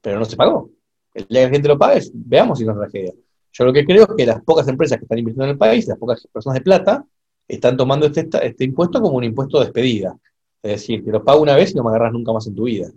pero 0.00 0.18
no 0.18 0.24
se 0.24 0.36
pagó. 0.36 0.70
El 1.12 1.26
día 1.26 1.40
que 1.40 1.46
la 1.46 1.50
gente 1.50 1.68
lo 1.68 1.78
pague, 1.78 2.00
veamos 2.14 2.58
si 2.58 2.64
no 2.64 2.72
es 2.72 2.78
tragedia. 2.78 3.12
Yo 3.52 3.64
lo 3.64 3.72
que 3.72 3.84
creo 3.84 4.04
es 4.04 4.14
que 4.16 4.26
las 4.26 4.42
pocas 4.42 4.66
empresas 4.68 4.98
que 4.98 5.04
están 5.04 5.18
invirtiendo 5.18 5.44
en 5.44 5.50
el 5.50 5.58
país, 5.58 5.86
las 5.86 5.98
pocas 5.98 6.26
personas 6.32 6.58
de 6.58 6.62
plata, 6.62 7.04
están 7.46 7.76
tomando 7.76 8.06
este, 8.06 8.28
este 8.42 8.64
impuesto 8.64 9.00
como 9.02 9.16
un 9.16 9.24
impuesto 9.24 9.58
de 9.58 9.66
despedida. 9.66 10.16
Es 10.62 10.72
decir, 10.72 11.04
que 11.04 11.10
lo 11.10 11.24
pago 11.24 11.42
una 11.42 11.56
vez 11.56 11.72
y 11.72 11.74
no 11.74 11.82
me 11.82 11.90
agarras 11.90 12.12
nunca 12.12 12.32
más 12.32 12.46
en 12.46 12.54
tu 12.54 12.64
vida. 12.64 12.88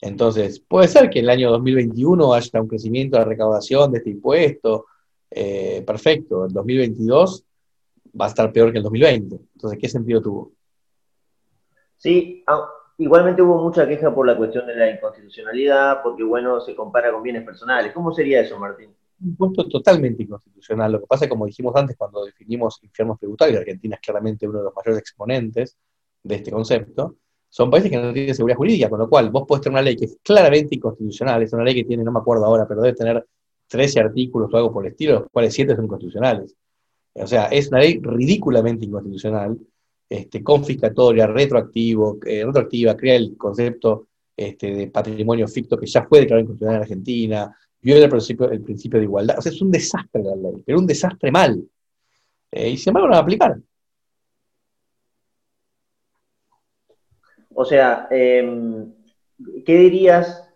Entonces, 0.00 0.60
puede 0.60 0.88
ser 0.88 1.10
que 1.10 1.18
en 1.18 1.24
el 1.24 1.30
año 1.30 1.50
2021 1.50 2.34
haya 2.34 2.60
un 2.60 2.68
crecimiento 2.68 3.16
de 3.16 3.24
la 3.24 3.28
recaudación 3.28 3.90
de 3.92 3.98
este 3.98 4.10
impuesto. 4.10 4.86
Eh, 5.30 5.82
perfecto. 5.86 6.46
En 6.46 6.52
2022 6.52 7.44
va 8.18 8.26
a 8.26 8.28
estar 8.28 8.52
peor 8.52 8.72
que 8.72 8.78
el 8.78 8.84
2020. 8.84 9.36
Entonces, 9.54 9.78
¿qué 9.78 9.88
sentido 9.88 10.22
tuvo? 10.22 10.52
Sí, 11.96 12.44
Igualmente 13.00 13.42
hubo 13.42 13.62
mucha 13.62 13.86
queja 13.86 14.12
por 14.12 14.26
la 14.26 14.36
cuestión 14.36 14.66
de 14.66 14.74
la 14.74 14.90
inconstitucionalidad, 14.90 16.02
porque 16.02 16.24
bueno, 16.24 16.60
se 16.60 16.74
compara 16.74 17.12
con 17.12 17.22
bienes 17.22 17.44
personales. 17.44 17.92
¿Cómo 17.92 18.12
sería 18.12 18.40
eso, 18.40 18.58
Martín? 18.58 18.90
Un 19.20 19.28
impuesto 19.28 19.68
totalmente 19.68 20.24
inconstitucional. 20.24 20.90
Lo 20.90 21.00
que 21.00 21.06
pasa, 21.06 21.28
como 21.28 21.46
dijimos 21.46 21.76
antes, 21.76 21.96
cuando 21.96 22.24
definimos 22.24 22.82
infiernos 22.82 23.20
tributarios, 23.20 23.60
Argentina 23.60 23.94
es 23.94 24.00
claramente 24.00 24.48
uno 24.48 24.58
de 24.58 24.64
los 24.64 24.74
mayores 24.74 24.98
exponentes 24.98 25.78
de 26.24 26.34
este 26.34 26.50
concepto, 26.50 27.14
son 27.48 27.70
países 27.70 27.90
que 27.90 27.96
no 27.96 28.12
tienen 28.12 28.34
seguridad 28.34 28.56
jurídica, 28.56 28.90
con 28.90 28.98
lo 28.98 29.08
cual 29.08 29.30
vos 29.30 29.44
podés 29.46 29.62
tener 29.62 29.74
una 29.74 29.82
ley 29.82 29.96
que 29.96 30.04
es 30.04 30.18
claramente 30.22 30.74
inconstitucional, 30.74 31.42
es 31.42 31.52
una 31.52 31.64
ley 31.64 31.74
que 31.74 31.84
tiene, 31.84 32.04
no 32.04 32.12
me 32.12 32.20
acuerdo 32.20 32.44
ahora, 32.44 32.66
pero 32.68 32.82
debe 32.82 32.96
tener 32.96 33.26
13 33.68 34.00
artículos 34.00 34.52
o 34.52 34.56
algo 34.56 34.72
por 34.72 34.84
el 34.84 34.92
estilo, 34.92 35.20
los 35.20 35.30
cuales 35.30 35.54
7 35.54 35.74
son 35.74 35.84
inconstitucionales. 35.84 36.54
O 37.14 37.26
sea, 37.26 37.46
es 37.46 37.68
una 37.68 37.80
ley 37.80 37.98
ridículamente 38.02 38.84
inconstitucional, 38.84 39.58
este, 40.08 40.42
confiscatoria, 40.42 41.26
retroactivo, 41.26 42.18
eh, 42.24 42.44
retroactiva, 42.44 42.96
crea 42.96 43.16
el 43.16 43.36
concepto 43.36 44.08
este, 44.36 44.72
de 44.72 44.86
patrimonio 44.88 45.48
ficto 45.48 45.76
que 45.76 45.86
ya 45.86 46.04
fue 46.04 46.20
declarado 46.20 46.42
inconstitucional 46.42 46.76
en 46.76 46.82
Argentina, 46.82 47.56
viola 47.80 48.04
el 48.04 48.10
principio, 48.10 48.50
el 48.50 48.62
principio 48.62 48.98
de 48.98 49.04
igualdad. 49.04 49.38
O 49.38 49.42
sea, 49.42 49.52
es 49.52 49.60
un 49.60 49.70
desastre 49.70 50.22
la 50.22 50.36
ley, 50.36 50.62
pero 50.64 50.78
un 50.78 50.86
desastre 50.86 51.30
mal. 51.30 51.62
Eh, 52.50 52.70
y 52.70 52.76
sin 52.76 52.90
embargo, 52.90 53.08
no 53.08 53.12
va 53.12 53.18
a 53.18 53.22
aplicar. 53.22 53.58
O 57.60 57.64
sea, 57.64 58.06
em, 58.12 58.94
¿qué 59.66 59.78
dirías? 59.78 60.48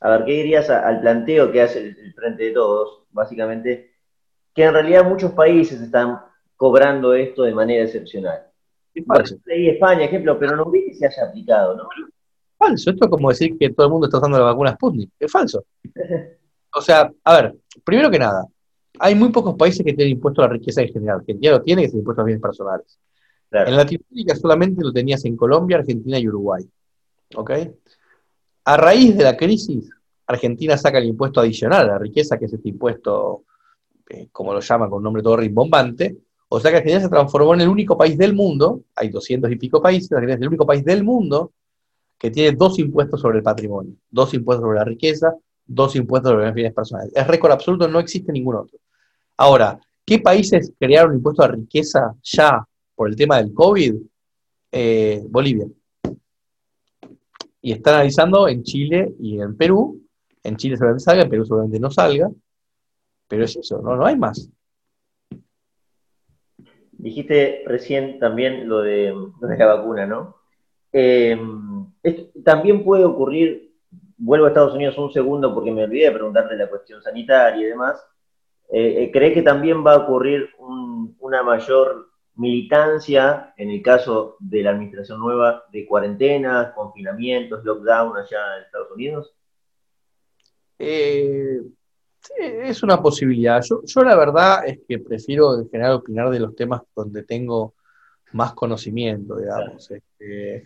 A 0.00 0.10
ver, 0.10 0.24
¿qué 0.26 0.32
dirías 0.32 0.68
al 0.68 1.00
planteo 1.00 1.50
que 1.50 1.62
hace 1.62 1.78
el, 1.78 2.12
Frente 2.14 2.44
de 2.44 2.50
Todos? 2.50 3.04
Básicamente, 3.12 3.94
que 4.54 4.64
en 4.64 4.74
realidad 4.74 5.08
muchos 5.08 5.32
países 5.32 5.80
están 5.80 6.20
cobrando 6.54 7.14
esto 7.14 7.44
de 7.44 7.54
manera 7.54 7.84
excepcional. 7.84 8.42
falso. 9.06 9.36
España, 9.46 10.04
ejemplo, 10.04 10.38
pero 10.38 10.54
no 10.54 10.70
vi 10.70 10.84
que 10.84 10.94
se 10.96 11.06
haya 11.06 11.28
aplicado, 11.28 11.74
¿no? 11.74 11.88
Falso. 12.58 12.90
Esto 12.90 13.06
es 13.06 13.10
como 13.10 13.30
decir 13.30 13.56
que 13.58 13.70
todo 13.70 13.86
el 13.86 13.92
mundo 13.92 14.06
está 14.06 14.18
usando 14.18 14.38
la 14.38 14.44
vacuna 14.44 14.74
Sputnik. 14.74 15.10
Es 15.18 15.32
falso. 15.32 15.64
O 16.78 16.82
sea, 16.82 17.10
a 17.24 17.40
ver, 17.40 17.54
primero 17.82 18.10
que 18.10 18.18
nada, 18.18 18.44
hay 18.98 19.14
muy 19.14 19.30
pocos 19.30 19.54
países 19.54 19.82
que 19.82 19.94
tienen 19.94 20.12
impuesto 20.12 20.42
a 20.42 20.46
la 20.46 20.52
riqueza 20.52 20.82
en 20.82 20.92
general. 20.92 21.20
Argentina 21.20 21.52
lo 21.52 21.62
tiene, 21.62 21.80
que 21.80 21.86
es 21.86 21.94
el 21.94 22.00
impuesto 22.00 22.20
a 22.20 22.24
bienes 22.26 22.42
personales. 22.42 22.98
En 23.50 23.76
Latinoamérica 23.76 24.36
solamente 24.36 24.82
lo 24.82 24.92
tenías 24.92 25.24
en 25.24 25.36
Colombia, 25.36 25.78
Argentina 25.78 26.18
y 26.18 26.28
Uruguay. 26.28 26.64
¿Ok? 27.36 27.50
A 28.64 28.76
raíz 28.76 29.16
de 29.16 29.24
la 29.24 29.36
crisis, 29.36 29.90
Argentina 30.26 30.76
saca 30.76 30.98
el 30.98 31.06
impuesto 31.06 31.40
adicional 31.40 31.88
a 31.88 31.92
la 31.92 31.98
riqueza, 31.98 32.38
que 32.38 32.46
es 32.46 32.52
este 32.52 32.68
impuesto, 32.68 33.44
eh, 34.08 34.28
como 34.32 34.52
lo 34.52 34.60
llaman 34.60 34.90
con 34.90 34.98
un 34.98 35.04
nombre 35.04 35.22
todo 35.22 35.36
rimbombante. 35.36 36.16
O 36.48 36.60
sea 36.60 36.70
que 36.70 36.78
Argentina 36.78 37.00
se 37.00 37.08
transformó 37.08 37.54
en 37.54 37.62
el 37.62 37.68
único 37.68 37.96
país 37.96 38.18
del 38.18 38.34
mundo, 38.34 38.82
hay 38.94 39.08
doscientos 39.08 39.50
y 39.50 39.56
pico 39.56 39.80
países, 39.80 40.10
Argentina 40.12 40.34
es 40.34 40.42
el 40.42 40.48
único 40.48 40.66
país 40.66 40.84
del 40.84 41.04
mundo 41.04 41.52
que 42.18 42.30
tiene 42.30 42.56
dos 42.56 42.78
impuestos 42.78 43.20
sobre 43.20 43.38
el 43.38 43.44
patrimonio, 43.44 43.94
dos 44.10 44.32
impuestos 44.34 44.64
sobre 44.64 44.78
la 44.78 44.84
riqueza, 44.84 45.34
dos 45.66 45.94
impuestos 45.96 46.32
sobre 46.32 46.46
los 46.46 46.54
bienes 46.54 46.72
personales. 46.72 47.12
Es 47.14 47.26
récord 47.26 47.52
absoluto, 47.52 47.88
no 47.88 48.00
existe 48.00 48.32
ningún 48.32 48.56
otro. 48.56 48.78
Ahora, 49.36 49.78
¿qué 50.04 50.20
países 50.20 50.72
crearon 50.78 51.14
impuesto 51.14 51.42
a 51.42 51.48
riqueza 51.48 52.14
ya 52.22 52.66
por 52.96 53.08
el 53.08 53.14
tema 53.14 53.36
del 53.36 53.54
COVID? 53.54 53.94
Eh, 54.72 55.22
Bolivia. 55.28 55.66
Y 57.60 57.72
está 57.72 57.94
analizando 57.94 58.48
en 58.48 58.62
Chile 58.62 59.14
y 59.20 59.40
en 59.40 59.56
Perú. 59.56 60.02
En 60.42 60.56
Chile 60.56 60.76
seguramente 60.76 61.04
salga, 61.04 61.22
en 61.22 61.30
Perú 61.30 61.44
seguramente 61.44 61.78
no 61.78 61.90
salga. 61.90 62.30
Pero 63.28 63.44
es 63.44 63.56
eso, 63.56 63.80
no, 63.82 63.96
no 63.96 64.06
hay 64.06 64.16
más. 64.16 64.50
Dijiste 66.92 67.62
recién 67.66 68.18
también 68.18 68.68
lo 68.68 68.80
de, 68.80 69.14
la 69.40 69.66
vacuna, 69.66 70.06
¿no? 70.06 70.36
Eh, 70.92 71.38
también 72.44 72.82
puede 72.82 73.04
ocurrir, 73.04 73.74
vuelvo 74.16 74.46
a 74.46 74.48
Estados 74.48 74.74
Unidos 74.74 74.96
un 74.96 75.12
segundo 75.12 75.52
porque 75.52 75.72
me 75.72 75.84
olvidé 75.84 76.06
de 76.06 76.12
preguntarte 76.12 76.56
la 76.56 76.70
cuestión 76.70 77.02
sanitaria 77.02 77.60
y 77.60 77.70
demás, 77.70 78.02
eh, 78.72 79.10
¿cree 79.12 79.34
que 79.34 79.42
también 79.42 79.84
va 79.84 79.94
a 79.94 79.98
ocurrir 79.98 80.48
una 81.18 81.42
mayor 81.42 82.15
militancia 82.36 83.54
en 83.56 83.70
el 83.70 83.82
caso 83.82 84.36
de 84.38 84.62
la 84.62 84.70
administración 84.70 85.20
nueva 85.20 85.64
de 85.72 85.86
cuarentenas, 85.86 86.72
confinamientos, 86.74 87.64
lockdown 87.64 88.16
allá 88.16 88.56
en 88.56 88.64
Estados 88.64 88.90
Unidos? 88.92 89.34
Eh, 90.78 91.62
es 92.38 92.82
una 92.82 93.00
posibilidad. 93.00 93.62
Yo, 93.62 93.82
yo, 93.84 94.02
la 94.02 94.16
verdad 94.16 94.66
es 94.66 94.80
que 94.86 94.98
prefiero 94.98 95.58
en 95.58 95.68
general 95.70 95.94
opinar 95.94 96.30
de 96.30 96.40
los 96.40 96.54
temas 96.54 96.82
donde 96.94 97.22
tengo 97.22 97.74
más 98.32 98.52
conocimiento, 98.52 99.36
digamos. 99.36 99.90
Este, 99.90 100.64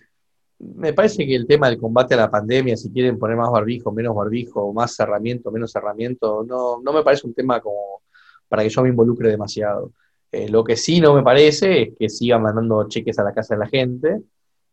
me 0.59 0.93
parece 0.93 1.27
que 1.27 1.35
el 1.35 1.47
tema 1.47 1.69
del 1.69 1.79
combate 1.79 2.15
a 2.15 2.19
la 2.19 2.31
pandemia, 2.31 2.77
si 2.77 2.91
quieren 2.91 3.19
poner 3.19 3.37
más 3.37 3.51
barbijo, 3.51 3.93
menos 3.93 4.15
barbijo, 4.15 4.73
más 4.73 4.95
cerramiento, 4.95 5.51
menos 5.51 5.73
cerramiento, 5.73 6.45
no, 6.47 6.81
no 6.83 6.93
me 6.93 7.03
parece 7.03 7.27
un 7.27 7.35
tema 7.35 7.61
como 7.61 8.03
para 8.49 8.63
que 8.63 8.69
yo 8.69 8.83
me 8.83 8.89
involucre 8.89 9.31
demasiado. 9.31 9.93
Eh, 10.33 10.49
lo 10.49 10.63
que 10.63 10.77
sí 10.77 11.01
no 11.01 11.15
me 11.15 11.23
parece 11.23 11.83
es 11.83 11.89
que 11.99 12.09
sigan 12.09 12.43
mandando 12.43 12.87
cheques 12.89 13.19
a 13.19 13.25
la 13.25 13.35
casa 13.35 13.55
de 13.55 13.61
la 13.61 13.67
gente, 13.67 14.23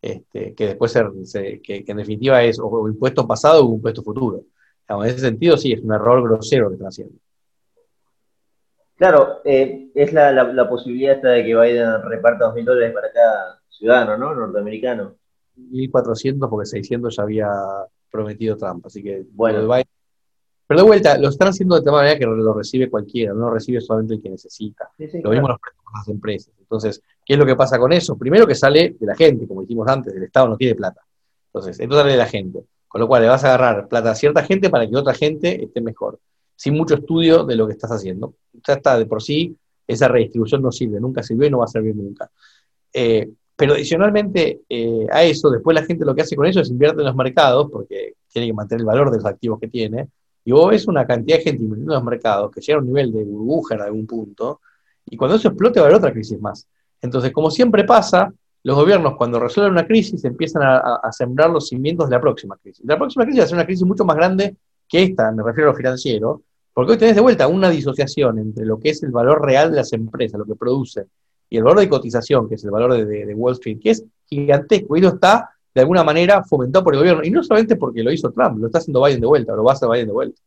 este, 0.02 0.54
que 0.54 0.68
después 0.68 0.92
se, 0.92 1.62
que, 1.62 1.84
en 1.88 1.98
definitiva 1.98 2.44
es 2.44 2.60
o 2.62 2.88
impuesto 2.88 3.28
pasado 3.28 3.68
o 3.68 3.74
impuesto 3.74 4.04
futuro. 4.04 4.44
en 4.88 5.04
ese 5.04 5.20
sentido 5.20 5.58
sí, 5.58 5.74
es 5.74 5.82
un 5.82 5.94
error 5.94 6.22
grosero 6.22 6.70
que 6.70 6.76
están 6.76 6.90
haciendo. 6.90 7.16
Claro, 8.96 9.42
eh, 9.46 9.90
es 9.94 10.14
la, 10.14 10.32
la, 10.32 10.70
posibilidad 10.70 11.16
esta 11.16 11.30
de 11.30 11.46
que 11.46 11.56
Biden 11.56 12.02
reparta 12.04 12.46
dos 12.46 12.56
mil 12.56 12.66
dólares 12.66 12.94
para 12.94 13.12
cada 13.12 13.60
ciudadano, 13.70 14.18
¿no? 14.18 14.34
Norteamericano. 14.34 15.16
1.400 15.56 16.50
porque 16.50 16.66
600 16.66 17.16
ya 17.16 17.24
había 17.24 17.50
prometido 18.12 18.58
Trump, 18.58 18.86
así 18.86 19.04
que 19.04 19.24
bueno. 19.32 19.68
Pero 20.68 20.82
de 20.82 20.86
vuelta, 20.86 21.18
lo 21.18 21.30
están 21.30 21.48
haciendo 21.48 21.76
de 21.76 21.82
tal 21.82 21.94
manera 21.94 22.20
que 22.20 22.26
lo 22.26 22.54
recibe 22.54 22.90
cualquiera, 22.90 23.34
no 23.34 23.40
lo 23.48 23.52
recibe 23.52 23.80
solamente 23.80 24.16
el 24.16 24.22
que 24.22 24.30
necesita. 24.30 24.92
lo 24.98 25.30
mismo 25.32 25.48
los 25.48 25.58
las 25.94 26.08
empresas. 26.10 26.54
Entonces, 26.60 27.02
¿qué 27.26 27.34
es 27.34 27.40
lo 27.40 27.46
que 27.46 27.56
pasa 27.56 27.80
con 27.80 27.94
eso? 27.94 28.18
Primero 28.18 28.46
que 28.46 28.54
sale 28.54 28.96
de 29.00 29.06
la 29.06 29.16
gente, 29.16 29.48
como 29.48 29.62
dijimos 29.62 29.88
antes, 29.88 30.14
el 30.14 30.24
Estado 30.24 30.50
no 30.50 30.58
tiene 30.58 30.76
plata. 30.76 31.02
Entonces, 31.48 31.80
esto 31.80 31.96
sale 31.96 32.12
de 32.12 32.18
la 32.18 32.26
gente. 32.26 32.60
Con 32.88 33.02
lo 33.02 33.08
cual 33.08 33.22
le 33.22 33.30
vas 33.30 33.44
a 33.46 33.54
agarrar 33.54 33.88
plata 33.88 34.12
a 34.12 34.16
cierta 34.16 34.44
gente 34.44 34.70
para 34.70 34.88
que 34.88 34.96
otra 34.96 35.14
gente 35.14 35.64
esté 35.64 35.80
mejor. 35.80 36.20
Sin 36.56 36.74
mucho 36.74 36.96
estudio 36.96 37.46
de 37.46 37.56
lo 37.56 37.66
que 37.68 37.74
estás 37.74 37.92
haciendo. 37.92 38.34
Ya 38.68 38.74
está, 38.74 38.98
de 38.98 39.06
por 39.06 39.22
sí, 39.22 39.56
esa 39.88 40.10
redistribución 40.10 40.62
no 40.62 40.72
sirve, 40.72 41.00
nunca 41.00 41.24
sirvió 41.24 41.48
y 41.48 41.52
no 41.52 41.60
va 41.60 41.66
a 41.66 41.70
servir 41.70 41.96
nunca. 41.96 42.30
Eh, 42.94 43.30
pero 43.56 43.74
adicionalmente 43.74 44.62
eh, 44.70 45.08
a 45.12 45.24
eso, 45.24 45.50
después 45.50 45.74
la 45.74 45.86
gente 45.86 46.06
lo 46.06 46.14
que 46.14 46.22
hace 46.22 46.36
con 46.36 46.46
eso 46.46 46.60
es 46.60 46.70
invierte 46.70 47.02
en 47.02 47.08
los 47.08 47.16
mercados, 47.16 47.70
porque 47.72 48.14
tiene 48.28 48.48
que 48.48 48.54
mantener 48.54 48.82
el 48.82 48.86
valor 48.86 49.12
de 49.12 49.18
los 49.18 49.26
activos 49.26 49.60
que 49.60 49.68
tiene, 49.68 50.08
y 50.48 50.54
vos 50.54 50.70
ves 50.70 50.88
una 50.88 51.06
cantidad 51.06 51.40
de 51.40 51.44
gente 51.44 51.62
invirtiendo 51.62 51.92
en 51.92 51.98
los 51.98 52.06
mercados 52.06 52.50
que 52.52 52.62
llega 52.62 52.80
a 52.80 52.82
un 52.82 52.88
nivel 52.88 53.12
de 53.12 53.22
burbuja 53.22 53.76
en 53.76 53.82
algún 53.82 54.08
punto, 54.08 54.62
y 55.06 55.18
cuando 55.18 55.36
eso 55.36 55.50
explote 55.50 55.82
va 55.82 55.88
a 55.88 55.90
haber 55.90 55.98
otra 55.98 56.14
crisis 56.14 56.40
más. 56.40 56.66
Entonces, 57.02 57.34
como 57.34 57.52
siempre 57.52 57.84
pasa, 57.84 58.34
los 58.64 58.78
gobiernos 58.78 59.18
cuando 59.18 59.42
resuelven 59.42 59.74
una 59.74 59.86
crisis 59.86 60.24
empiezan 60.24 60.62
a, 60.64 61.12
sembrar 61.12 61.50
los 61.50 61.68
cimientos 61.68 62.08
de 62.08 62.16
la 62.16 62.22
próxima 62.22 62.56
crisis. 62.56 62.86
La 62.86 62.98
próxima 62.98 63.26
crisis 63.26 63.42
va 63.42 63.44
a 63.44 63.48
ser 63.48 63.58
una 63.58 63.66
crisis 63.66 63.86
mucho 63.86 64.06
más 64.06 64.16
grande 64.16 64.56
que 64.88 65.04
esta, 65.04 65.30
me 65.34 65.44
refiero 65.44 65.70
a 65.70 65.74
lo 65.74 65.78
financiero, 65.78 66.44
porque 66.74 66.94
hoy 66.94 66.98
tenés 66.98 67.16
de 67.16 67.22
vuelta 67.22 67.46
una 67.50 67.70
disociación 67.70 68.40
entre 68.40 68.66
lo 68.66 68.80
que 68.80 68.92
es 68.92 69.04
el 69.04 69.12
valor 69.12 69.46
real 69.46 69.72
de 69.72 69.76
las 69.76 69.92
empresas, 69.92 70.40
lo 70.40 70.46
que 70.46 70.56
producen, 70.56 71.08
y 71.50 71.58
el 71.58 71.64
valor 71.64 71.82
de 71.82 71.90
cotización, 71.90 72.48
que 72.48 72.56
es 72.56 72.64
el 72.64 72.72
valor 72.72 72.94
de, 73.06 73.36
Wall 73.36 73.52
Street, 73.52 73.80
que 73.84 73.90
es 73.90 74.06
gigantesco, 74.24 74.96
y 74.96 75.02
lo 75.02 75.10
está 75.10 75.57
de 75.78 75.82
alguna 75.82 76.04
manera 76.04 76.44
fomentado 76.44 76.84
por 76.84 76.96
el 76.96 77.02
gobierno, 77.02 77.24
y 77.24 77.30
no 77.30 77.44
solamente 77.44 77.76
porque 77.76 78.02
lo 78.02 78.12
hizo 78.12 78.32
Trump, 78.32 78.58
lo 78.58 78.66
está 78.66 78.80
haciendo 78.80 79.04
Biden 79.04 79.22
de 79.22 79.28
vuelta, 79.28 79.56
lo 79.56 79.64
va 79.64 79.74
a 79.74 79.76
hacer 79.76 79.88
Biden 79.88 80.08
de 80.08 80.14
vuelta. 80.14 80.42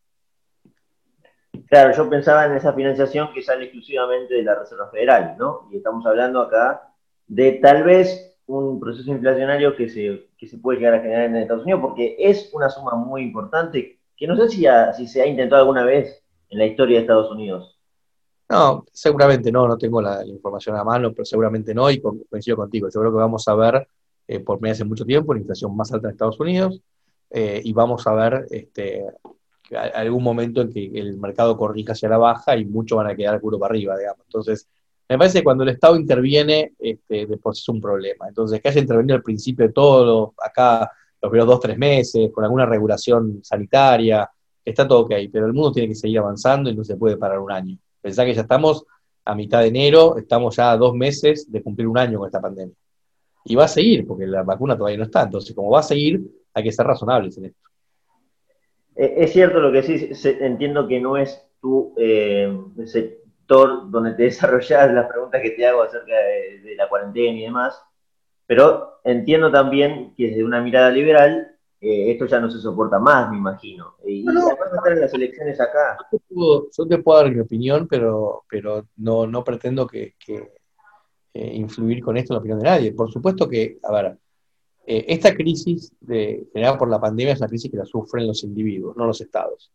Claro, 1.68 1.96
yo 1.96 2.10
pensaba 2.10 2.46
en 2.46 2.56
esa 2.56 2.72
financiación 2.72 3.32
que 3.32 3.40
sale 3.40 3.66
exclusivamente 3.66 4.34
de 4.34 4.42
la 4.42 4.56
Reserva 4.56 4.90
Federal, 4.90 5.36
¿no? 5.38 5.68
Y 5.70 5.76
estamos 5.76 6.04
hablando 6.04 6.40
acá 6.40 6.82
de 7.28 7.52
tal 7.62 7.84
vez 7.84 8.36
un 8.46 8.80
proceso 8.80 9.08
inflacionario 9.12 9.76
que 9.76 9.88
se, 9.88 10.30
que 10.36 10.48
se 10.48 10.58
puede 10.58 10.80
llegar 10.80 10.94
a 10.94 11.00
generar 11.00 11.26
en 11.26 11.36
Estados 11.36 11.62
Unidos, 11.62 11.80
porque 11.80 12.16
es 12.18 12.50
una 12.52 12.68
suma 12.68 12.96
muy 12.96 13.22
importante 13.22 14.00
que 14.16 14.26
no 14.26 14.34
sé 14.36 14.48
si, 14.48 14.66
si 14.96 15.06
se 15.06 15.22
ha 15.22 15.26
intentado 15.26 15.62
alguna 15.62 15.84
vez 15.84 16.24
en 16.48 16.58
la 16.58 16.66
historia 16.66 16.96
de 16.96 17.02
Estados 17.02 17.30
Unidos. 17.30 17.78
No, 18.48 18.84
seguramente 18.92 19.52
no, 19.52 19.68
no 19.68 19.78
tengo 19.78 20.02
la, 20.02 20.26
información 20.26 20.74
a 20.74 20.82
mano, 20.82 21.12
pero 21.12 21.24
seguramente 21.24 21.72
no, 21.72 21.88
y 21.88 22.00
coincido 22.00 22.56
contigo. 22.56 22.88
Yo 22.92 22.98
creo 22.98 23.12
que 23.12 23.18
vamos 23.18 23.46
a 23.46 23.54
ver, 23.54 23.86
eh, 24.30 24.38
por 24.38 24.60
vez 24.60 24.80
en 24.80 24.88
mucho 24.88 25.04
tiempo, 25.04 25.34
la 25.34 25.40
inflación 25.40 25.76
más 25.76 25.92
alta 25.92 26.06
de 26.06 26.12
Estados 26.12 26.38
Unidos, 26.38 26.80
eh, 27.30 27.60
y 27.64 27.72
vamos 27.72 28.06
a 28.06 28.12
ver 28.12 28.46
este, 28.52 29.04
algún 29.92 30.22
momento 30.22 30.60
en 30.60 30.72
que 30.72 30.86
el 30.94 31.18
mercado 31.18 31.56
corrija 31.56 31.94
hacia 31.94 32.08
la 32.08 32.16
baja 32.16 32.56
y 32.56 32.64
muchos 32.64 32.96
van 32.96 33.08
a 33.08 33.16
quedar 33.16 33.40
culo 33.40 33.58
para 33.58 33.72
arriba, 33.72 33.98
digamos. 33.98 34.20
Entonces, 34.26 34.68
me 35.08 35.18
parece 35.18 35.40
que 35.40 35.44
cuando 35.44 35.64
el 35.64 35.70
Estado 35.70 35.96
interviene, 35.96 36.74
este, 36.78 37.26
después 37.26 37.58
es 37.58 37.68
un 37.68 37.80
problema. 37.80 38.28
Entonces, 38.28 38.60
que 38.60 38.68
haya 38.68 38.80
intervenido 38.80 39.16
al 39.16 39.24
principio 39.24 39.66
de 39.66 39.72
todo, 39.72 40.32
acá 40.40 40.88
los 41.20 41.28
primeros 41.28 41.48
dos, 41.48 41.60
tres 41.60 41.76
meses, 41.76 42.30
con 42.32 42.44
alguna 42.44 42.66
regulación 42.66 43.40
sanitaria, 43.42 44.30
está 44.64 44.86
todo 44.86 45.00
ok, 45.00 45.12
pero 45.32 45.46
el 45.46 45.52
mundo 45.52 45.72
tiene 45.72 45.88
que 45.88 45.96
seguir 45.96 46.20
avanzando 46.20 46.70
y 46.70 46.76
no 46.76 46.84
se 46.84 46.96
puede 46.96 47.16
parar 47.16 47.40
un 47.40 47.50
año. 47.50 47.76
Pensá 48.00 48.24
que 48.24 48.32
ya 48.32 48.42
estamos 48.42 48.84
a 49.24 49.34
mitad 49.34 49.60
de 49.62 49.66
enero, 49.66 50.16
estamos 50.16 50.54
ya 50.54 50.70
a 50.70 50.76
dos 50.76 50.94
meses 50.94 51.50
de 51.50 51.60
cumplir 51.64 51.88
un 51.88 51.98
año 51.98 52.20
con 52.20 52.28
esta 52.28 52.40
pandemia. 52.40 52.76
Y 53.44 53.54
va 53.54 53.64
a 53.64 53.68
seguir, 53.68 54.06
porque 54.06 54.26
la 54.26 54.42
vacuna 54.42 54.76
todavía 54.76 54.98
no 54.98 55.04
está. 55.04 55.22
Entonces, 55.22 55.54
como 55.54 55.70
va 55.70 55.80
a 55.80 55.84
seguir, 55.84 56.20
hay 56.54 56.62
que 56.62 56.72
ser 56.72 56.86
razonables 56.86 57.36
en 57.38 57.46
esto. 57.46 57.70
Eh, 58.96 59.14
es 59.16 59.32
cierto 59.32 59.60
lo 59.60 59.72
que 59.72 59.82
sí, 59.82 60.10
entiendo 60.40 60.86
que 60.86 61.00
no 61.00 61.16
es 61.16 61.42
tu 61.60 61.94
eh, 61.96 62.54
sector 62.84 63.90
donde 63.90 64.12
te 64.12 64.22
desarrollas 64.24 64.92
las 64.92 65.08
preguntas 65.08 65.40
que 65.42 65.50
te 65.50 65.66
hago 65.66 65.82
acerca 65.82 66.14
de, 66.14 66.74
la 66.76 66.88
cuarentena 66.88 67.38
y 67.38 67.42
demás, 67.42 67.82
pero 68.46 69.00
entiendo 69.04 69.50
también 69.50 70.14
que 70.16 70.28
desde 70.28 70.44
una 70.44 70.60
mirada 70.60 70.90
liberal 70.90 71.56
eh, 71.80 72.12
esto 72.12 72.26
ya 72.26 72.40
no 72.40 72.50
se 72.50 72.58
soporta 72.58 72.98
más, 72.98 73.30
me 73.30 73.38
imagino. 73.38 73.96
Y, 74.06 74.22
no, 74.24 74.50
estar 74.50 74.92
en 74.92 75.00
las 75.00 75.14
elecciones 75.14 75.60
acá. 75.60 75.96
Yo 76.12 76.18
te, 76.86 76.98
puedo, 76.98 77.22
dar 77.22 77.30
mi 77.32 77.40
opinión, 77.40 77.88
pero, 77.88 78.44
pero 78.48 78.86
no, 78.96 79.26
no 79.26 79.44
pretendo 79.44 79.86
que, 79.86 80.14
eh, 81.32 81.54
influir 81.54 82.02
con 82.02 82.16
esto 82.16 82.32
en 82.32 82.36
la 82.36 82.40
opinión 82.40 82.58
de 82.58 82.64
nadie. 82.64 82.92
Por 82.92 83.10
supuesto 83.10 83.48
que, 83.48 83.78
a 83.82 83.92
ver, 83.92 84.18
eh, 84.86 85.04
esta 85.08 85.34
crisis 85.34 85.92
de, 86.00 86.48
generada 86.52 86.76
por 86.76 86.90
la 86.90 87.00
pandemia 87.00 87.34
es 87.34 87.40
una 87.40 87.48
crisis 87.48 87.70
que 87.70 87.76
la 87.76 87.84
sufren 87.84 88.26
los 88.26 88.42
individuos, 88.42 88.96
no 88.96 89.06
los 89.06 89.20
estados. 89.20 89.70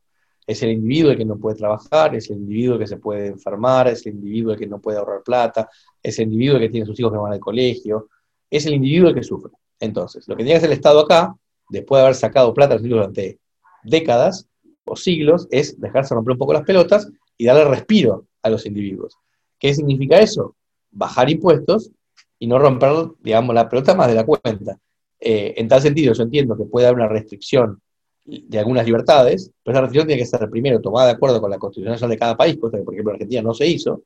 Es 0.46 0.62
el 0.62 0.72
individuo 0.72 1.12
el 1.12 1.18
que 1.18 1.26
no 1.26 1.38
puede 1.38 1.56
trabajar, 1.56 2.14
es 2.16 2.30
el 2.30 2.38
individuo 2.38 2.76
el 2.76 2.82
que 2.82 2.88
se 2.88 2.98
puede 2.98 3.28
enfermar, 3.28 3.88
es 3.88 4.06
el 4.06 4.16
individuo 4.16 4.54
el 4.54 4.60
que 4.60 4.68
no 4.68 4.80
puede 4.80 4.98
ahorrar 4.98 5.24
plata, 5.24 5.70
es 6.04 6.20
el 6.20 6.26
individuo 6.26 6.58
el 6.58 6.64
que 6.64 6.70
tiene 6.70 6.86
sus 6.86 7.00
hijos 7.00 7.12
que 7.12 7.18
van 7.18 7.34
al 7.34 7.40
colegio, 7.40 8.10
es 8.50 8.66
el 8.66 8.74
individuo 8.74 9.10
el 9.10 9.16
que 9.16 9.24
sufre. 9.24 9.54
Entonces, 9.80 10.28
lo 10.28 10.36
que 10.36 10.44
tiene 10.44 10.54
que 10.54 10.58
hacer 10.58 10.70
el 10.70 10.78
Estado 10.78 11.00
acá, 11.00 11.36
después 11.70 12.00
de 12.00 12.04
haber 12.04 12.16
sacado 12.16 12.54
plata 12.54 12.78
durante 12.78 13.40
décadas 13.84 14.48
o 14.86 14.96
siglos, 14.96 15.48
es 15.50 15.80
dejarse 15.80 16.14
romper 16.14 16.34
un 16.34 16.40
poco 16.40 16.54
las 16.54 16.64
pelotas 16.64 17.10
y 17.38 17.46
darle 17.46 17.66
respiro 17.66 18.28
a 18.44 18.50
los 18.50 18.66
individuos. 18.66 19.18
¿Qué 19.58 19.74
significa 19.74 20.20
eso? 20.20 20.56
Bajar 20.96 21.30
impuestos 21.30 21.92
y 22.40 22.48
no 22.48 22.58
romper, 22.58 22.92
digamos, 23.22 23.54
la 23.54 23.70
pelota 23.70 23.94
más 23.94 24.08
de 24.08 24.16
la 24.16 24.26
cuenta. 24.26 24.80
Eh, 25.20 25.54
en 25.58 25.68
tal 25.68 25.82
sentido, 25.82 26.14
yo 26.14 26.24
entiendo 26.24 26.58
que 26.58 26.66
puede 26.66 26.88
haber 26.88 26.98
una 26.98 27.08
restricción 27.08 27.80
de 28.26 28.58
algunas 28.58 28.86
libertades, 28.86 29.52
pero 29.64 29.74
esa 29.74 29.82
restricción 29.82 30.08
tiene 30.08 30.22
que 30.22 30.26
ser 30.26 30.50
primero 30.50 30.82
tomada 30.82 31.08
de 31.08 31.14
acuerdo 31.14 31.40
con 31.40 31.52
la 31.52 31.60
constitución 31.60 31.92
nacional 31.92 32.12
de 32.16 32.20
cada 32.20 32.36
país, 32.36 32.58
cosa 32.58 32.78
que 32.78 32.84
por 32.84 32.94
ejemplo 32.94 33.12
en 33.12 33.16
Argentina 33.16 33.42
no 33.44 33.54
se 33.54 33.68
hizo, 33.68 34.04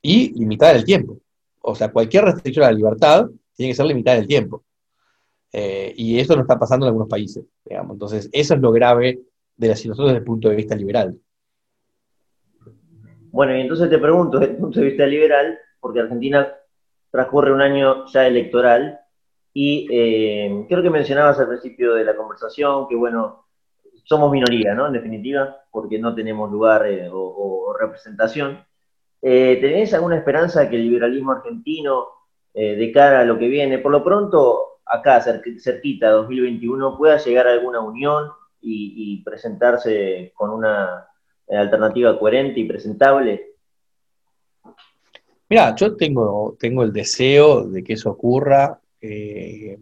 y 0.00 0.32
limitada 0.38 0.72
en 0.72 0.78
el 0.78 0.84
tiempo. 0.84 1.18
O 1.60 1.74
sea, 1.74 1.90
cualquier 1.90 2.24
restricción 2.24 2.64
a 2.64 2.70
la 2.70 2.76
libertad 2.76 3.28
tiene 3.54 3.72
que 3.72 3.76
ser 3.76 3.86
limitada 3.86 4.16
en 4.16 4.22
el 4.22 4.28
tiempo. 4.28 4.64
Eh, 5.52 5.92
y 5.96 6.18
eso 6.18 6.34
no 6.34 6.42
está 6.42 6.58
pasando 6.58 6.86
en 6.86 6.88
algunos 6.88 7.08
países. 7.08 7.44
Entonces, 7.64 8.28
eso 8.32 8.54
es 8.54 8.60
lo 8.60 8.72
grave 8.72 9.20
de 9.56 9.68
la 9.68 9.76
situación 9.76 10.08
desde 10.08 10.18
el 10.18 10.24
punto 10.24 10.48
de 10.48 10.56
vista 10.56 10.74
liberal. 10.74 11.18
Bueno, 13.30 13.56
y 13.56 13.60
entonces 13.60 13.90
te 13.90 13.98
pregunto, 13.98 14.38
desde 14.38 14.52
el 14.52 14.58
punto 14.58 14.80
de 14.80 14.86
vista 14.86 15.06
liberal, 15.06 15.58
porque 15.86 16.00
Argentina 16.00 16.52
transcurre 17.12 17.52
un 17.52 17.62
año 17.62 18.06
ya 18.06 18.26
electoral, 18.26 18.98
y 19.52 19.86
eh, 19.88 20.66
creo 20.68 20.82
que 20.82 20.90
mencionabas 20.90 21.38
al 21.38 21.46
principio 21.46 21.94
de 21.94 22.04
la 22.04 22.16
conversación 22.16 22.88
que, 22.88 22.96
bueno, 22.96 23.46
somos 24.02 24.32
minoría, 24.32 24.74
¿no? 24.74 24.88
En 24.88 24.94
definitiva, 24.94 25.62
porque 25.70 25.96
no 26.00 26.12
tenemos 26.12 26.50
lugar 26.50 26.88
eh, 26.88 27.08
o, 27.12 27.72
representación. 27.78 28.64
Eh, 29.22 29.58
¿Tenés 29.60 29.94
alguna 29.94 30.16
esperanza 30.16 30.68
que 30.68 30.74
el 30.74 30.82
liberalismo 30.82 31.32
argentino, 31.32 32.08
de 32.52 32.90
cara 32.90 33.20
a 33.20 33.24
lo 33.24 33.38
que 33.38 33.48
viene, 33.48 33.78
por 33.78 33.92
lo 33.92 34.02
pronto, 34.02 34.80
acá, 34.86 35.20
cerquita, 35.20 36.10
2021, 36.10 36.98
pueda 36.98 37.18
llegar 37.18 37.46
a 37.46 37.52
alguna 37.52 37.80
unión 37.80 38.30
y, 38.62 38.94
y 38.96 39.22
presentarse 39.22 40.32
con 40.34 40.50
una 40.50 41.06
alternativa 41.48 42.18
coherente 42.18 42.60
y 42.60 42.64
presentable? 42.64 43.55
Mira, 45.48 45.74
yo 45.76 45.96
tengo, 45.96 46.56
tengo 46.58 46.82
el 46.82 46.92
deseo 46.92 47.64
de 47.68 47.84
que 47.84 47.92
eso 47.94 48.10
ocurra. 48.10 48.80
Eh, 49.00 49.78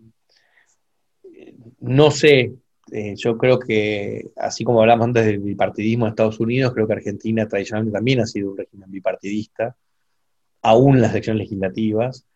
no 1.80 2.10
sé, 2.10 2.54
eh, 2.92 3.14
yo 3.16 3.38
creo 3.38 3.58
que, 3.58 4.30
así 4.36 4.64
como 4.64 4.80
hablamos 4.80 5.06
antes 5.06 5.24
del 5.26 5.38
bipartidismo 5.38 6.06
en 6.06 6.10
Estados 6.10 6.40
Unidos, 6.40 6.72
creo 6.74 6.86
que 6.86 6.92
Argentina 6.92 7.48
tradicionalmente 7.48 7.96
también 7.96 8.20
ha 8.20 8.26
sido 8.26 8.50
un 8.50 8.58
régimen 8.58 8.90
bipartidista, 8.90 9.76
aún 10.62 11.00
las 11.00 11.12
elecciones 11.12 11.40
legislativas. 11.44 12.26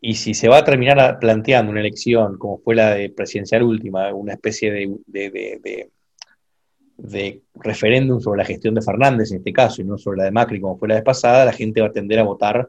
Y 0.00 0.14
si 0.14 0.34
se 0.34 0.48
va 0.48 0.58
a 0.58 0.64
terminar 0.64 1.18
planteando 1.18 1.72
una 1.72 1.80
elección 1.80 2.38
como 2.38 2.58
fue 2.58 2.76
la 2.76 2.94
de 2.94 3.10
presidencial 3.10 3.62
última, 3.62 4.12
una 4.14 4.34
especie 4.34 4.70
de, 4.70 4.96
de, 5.06 5.90
referéndum 7.54 8.20
sobre 8.20 8.38
la 8.38 8.44
gestión 8.44 8.74
de 8.74 8.82
Fernández 8.82 9.30
en 9.30 9.38
este 9.38 9.52
caso, 9.52 9.80
y 9.80 9.84
no 9.84 9.98
sobre 9.98 10.18
la 10.18 10.24
de 10.24 10.30
Macri 10.32 10.60
como 10.60 10.76
fue 10.76 10.88
la 10.88 10.96
vez 10.96 11.04
pasada, 11.04 11.44
la 11.44 11.52
gente 11.52 11.80
va 11.80 11.88
a 11.88 11.92
tender 11.92 12.18
a 12.18 12.24
votar 12.24 12.68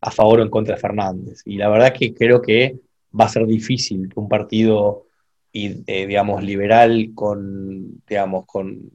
a 0.00 0.10
favor 0.10 0.40
o 0.40 0.42
en 0.42 0.50
contra 0.50 0.74
de 0.74 0.80
Fernández. 0.80 1.42
Y 1.44 1.56
la 1.56 1.68
verdad 1.68 1.94
que 1.94 2.12
creo 2.12 2.42
que 2.42 2.80
va 3.18 3.26
a 3.26 3.28
ser 3.28 3.46
difícil 3.46 4.08
que 4.08 4.18
un 4.18 4.28
partido, 4.28 5.04
eh, 5.52 6.06
digamos, 6.06 6.42
liberal 6.42 7.12
con, 7.14 8.02
digamos, 8.06 8.44
con 8.46 8.90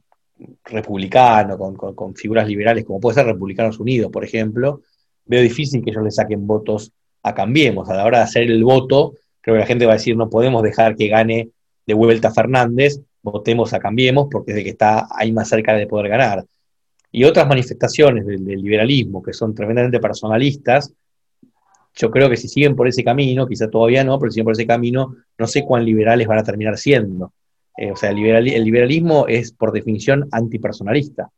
republicano, 0.64 1.58
con, 1.58 2.14
figuras 2.14 2.46
liberales, 2.46 2.84
como 2.84 3.00
puede 3.00 3.14
ser 3.14 3.26
Republicanos 3.26 3.80
Unidos, 3.80 4.10
por 4.12 4.24
ejemplo, 4.24 4.82
veo 5.24 5.42
difícil 5.42 5.82
que 5.82 5.90
ellos 5.90 6.04
le 6.04 6.10
saquen 6.10 6.46
votos 6.46 6.92
a 7.22 7.34
Cambiemos. 7.34 7.88
A 7.88 7.94
la 7.94 8.04
hora 8.04 8.18
de 8.18 8.24
hacer 8.24 8.44
el 8.44 8.62
voto, 8.62 9.14
creo 9.40 9.56
que 9.56 9.60
la 9.60 9.66
gente 9.66 9.86
va 9.86 9.92
a 9.92 9.96
decir, 9.96 10.16
no 10.16 10.30
podemos 10.30 10.62
dejar 10.62 10.94
que 10.94 11.08
gane 11.08 11.50
de 11.86 11.94
vuelta 11.94 12.30
Fernández, 12.30 13.00
votemos 13.30 13.72
a 13.72 13.78
Cambiemos, 13.78 14.28
porque 14.30 14.52
es 14.52 14.56
de 14.56 14.64
que 14.64 14.70
está 14.70 15.08
ahí 15.10 15.32
más 15.32 15.48
cerca 15.48 15.74
de 15.74 15.86
poder 15.86 16.08
ganar 16.08 16.44
y 17.10 17.24
otras 17.24 17.48
manifestaciones 17.48 18.26
del, 18.26 18.44
liberalismo 18.44 19.22
que 19.22 19.32
son 19.32 19.54
tremendamente 19.54 20.00
personalistas, 20.00 20.92
yo 21.94 22.10
creo 22.10 22.28
que 22.28 22.36
si 22.36 22.48
siguen 22.48 22.76
por 22.76 22.86
ese 22.86 23.02
camino, 23.02 23.46
quizá 23.46 23.68
todavía 23.68 24.04
no, 24.04 24.18
pero 24.18 24.30
si 24.30 24.34
siguen 24.34 24.44
por 24.44 24.52
ese 24.52 24.66
camino, 24.66 25.16
no 25.36 25.46
sé 25.46 25.64
cuán 25.64 25.84
liberales 25.84 26.26
van 26.28 26.38
a 26.38 26.44
terminar 26.44 26.76
siendo. 26.76 27.32
Eh, 27.76 27.90
o 27.90 27.96
sea, 27.96 28.10
el, 28.10 28.16
liberalismo 28.64 29.26
es 29.26 29.52
por 29.52 29.72
definición 29.72 30.28
antipersonalista. 30.30 31.28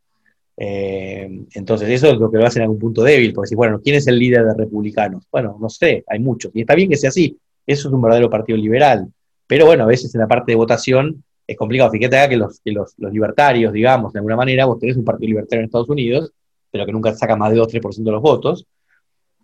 Eh, 0.56 1.44
entonces, 1.54 1.88
eso 1.88 2.10
es 2.10 2.18
lo 2.18 2.30
que 2.30 2.36
lo 2.36 2.46
hace 2.46 2.58
en 2.58 2.64
algún 2.64 2.78
punto 2.78 3.02
débil, 3.02 3.32
porque 3.32 3.48
si, 3.48 3.54
bueno, 3.54 3.80
¿quién 3.82 3.96
es 3.96 4.06
el 4.06 4.18
líder 4.18 4.44
de 4.44 4.54
republicanos? 4.54 5.24
Bueno, 5.30 5.56
no 5.58 5.70
sé, 5.70 6.04
hay 6.06 6.18
muchos. 6.18 6.50
Y 6.54 6.62
está 6.62 6.74
bien 6.74 6.90
que 6.90 6.96
sea 6.96 7.08
así, 7.08 7.38
eso 7.66 7.88
es 7.88 7.94
un 7.94 8.02
verdadero 8.02 8.28
partido 8.28 8.58
liberal. 8.58 9.06
Pero 9.46 9.66
bueno, 9.66 9.84
a 9.84 9.86
veces 9.86 10.14
en 10.14 10.20
la 10.20 10.28
parte 10.28 10.52
de 10.52 10.56
votación 10.56 11.24
es 11.50 11.56
complicado. 11.56 11.90
Fíjate 11.90 12.16
acá 12.16 12.28
que, 12.28 12.36
los, 12.36 12.60
los, 12.64 13.12
libertarios, 13.12 13.72
digamos, 13.72 14.12
de 14.12 14.20
alguna 14.20 14.36
manera, 14.36 14.66
vos 14.66 14.78
tenés 14.78 14.96
un 14.96 15.04
partido 15.04 15.30
libertario 15.30 15.60
en 15.60 15.64
Estados 15.66 15.88
Unidos, 15.88 16.32
pero 16.70 16.86
que 16.86 16.92
nunca 16.92 17.12
saca 17.12 17.34
más 17.34 17.50
de 17.50 17.60
2-3% 17.60 18.04
de 18.04 18.10
los 18.12 18.22
votos. 18.22 18.66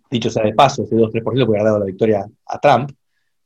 Dicho 0.09 0.31
sea 0.31 0.45
de 0.45 0.55
paso, 0.55 0.85
ese 0.85 0.95
2-3% 0.95 1.23
puede 1.23 1.42
haber 1.42 1.64
dado 1.64 1.81
la 1.81 1.85
victoria 1.85 2.25
a 2.47 2.61
Trump, 2.61 2.92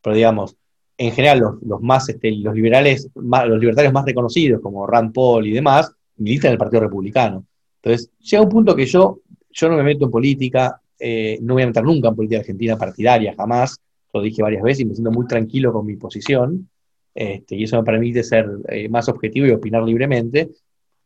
pero 0.02 0.14
digamos, 0.14 0.54
en 0.98 1.12
general 1.12 1.40
los, 1.62 1.80
más, 1.80 2.06
este, 2.10 2.32
los 2.32 2.54
liberales, 2.54 3.08
los 3.14 3.58
libertarios 3.58 3.94
más 3.94 4.04
reconocidos, 4.04 4.60
como 4.60 4.86
Rand 4.86 5.14
Paul 5.14 5.46
y 5.46 5.52
demás, 5.52 5.90
militan 6.18 6.50
en 6.50 6.52
el 6.52 6.58
Partido 6.58 6.82
Republicano. 6.82 7.46
Entonces, 7.82 8.10
llega 8.18 8.42
un 8.42 8.50
punto 8.50 8.76
que 8.76 8.84
yo, 8.84 9.20
yo 9.50 9.68
no 9.70 9.76
me 9.78 9.82
meto 9.82 10.04
en 10.04 10.10
política, 10.10 10.78
eh, 10.98 11.38
no 11.40 11.54
voy 11.54 11.62
a 11.62 11.66
meter 11.66 11.82
nunca 11.82 12.08
en 12.08 12.14
política 12.16 12.40
argentina 12.40 12.76
partidaria, 12.76 13.34
jamás, 13.34 13.80
lo 14.12 14.20
dije 14.20 14.42
varias 14.42 14.62
veces 14.62 14.80
y 14.80 14.84
me 14.84 14.94
siento 14.94 15.10
muy 15.10 15.26
tranquilo 15.26 15.72
con 15.72 15.86
mi 15.86 15.96
posición. 15.96 16.68
Este, 17.14 17.56
y 17.56 17.64
eso 17.64 17.76
me 17.76 17.84
permite 17.84 18.22
ser 18.22 18.48
eh, 18.68 18.88
más 18.88 19.08
objetivo 19.08 19.46
y 19.46 19.50
opinar 19.50 19.82
libremente. 19.82 20.50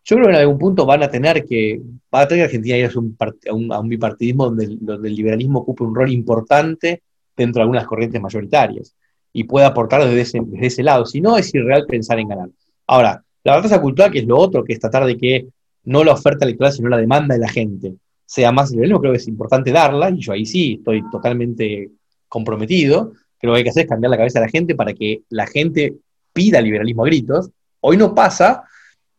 Yo 0.05 0.17
creo 0.17 0.27
que 0.27 0.35
en 0.35 0.41
algún 0.41 0.59
punto 0.59 0.85
van 0.85 1.03
a 1.03 1.09
tener 1.09 1.45
que, 1.45 1.81
va 2.15 2.23
a 2.23 2.29
tener 2.29 2.43
que 2.43 2.57
Argentina 2.57 2.77
ir 2.77 2.91
a 2.95 3.53
un, 3.55 3.73
a 3.73 3.81
un, 3.81 3.89
bipartidismo 3.89 4.45
donde 4.51 4.65
el, 4.65 5.15
liberalismo 5.15 5.61
ocupe 5.61 5.83
un 5.83 5.95
rol 5.95 6.13
importante 6.13 7.03
dentro 7.35 7.61
de 7.61 7.63
algunas 7.63 7.87
corrientes 7.87 8.21
mayoritarias 8.21 8.95
y 9.33 9.45
pueda 9.45 9.69
aportar 9.69 10.05
desde 10.05 10.21
ese, 10.21 10.41
desde 10.45 10.67
ese 10.67 10.83
lado. 10.83 11.07
Si 11.07 11.21
no, 11.21 11.39
es 11.39 11.55
irreal 11.55 11.87
pensar 11.87 12.19
en 12.19 12.29
ganar. 12.29 12.51
Ahora, 12.87 13.25
la 13.43 13.57
batalla 13.57 13.81
cultural, 13.81 14.11
que 14.11 14.21
es 14.21 14.27
lo 14.27 14.39
otro, 14.39 14.63
que 14.63 14.75
es 14.75 14.81
tratar 14.81 15.07
de 15.07 15.17
que 15.17 15.47
no 15.85 16.05
la 16.05 16.13
oferta 16.13 16.45
electoral, 16.45 16.73
sino 16.73 16.89
la 16.89 16.99
demanda 16.99 17.35
de 17.35 17.41
la 17.41 17.49
gente 17.49 17.95
sea 18.27 18.53
más 18.53 18.71
liberalismo, 18.71 19.01
creo 19.01 19.13
que 19.13 19.19
es 19.19 19.29
importante 19.29 19.71
darla, 19.71 20.11
y 20.11 20.19
yo 20.19 20.33
ahí 20.33 20.47
sí 20.47 20.77
estoy 20.79 21.03
totalmente 21.11 21.91
comprometido, 22.29 23.13
que 23.45 23.49
lo 23.49 23.53
que 23.53 23.59
hay 23.59 23.65
que 23.65 23.71
hacer 23.71 23.83
es 23.83 23.91
cambiar 23.91 24.11
la 24.11 24.17
cabeza 24.17 24.41
de 24.41 24.47
la 24.47 24.51
gente 24.51 24.75
para 24.75 24.95
que 24.95 25.23
la 25.29 25.47
gente 25.47 25.95
pida 26.33 26.63
liberalismo 26.63 27.05
a 27.05 27.07
gritos. 27.07 27.51
Hoy 27.81 27.99
no 27.99 28.15
pasa. 28.15 28.65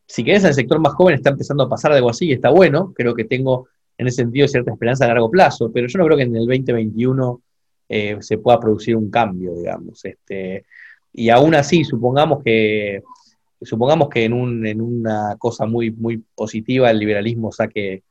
Si 0.07 0.23
querés, 0.23 0.43
en 0.43 0.49
el 0.49 0.55
sector 0.55 0.79
más 0.79 0.93
joven 0.93 1.13
está 1.13 1.29
empezando 1.29 1.63
a 1.63 1.69
pasar 1.69 1.91
algo 1.91 2.09
así 2.09 2.27
y 2.27 2.33
está 2.33 2.49
bueno. 2.49 2.91
Creo 2.95 3.13
que 3.13 3.25
tengo 3.25 3.67
en 3.95 4.07
ese 4.07 4.23
sentido 4.23 4.47
cierta 4.47 4.71
esperanza 4.71 5.05
a 5.05 5.09
largo 5.09 5.29
plazo, 5.29 5.71
pero 5.71 5.87
yo 5.87 5.99
no 5.99 6.05
creo 6.05 6.17
que 6.17 6.23
en 6.23 6.35
el 6.35 6.47
2021 6.47 7.41
eh, 7.87 8.17
se 8.19 8.39
pueda 8.39 8.59
producir 8.59 8.95
un 8.95 9.11
cambio, 9.11 9.53
digamos. 9.53 10.03
Este, 10.03 10.65
y 11.13 11.29
aún 11.29 11.53
así, 11.53 11.83
supongamos 11.83 12.43
que, 12.43 13.03
supongamos 13.61 14.09
que 14.09 14.25
en, 14.25 14.33
una 14.33 15.35
cosa 15.37 15.67
muy, 15.67 15.91
muy 15.91 16.23
positiva 16.33 16.89
el 16.89 16.97
liberalismo 16.97 17.51
saque 17.51 18.01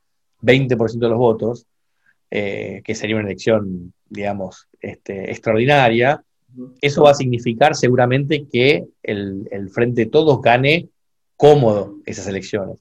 20% 0.41 0.97
de 0.97 1.09
los 1.09 1.17
votos, 1.17 1.65
eh, 2.31 2.81
que 2.83 2.95
sería 2.95 3.15
una 3.15 3.25
elección, 3.25 3.93
digamos, 4.09 4.67
este, 4.81 5.31
extraordinaria, 5.31 6.23
eso 6.81 7.03
va 7.03 7.11
a 7.11 7.15
significar 7.15 7.75
seguramente 7.75 8.45
que 8.51 8.85
el, 9.03 9.69
Frente 9.73 10.05
de 10.05 10.11
Todos 10.11 10.41
gane 10.41 10.89
cómodo 11.35 11.97
esas 12.05 12.27
elecciones, 12.27 12.79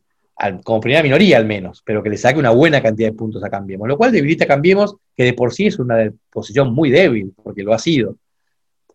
como 0.62 0.80
primera 0.80 1.02
minoría 1.02 1.36
al 1.36 1.46
menos, 1.46 1.82
pero 1.84 2.02
que 2.02 2.10
le 2.10 2.16
saque 2.16 2.38
una 2.38 2.50
buena 2.50 2.82
cantidad 2.82 3.08
de 3.08 3.16
puntos 3.16 3.42
a 3.42 3.50
Cambiemos, 3.50 3.88
lo 3.88 3.96
cual 3.96 4.12
debilita 4.12 4.44
a 4.44 4.48
Cambiemos, 4.48 4.96
que 5.16 5.24
de 5.24 5.32
por 5.32 5.52
sí 5.52 5.66
es 5.66 5.78
una 5.78 6.12
posición 6.30 6.72
muy 6.72 6.90
débil, 6.90 7.32
porque 7.42 7.62
lo 7.62 7.74
ha 7.74 7.78
sido. 7.78 8.16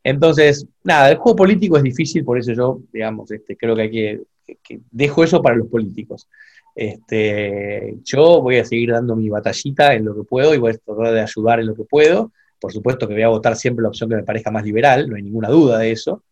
Entonces, 0.03 0.65
nada, 0.83 1.11
el 1.11 1.17
juego 1.17 1.35
político 1.35 1.75
es 1.77 1.83
difícil, 1.83 2.23
por 2.23 2.39
eso 2.39 2.53
yo, 2.53 2.79
digamos, 2.93 3.29
este, 3.31 3.57
creo 3.57 3.75
que 3.75 3.81
hay 3.81 3.91
que, 3.91 4.21
que 4.63 4.79
dejo 4.91 5.23
eso 5.23 5.41
para 5.41 5.57
los 5.57 5.67
políticos. 5.67 6.27
Este, 6.75 7.97
yo 8.03 8.41
voy 8.41 8.57
a 8.57 8.65
seguir 8.65 8.91
dando 8.91 9.15
mi 9.15 9.29
batallita 9.29 9.93
en 9.93 10.05
lo 10.05 10.15
que 10.15 10.23
puedo 10.23 10.53
y 10.53 10.57
voy 10.57 10.71
a 10.71 10.77
tratar 10.77 11.13
de 11.13 11.21
ayudar 11.21 11.59
en 11.59 11.67
lo 11.67 11.75
que 11.75 11.83
puedo. 11.83 12.31
Por 12.59 12.71
supuesto 12.71 13.07
que 13.07 13.13
voy 13.13 13.23
a 13.23 13.29
votar 13.29 13.55
siempre 13.55 13.83
la 13.83 13.89
opción 13.89 14.09
que 14.09 14.15
me 14.15 14.23
parezca 14.23 14.51
más 14.51 14.63
liberal, 14.63 15.09
no 15.09 15.15
hay 15.15 15.23
ninguna 15.23 15.49
duda 15.49 15.79
de 15.79 15.91
eso. 15.91 16.23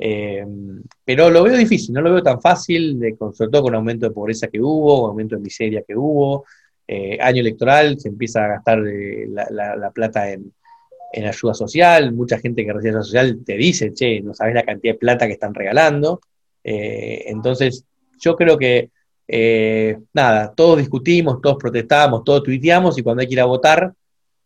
Eh, 0.00 0.46
pero 1.04 1.30
lo 1.30 1.42
veo 1.42 1.56
difícil, 1.56 1.92
no 1.92 2.00
lo 2.00 2.12
veo 2.12 2.22
tan 2.22 2.40
fácil, 2.40 2.98
de, 3.00 3.16
sobre 3.32 3.50
todo 3.50 3.62
con 3.62 3.74
el 3.74 3.78
aumento 3.78 4.06
de 4.06 4.14
pobreza 4.14 4.46
que 4.46 4.60
hubo, 4.60 5.06
aumento 5.06 5.36
de 5.36 5.42
miseria 5.42 5.82
que 5.82 5.96
hubo. 5.96 6.44
Eh, 6.86 7.18
año 7.20 7.40
electoral, 7.40 7.98
se 7.98 8.08
empieza 8.08 8.44
a 8.44 8.48
gastar 8.48 8.86
eh, 8.86 9.26
la, 9.28 9.90
plata 9.92 10.30
en, 10.30 10.52
ayuda 11.12 11.54
social. 11.54 12.12
Mucha 12.12 12.38
gente 12.38 12.64
que 12.64 12.72
recibe 12.72 12.90
ayuda 12.90 13.02
social 13.02 13.40
te 13.44 13.56
dice, 13.56 13.92
che, 13.92 14.20
no 14.20 14.34
sabes 14.34 14.54
la 14.54 14.62
cantidad 14.62 14.94
de 14.94 14.98
plata 14.98 15.26
que 15.26 15.32
están 15.32 15.54
regalando. 15.54 16.20
entonces, 16.62 17.84
yo 18.20 18.36
creo 18.36 18.58
que 18.58 18.90
eh, 19.30 19.98
nada, 20.14 20.54
todos 20.54 20.78
discutimos, 20.78 21.40
todos 21.42 21.58
protestamos, 21.58 22.24
todos 22.24 22.42
tuiteamos 22.42 22.96
y 22.98 23.02
cuando 23.02 23.20
hay 23.20 23.26
que 23.28 23.34
ir 23.34 23.40
a 23.40 23.44
votar, 23.44 23.92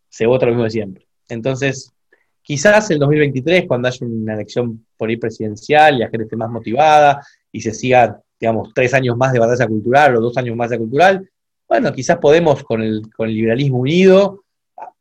se 0.09 0.25
vota 0.25 0.45
lo 0.45 0.51
mismo 0.51 0.65
de 0.65 0.69
siempre. 0.69 1.07
Entonces, 1.29 1.93
quizás 2.41 2.91
el 2.91 2.99
2023, 2.99 3.65
cuando 3.65 3.87
haya 3.87 4.05
una 4.05 4.33
elección 4.33 4.85
por 4.97 5.09
ahí 5.09 5.15
presidencial 5.15 5.95
y 5.95 5.99
la 5.99 6.09
gente 6.09 6.25
esté 6.25 6.35
más 6.35 6.49
motivada 6.49 7.25
y 7.49 7.61
se 7.61 7.71
siga, 7.71 8.21
digamos, 8.37 8.73
tres 8.73 8.93
años 8.93 9.15
más 9.15 9.31
de 9.31 9.39
batalla 9.39 9.67
cultural 9.67 10.17
o 10.17 10.21
dos 10.21 10.37
años 10.37 10.55
más 10.57 10.69
de 10.69 10.77
cultural, 10.77 11.29
bueno, 11.67 11.93
quizás 11.93 12.17
podemos 12.17 12.61
con 12.63 12.81
el, 12.81 13.03
con 13.15 13.29
el 13.29 13.35
liberalismo 13.35 13.79
unido. 13.79 14.43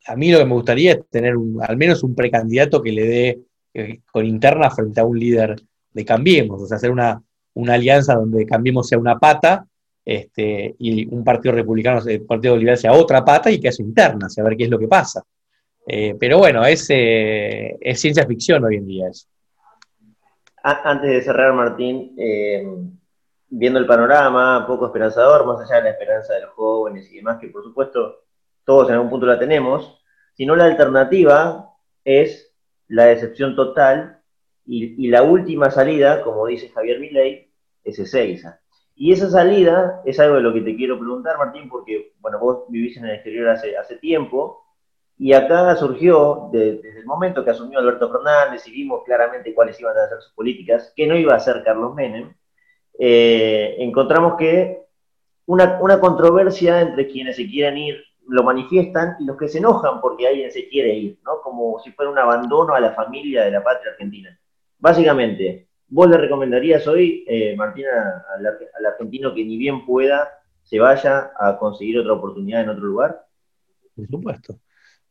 A, 0.06 0.14
mí 0.14 0.30
lo 0.30 0.38
que 0.38 0.44
me 0.44 0.54
gustaría 0.54 0.92
es 0.92 1.08
tener 1.10 1.34
al 1.60 1.76
menos 1.76 2.04
un 2.04 2.14
precandidato 2.14 2.80
que 2.80 2.92
le 2.92 3.04
dé 3.04 3.40
eh, 3.74 4.00
con 4.10 4.24
interna 4.24 4.70
frente 4.70 5.00
a 5.00 5.04
un 5.04 5.18
líder 5.18 5.60
de 5.92 6.04
Cambiemos, 6.04 6.62
o 6.62 6.66
sea, 6.66 6.76
hacer 6.76 6.90
una, 6.90 7.22
una 7.54 7.74
alianza 7.74 8.14
donde 8.14 8.46
Cambiemos 8.46 8.88
sea 8.88 8.98
una 8.98 9.18
pata 9.18 9.66
este, 10.04 10.74
y 10.78 11.06
un 11.06 11.22
partido 11.22 11.54
republicano, 11.54 12.00
el 12.06 12.22
Partido 12.22 12.56
Liberal 12.56 12.78
sea 12.78 12.92
otra 12.92 13.24
pata 13.24 13.50
y 13.50 13.60
que 13.60 13.68
hace 13.68 13.82
interna, 13.82 14.26
a 14.36 14.42
ver 14.42 14.56
qué 14.56 14.64
es 14.64 14.70
lo 14.70 14.78
que 14.78 14.88
pasa. 14.88 15.22
Eh, 15.86 16.14
pero 16.18 16.38
bueno, 16.38 16.64
es, 16.64 16.86
eh, 16.90 17.76
es 17.80 18.00
ciencia 18.00 18.26
ficción 18.26 18.64
hoy 18.64 18.76
en 18.76 18.86
día 18.86 19.08
eso. 19.08 19.26
Antes 20.62 21.10
de 21.10 21.22
cerrar, 21.22 21.52
Martín, 21.54 22.14
eh, 22.16 22.64
viendo 23.48 23.80
el 23.80 23.86
panorama 23.86 24.64
poco 24.66 24.86
esperanzador, 24.86 25.44
más 25.44 25.60
allá 25.60 25.78
de 25.78 25.84
la 25.84 25.90
esperanza 25.90 26.34
de 26.34 26.42
los 26.42 26.50
jóvenes 26.50 27.10
y 27.10 27.16
demás, 27.16 27.38
que 27.40 27.48
por 27.48 27.64
supuesto 27.64 28.22
todos 28.64 28.88
en 28.88 28.94
algún 28.94 29.10
punto 29.10 29.26
la 29.26 29.38
tenemos, 29.38 30.00
sino 30.34 30.54
la 30.54 30.64
alternativa 30.64 31.68
es 32.04 32.54
la 32.88 33.06
decepción 33.06 33.56
total 33.56 34.20
y, 34.64 35.08
la 35.08 35.22
última 35.22 35.70
salida, 35.70 36.22
como 36.22 36.46
dice 36.46 36.68
Javier 36.68 37.00
Milei, 37.00 37.50
es 37.82 37.98
Ezeiza. 37.98 38.61
Y 39.02 39.10
esa 39.10 39.28
salida 39.28 40.00
es 40.04 40.20
algo 40.20 40.36
de 40.36 40.42
lo 40.42 40.54
que 40.54 40.60
te 40.60 40.76
quiero 40.76 40.96
preguntar, 40.96 41.36
Martín, 41.36 41.68
porque, 41.68 42.12
bueno, 42.20 42.38
vos 42.38 42.66
vivís 42.68 42.96
en 42.98 43.06
el 43.06 43.14
exterior 43.16 43.48
hace, 43.48 43.76
hace 43.76 43.96
tiempo, 43.96 44.62
y 45.18 45.32
acá 45.32 45.74
surgió, 45.74 46.48
desde 46.52 47.00
el 47.00 47.04
momento 47.04 47.44
que 47.44 47.50
asumió 47.50 47.80
Alberto 47.80 48.12
Fernández 48.12 48.64
y 48.68 48.70
vimos 48.70 49.02
claramente 49.04 49.54
cuáles 49.54 49.80
iban 49.80 49.98
a 49.98 50.08
ser 50.08 50.20
sus 50.20 50.32
políticas, 50.34 50.92
que 50.94 51.08
no 51.08 51.16
iba 51.16 51.34
a 51.34 51.40
ser 51.40 51.64
Carlos 51.64 51.96
Menem, 51.96 52.32
eh, 52.96 53.74
encontramos 53.80 54.36
que 54.38 54.84
una, 55.46 55.80
una, 55.80 55.98
controversia 55.98 56.80
entre 56.80 57.08
quienes 57.08 57.34
se 57.34 57.50
quieren 57.50 57.78
ir 57.78 58.04
lo 58.28 58.44
manifiestan 58.44 59.16
y 59.18 59.24
los 59.24 59.36
que 59.36 59.48
se 59.48 59.58
enojan 59.58 60.00
porque 60.00 60.28
alguien 60.28 60.52
se 60.52 60.68
quiere 60.68 60.94
ir, 60.94 61.18
¿no? 61.24 61.40
Como 61.42 61.80
si 61.80 61.90
fuera 61.90 62.08
un 62.08 62.20
abandono 62.20 62.72
a 62.72 62.78
la 62.78 62.92
familia 62.92 63.42
de 63.42 63.50
la 63.50 63.64
patria 63.64 63.90
argentina. 63.90 64.38
Básicamente, 64.78 65.71
¿Vos 65.94 66.08
le 66.08 66.16
recomendarías 66.16 66.88
hoy, 66.88 67.22
eh, 67.28 67.54
Martina, 67.54 68.24
al, 68.34 68.86
argentino 68.86 69.34
que 69.34 69.44
ni 69.44 69.58
bien 69.58 69.84
pueda 69.84 70.26
se 70.62 70.78
vaya 70.78 71.32
a 71.38 71.58
conseguir 71.58 71.98
otra 71.98 72.14
oportunidad 72.14 72.62
en 72.62 72.70
otro 72.70 72.84
lugar? 72.84 73.26
Por 73.94 74.06
supuesto. 74.06 74.58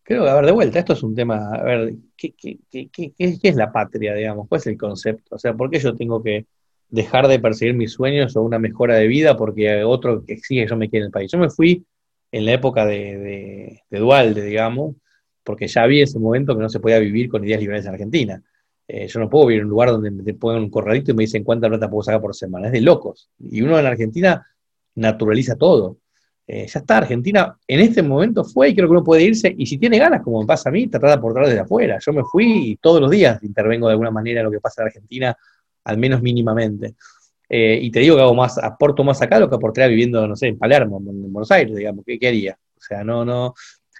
Creo 0.01 0.23
que, 0.23 0.29
a 0.31 0.33
ver, 0.33 0.45
de 0.47 0.51
vuelta, 0.51 0.79
esto 0.79 0.93
es 0.93 1.03
un 1.03 1.13
tema, 1.13 1.53
a 1.53 1.63
ver, 1.63 1.93
¿qué, 2.17 2.33
es 2.71 3.55
la 3.55 3.71
patria, 3.71 4.15
digamos? 4.15 4.47
¿Cuál 4.47 4.59
es 4.59 4.65
el 4.65 4.77
concepto? 4.77 5.35
O 5.35 5.37
sea, 5.37 5.53
¿por 5.53 5.69
qué 5.69 5.77
yo 5.77 5.95
tengo 5.95 6.23
que 6.23 6.47
dejar 6.89 7.27
de 7.27 7.37
perseguir 7.37 7.75
mis 7.75 7.93
sueños 7.93 8.35
o 8.35 8.41
una 8.41 8.57
mejora 8.57 8.95
de 8.95 9.05
vida 9.05 9.37
porque 9.37 9.83
otro 9.83 10.25
que 10.25 10.33
exige 10.33 10.63
que 10.63 10.69
yo 10.71 10.77
me 10.77 10.89
quede 10.89 11.01
en 11.01 11.05
el 11.05 11.11
país? 11.11 11.31
Yo 11.31 11.37
me 11.37 11.51
fui 11.51 11.85
en 12.31 12.43
la 12.43 12.53
época 12.53 12.87
de, 12.87 13.83
de 13.87 13.99
Dualde, 13.99 14.41
digamos, 14.41 14.95
porque 15.43 15.67
ya 15.67 15.83
había 15.83 16.05
ese 16.05 16.17
momento 16.17 16.55
que 16.55 16.63
no 16.63 16.69
se 16.69 16.79
podía 16.79 16.97
vivir 16.97 17.29
con 17.29 17.45
ideas 17.45 17.59
liberales 17.59 17.85
en 17.85 17.93
Argentina. 17.93 18.43
Eh, 18.93 19.07
yo 19.07 19.21
no 19.21 19.29
puedo 19.29 19.45
vivir 19.45 19.61
en 19.61 19.67
un 19.67 19.69
lugar 19.69 19.89
donde 19.89 20.11
me 20.11 20.33
ponen 20.33 20.63
un 20.63 20.69
corralito 20.69 21.11
y 21.11 21.13
me 21.13 21.23
dicen 21.23 21.45
cuánta 21.45 21.69
plata 21.69 21.89
puedo 21.89 22.03
sacar 22.03 22.19
por 22.19 22.35
semana. 22.35 22.67
Es 22.67 22.73
de 22.73 22.81
locos. 22.81 23.29
Y 23.39 23.61
uno 23.61 23.79
en 23.79 23.85
Argentina 23.85 24.45
naturaliza 24.95 25.55
todo. 25.55 25.99
Eh, 26.45 26.67
ya 26.67 26.81
está, 26.81 26.97
Argentina 26.97 27.57
en 27.65 27.79
este 27.79 28.03
momento 28.03 28.43
fue 28.43 28.67
y 28.67 28.75
creo 28.75 28.89
que 28.89 28.91
uno 28.91 29.03
puede 29.03 29.23
irse. 29.23 29.55
Y 29.57 29.65
si 29.65 29.77
tiene 29.77 29.97
ganas, 29.97 30.21
como 30.21 30.41
me 30.41 30.45
pasa 30.45 30.67
a 30.67 30.73
mí, 30.73 30.87
tratar 30.87 31.11
de 31.11 31.15
aportar 31.15 31.45
desde 31.45 31.61
afuera. 31.61 31.99
Yo 32.05 32.11
me 32.11 32.23
fui 32.25 32.71
y 32.71 32.75
todos 32.75 32.99
los 32.99 33.09
días 33.09 33.41
intervengo 33.43 33.87
de 33.87 33.93
alguna 33.93 34.11
manera 34.11 34.41
en 34.41 34.47
lo 34.47 34.51
que 34.51 34.59
pasa 34.59 34.81
en 34.81 34.87
Argentina, 34.87 35.37
al 35.85 35.97
menos 35.97 36.21
mínimamente. 36.21 36.95
Eh, 37.47 37.79
y 37.81 37.91
te 37.91 38.01
digo 38.01 38.17
que 38.17 38.23
hago 38.23 38.35
más, 38.35 38.57
aporto 38.57 39.05
más 39.05 39.21
acá 39.21 39.39
lo 39.39 39.47
que 39.49 39.55
aportaría 39.55 39.87
viviendo, 39.87 40.27
no 40.27 40.35
sé, 40.35 40.47
en 40.47 40.57
Palermo, 40.57 40.97
en, 40.99 41.31
Buenos 41.31 41.51
Aires, 41.51 41.77
digamos. 41.77 42.03
¿Qué, 42.05 42.19
¿Qué 42.19 42.27
haría? 42.27 42.59
O 42.75 42.81
sea, 42.81 43.05
no, 43.05 43.23
no, 43.23 43.53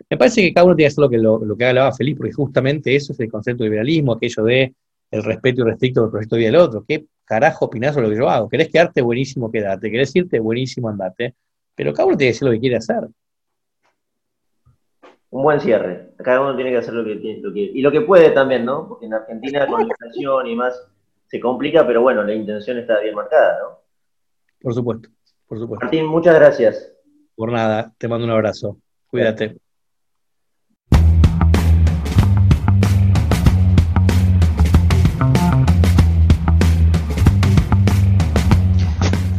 me 0.10 0.18
parece 0.18 0.42
que 0.42 0.54
cada 0.54 0.66
uno 0.66 0.76
tiene 0.76 0.88
que 0.88 0.94
hacer 0.94 1.02
lo 1.02 1.10
que, 1.10 1.18
lo, 1.18 1.58
que 1.58 1.66
haga 1.66 1.92
feliz, 1.94 2.18
porque 2.18 2.34
justamente 2.34 2.96
eso 2.96 3.14
es 3.14 3.20
el 3.20 3.30
concepto 3.30 3.64
de 3.64 3.70
liberalismo, 3.70 4.14
aquello 4.14 4.44
de 4.44 4.76
el 5.12 5.24
respeto 5.24 5.62
y 5.62 5.66
restricto 5.66 6.02
del 6.02 6.10
proyecto 6.10 6.36
de 6.36 6.40
vida 6.40 6.52
del 6.52 6.60
otro. 6.62 6.86
¿Qué 6.88 7.06
carajo 7.26 7.66
opinás 7.66 7.94
sobre 7.94 8.08
lo 8.08 8.14
que 8.14 8.20
yo 8.20 8.30
hago? 8.30 8.50
¿Querés 8.50 8.70
quedarte 8.70 9.02
buenísimo, 9.02 9.52
quédate? 9.52 9.92
¿Querés 9.92 10.16
irte 10.16 10.40
buenísimo, 10.40 10.90
andate? 10.90 11.36
Pero 11.76 11.94
cada 11.94 12.08
uno 12.08 12.18
tiene 12.18 12.32
que 12.32 12.38
hacer 12.38 12.48
lo 12.48 12.54
que 12.54 12.60
quiere 12.60 12.78
hacer. 12.78 13.08
Un 15.30 15.44
buen 15.44 15.60
cierre. 15.60 16.14
Cada 16.18 16.42
uno 16.42 16.56
tiene 16.56 16.72
que 16.72 16.78
hacer 16.78 16.94
lo 16.94 17.04
que, 17.04 17.20
quiere. 17.20 17.72
Y 17.74 17.82
lo 17.82 17.92
que 17.92 18.02
puede 18.02 18.32
también, 18.32 18.66
¿no? 18.66 18.88
Porque 18.88 19.06
en 19.06 19.14
Argentina 19.14 19.68
con 19.68 19.82
la 19.82 19.88
inflación 19.88 20.48
y 20.48 20.56
más 20.56 20.82
se 21.28 21.40
complica, 21.40 21.86
pero 21.86 22.02
bueno, 22.02 22.24
la 22.24 22.34
intención 22.34 22.78
está 22.78 23.00
bien 23.00 23.16
marcada, 23.16 23.58
¿no? 23.60 23.80
Por 24.62 24.74
supuesto, 24.74 25.10
por 25.48 25.60
supuesto. 25.60 25.86
Martín, 25.86 26.06
muchas 26.06 26.36
gracias. 26.36 26.94
Por 27.36 27.52
nada, 27.52 27.94
te 27.98 28.08
mando 28.08 28.26
un 28.26 28.32
abrazo. 28.32 28.78
Cuídate. 29.08 29.58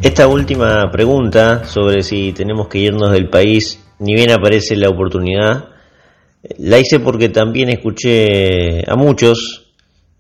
Esta 0.03 0.27
última 0.27 0.91
pregunta 0.91 1.65
sobre 1.65 2.03
si 2.03 2.33
tenemos 2.33 2.67
que 2.67 2.81
irnos 2.81 3.13
del 3.13 3.29
país, 3.29 3.79
ni 4.01 4.15
bien 4.15 4.33
aparece 4.33 4.75
la 4.75 4.89
oportunidad, 4.89 5.69
la 6.59 6.81
hice 6.81 6.99
porque 6.99 7.29
también 7.29 7.69
escuché 7.69 8.83
a 8.91 8.97
muchos 8.97 9.71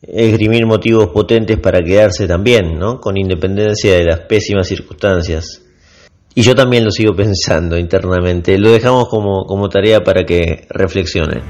esgrimir 0.00 0.66
motivos 0.66 1.08
potentes 1.08 1.58
para 1.58 1.80
quedarse 1.80 2.28
también, 2.28 2.78
¿no? 2.78 3.00
Con 3.00 3.16
independencia 3.16 3.96
de 3.96 4.04
las 4.04 4.20
pésimas 4.20 4.68
circunstancias. 4.68 5.62
Y 6.32 6.42
yo 6.42 6.54
también 6.54 6.84
lo 6.84 6.92
sigo 6.92 7.12
pensando 7.16 7.76
internamente. 7.76 8.56
Lo 8.58 8.70
dejamos 8.70 9.08
como, 9.08 9.46
como 9.46 9.68
tarea 9.68 10.04
para 10.04 10.24
que 10.24 10.64
reflexionen. 10.70 11.42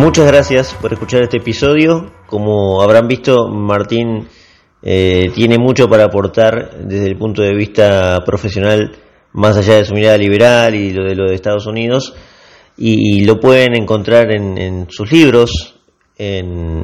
Muchas 0.00 0.26
gracias 0.28 0.72
por 0.80 0.94
escuchar 0.94 1.24
este 1.24 1.36
episodio. 1.36 2.10
Como 2.26 2.80
habrán 2.80 3.06
visto, 3.06 3.48
Martín 3.48 4.28
eh, 4.82 5.30
tiene 5.34 5.58
mucho 5.58 5.90
para 5.90 6.04
aportar 6.04 6.86
desde 6.86 7.08
el 7.08 7.18
punto 7.18 7.42
de 7.42 7.54
vista 7.54 8.18
profesional, 8.24 8.96
más 9.34 9.58
allá 9.58 9.74
de 9.74 9.84
su 9.84 9.92
mirada 9.92 10.16
liberal 10.16 10.74
y 10.74 10.94
lo 10.94 11.04
de 11.04 11.14
lo 11.14 11.28
de 11.28 11.34
Estados 11.34 11.66
Unidos, 11.66 12.14
y, 12.78 13.26
lo 13.26 13.38
pueden 13.38 13.74
encontrar 13.76 14.32
en, 14.32 14.86
sus 14.88 15.12
libros, 15.12 15.74
en 16.16 16.82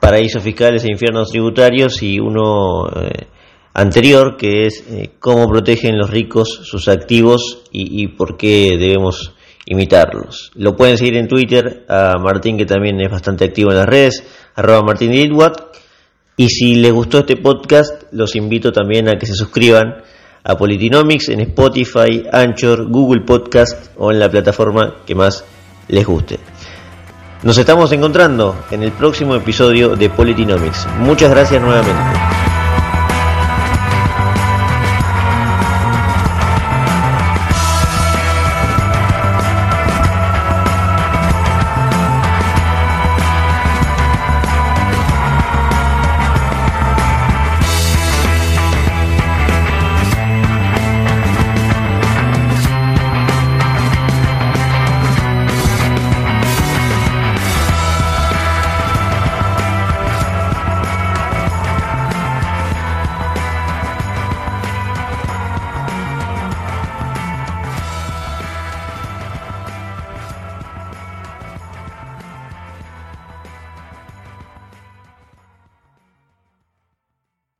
Paraísos 0.00 0.42
Fiscales 0.42 0.82
e 0.84 0.90
Infiernos 0.90 1.28
Tributarios, 1.28 2.02
y 2.02 2.18
uno 2.18 2.88
eh, 2.88 3.26
anterior 3.74 4.38
que 4.38 4.64
es 4.64 4.86
eh, 4.88 5.10
Cómo 5.18 5.46
protegen 5.50 5.98
los 5.98 6.08
ricos 6.08 6.48
sus 6.62 6.88
activos 6.88 7.64
y, 7.70 8.04
y 8.04 8.08
por 8.08 8.38
qué 8.38 8.78
debemos 8.80 9.34
imitarlos. 9.68 10.50
Lo 10.54 10.76
pueden 10.76 10.96
seguir 10.96 11.16
en 11.16 11.28
Twitter 11.28 11.84
a 11.88 12.14
Martín, 12.18 12.56
que 12.56 12.64
también 12.64 13.00
es 13.00 13.10
bastante 13.10 13.44
activo 13.44 13.70
en 13.70 13.76
las 13.76 13.88
redes, 13.88 14.24
arroba 14.54 14.82
Martín 14.82 15.12
Y 15.12 16.48
si 16.48 16.74
les 16.76 16.92
gustó 16.92 17.18
este 17.18 17.36
podcast, 17.36 18.04
los 18.12 18.34
invito 18.34 18.72
también 18.72 19.08
a 19.08 19.18
que 19.18 19.26
se 19.26 19.34
suscriban 19.34 20.02
a 20.42 20.56
Politinomics 20.56 21.28
en 21.28 21.40
Spotify, 21.40 22.24
Anchor, 22.32 22.88
Google 22.88 23.22
Podcast 23.26 23.90
o 23.98 24.10
en 24.10 24.18
la 24.18 24.30
plataforma 24.30 24.96
que 25.06 25.14
más 25.14 25.44
les 25.88 26.06
guste. 26.06 26.38
Nos 27.42 27.58
estamos 27.58 27.92
encontrando 27.92 28.56
en 28.70 28.82
el 28.82 28.92
próximo 28.92 29.36
episodio 29.36 29.96
de 29.96 30.08
Politinomics. 30.08 30.86
Muchas 30.98 31.30
gracias 31.30 31.60
nuevamente. 31.60 32.47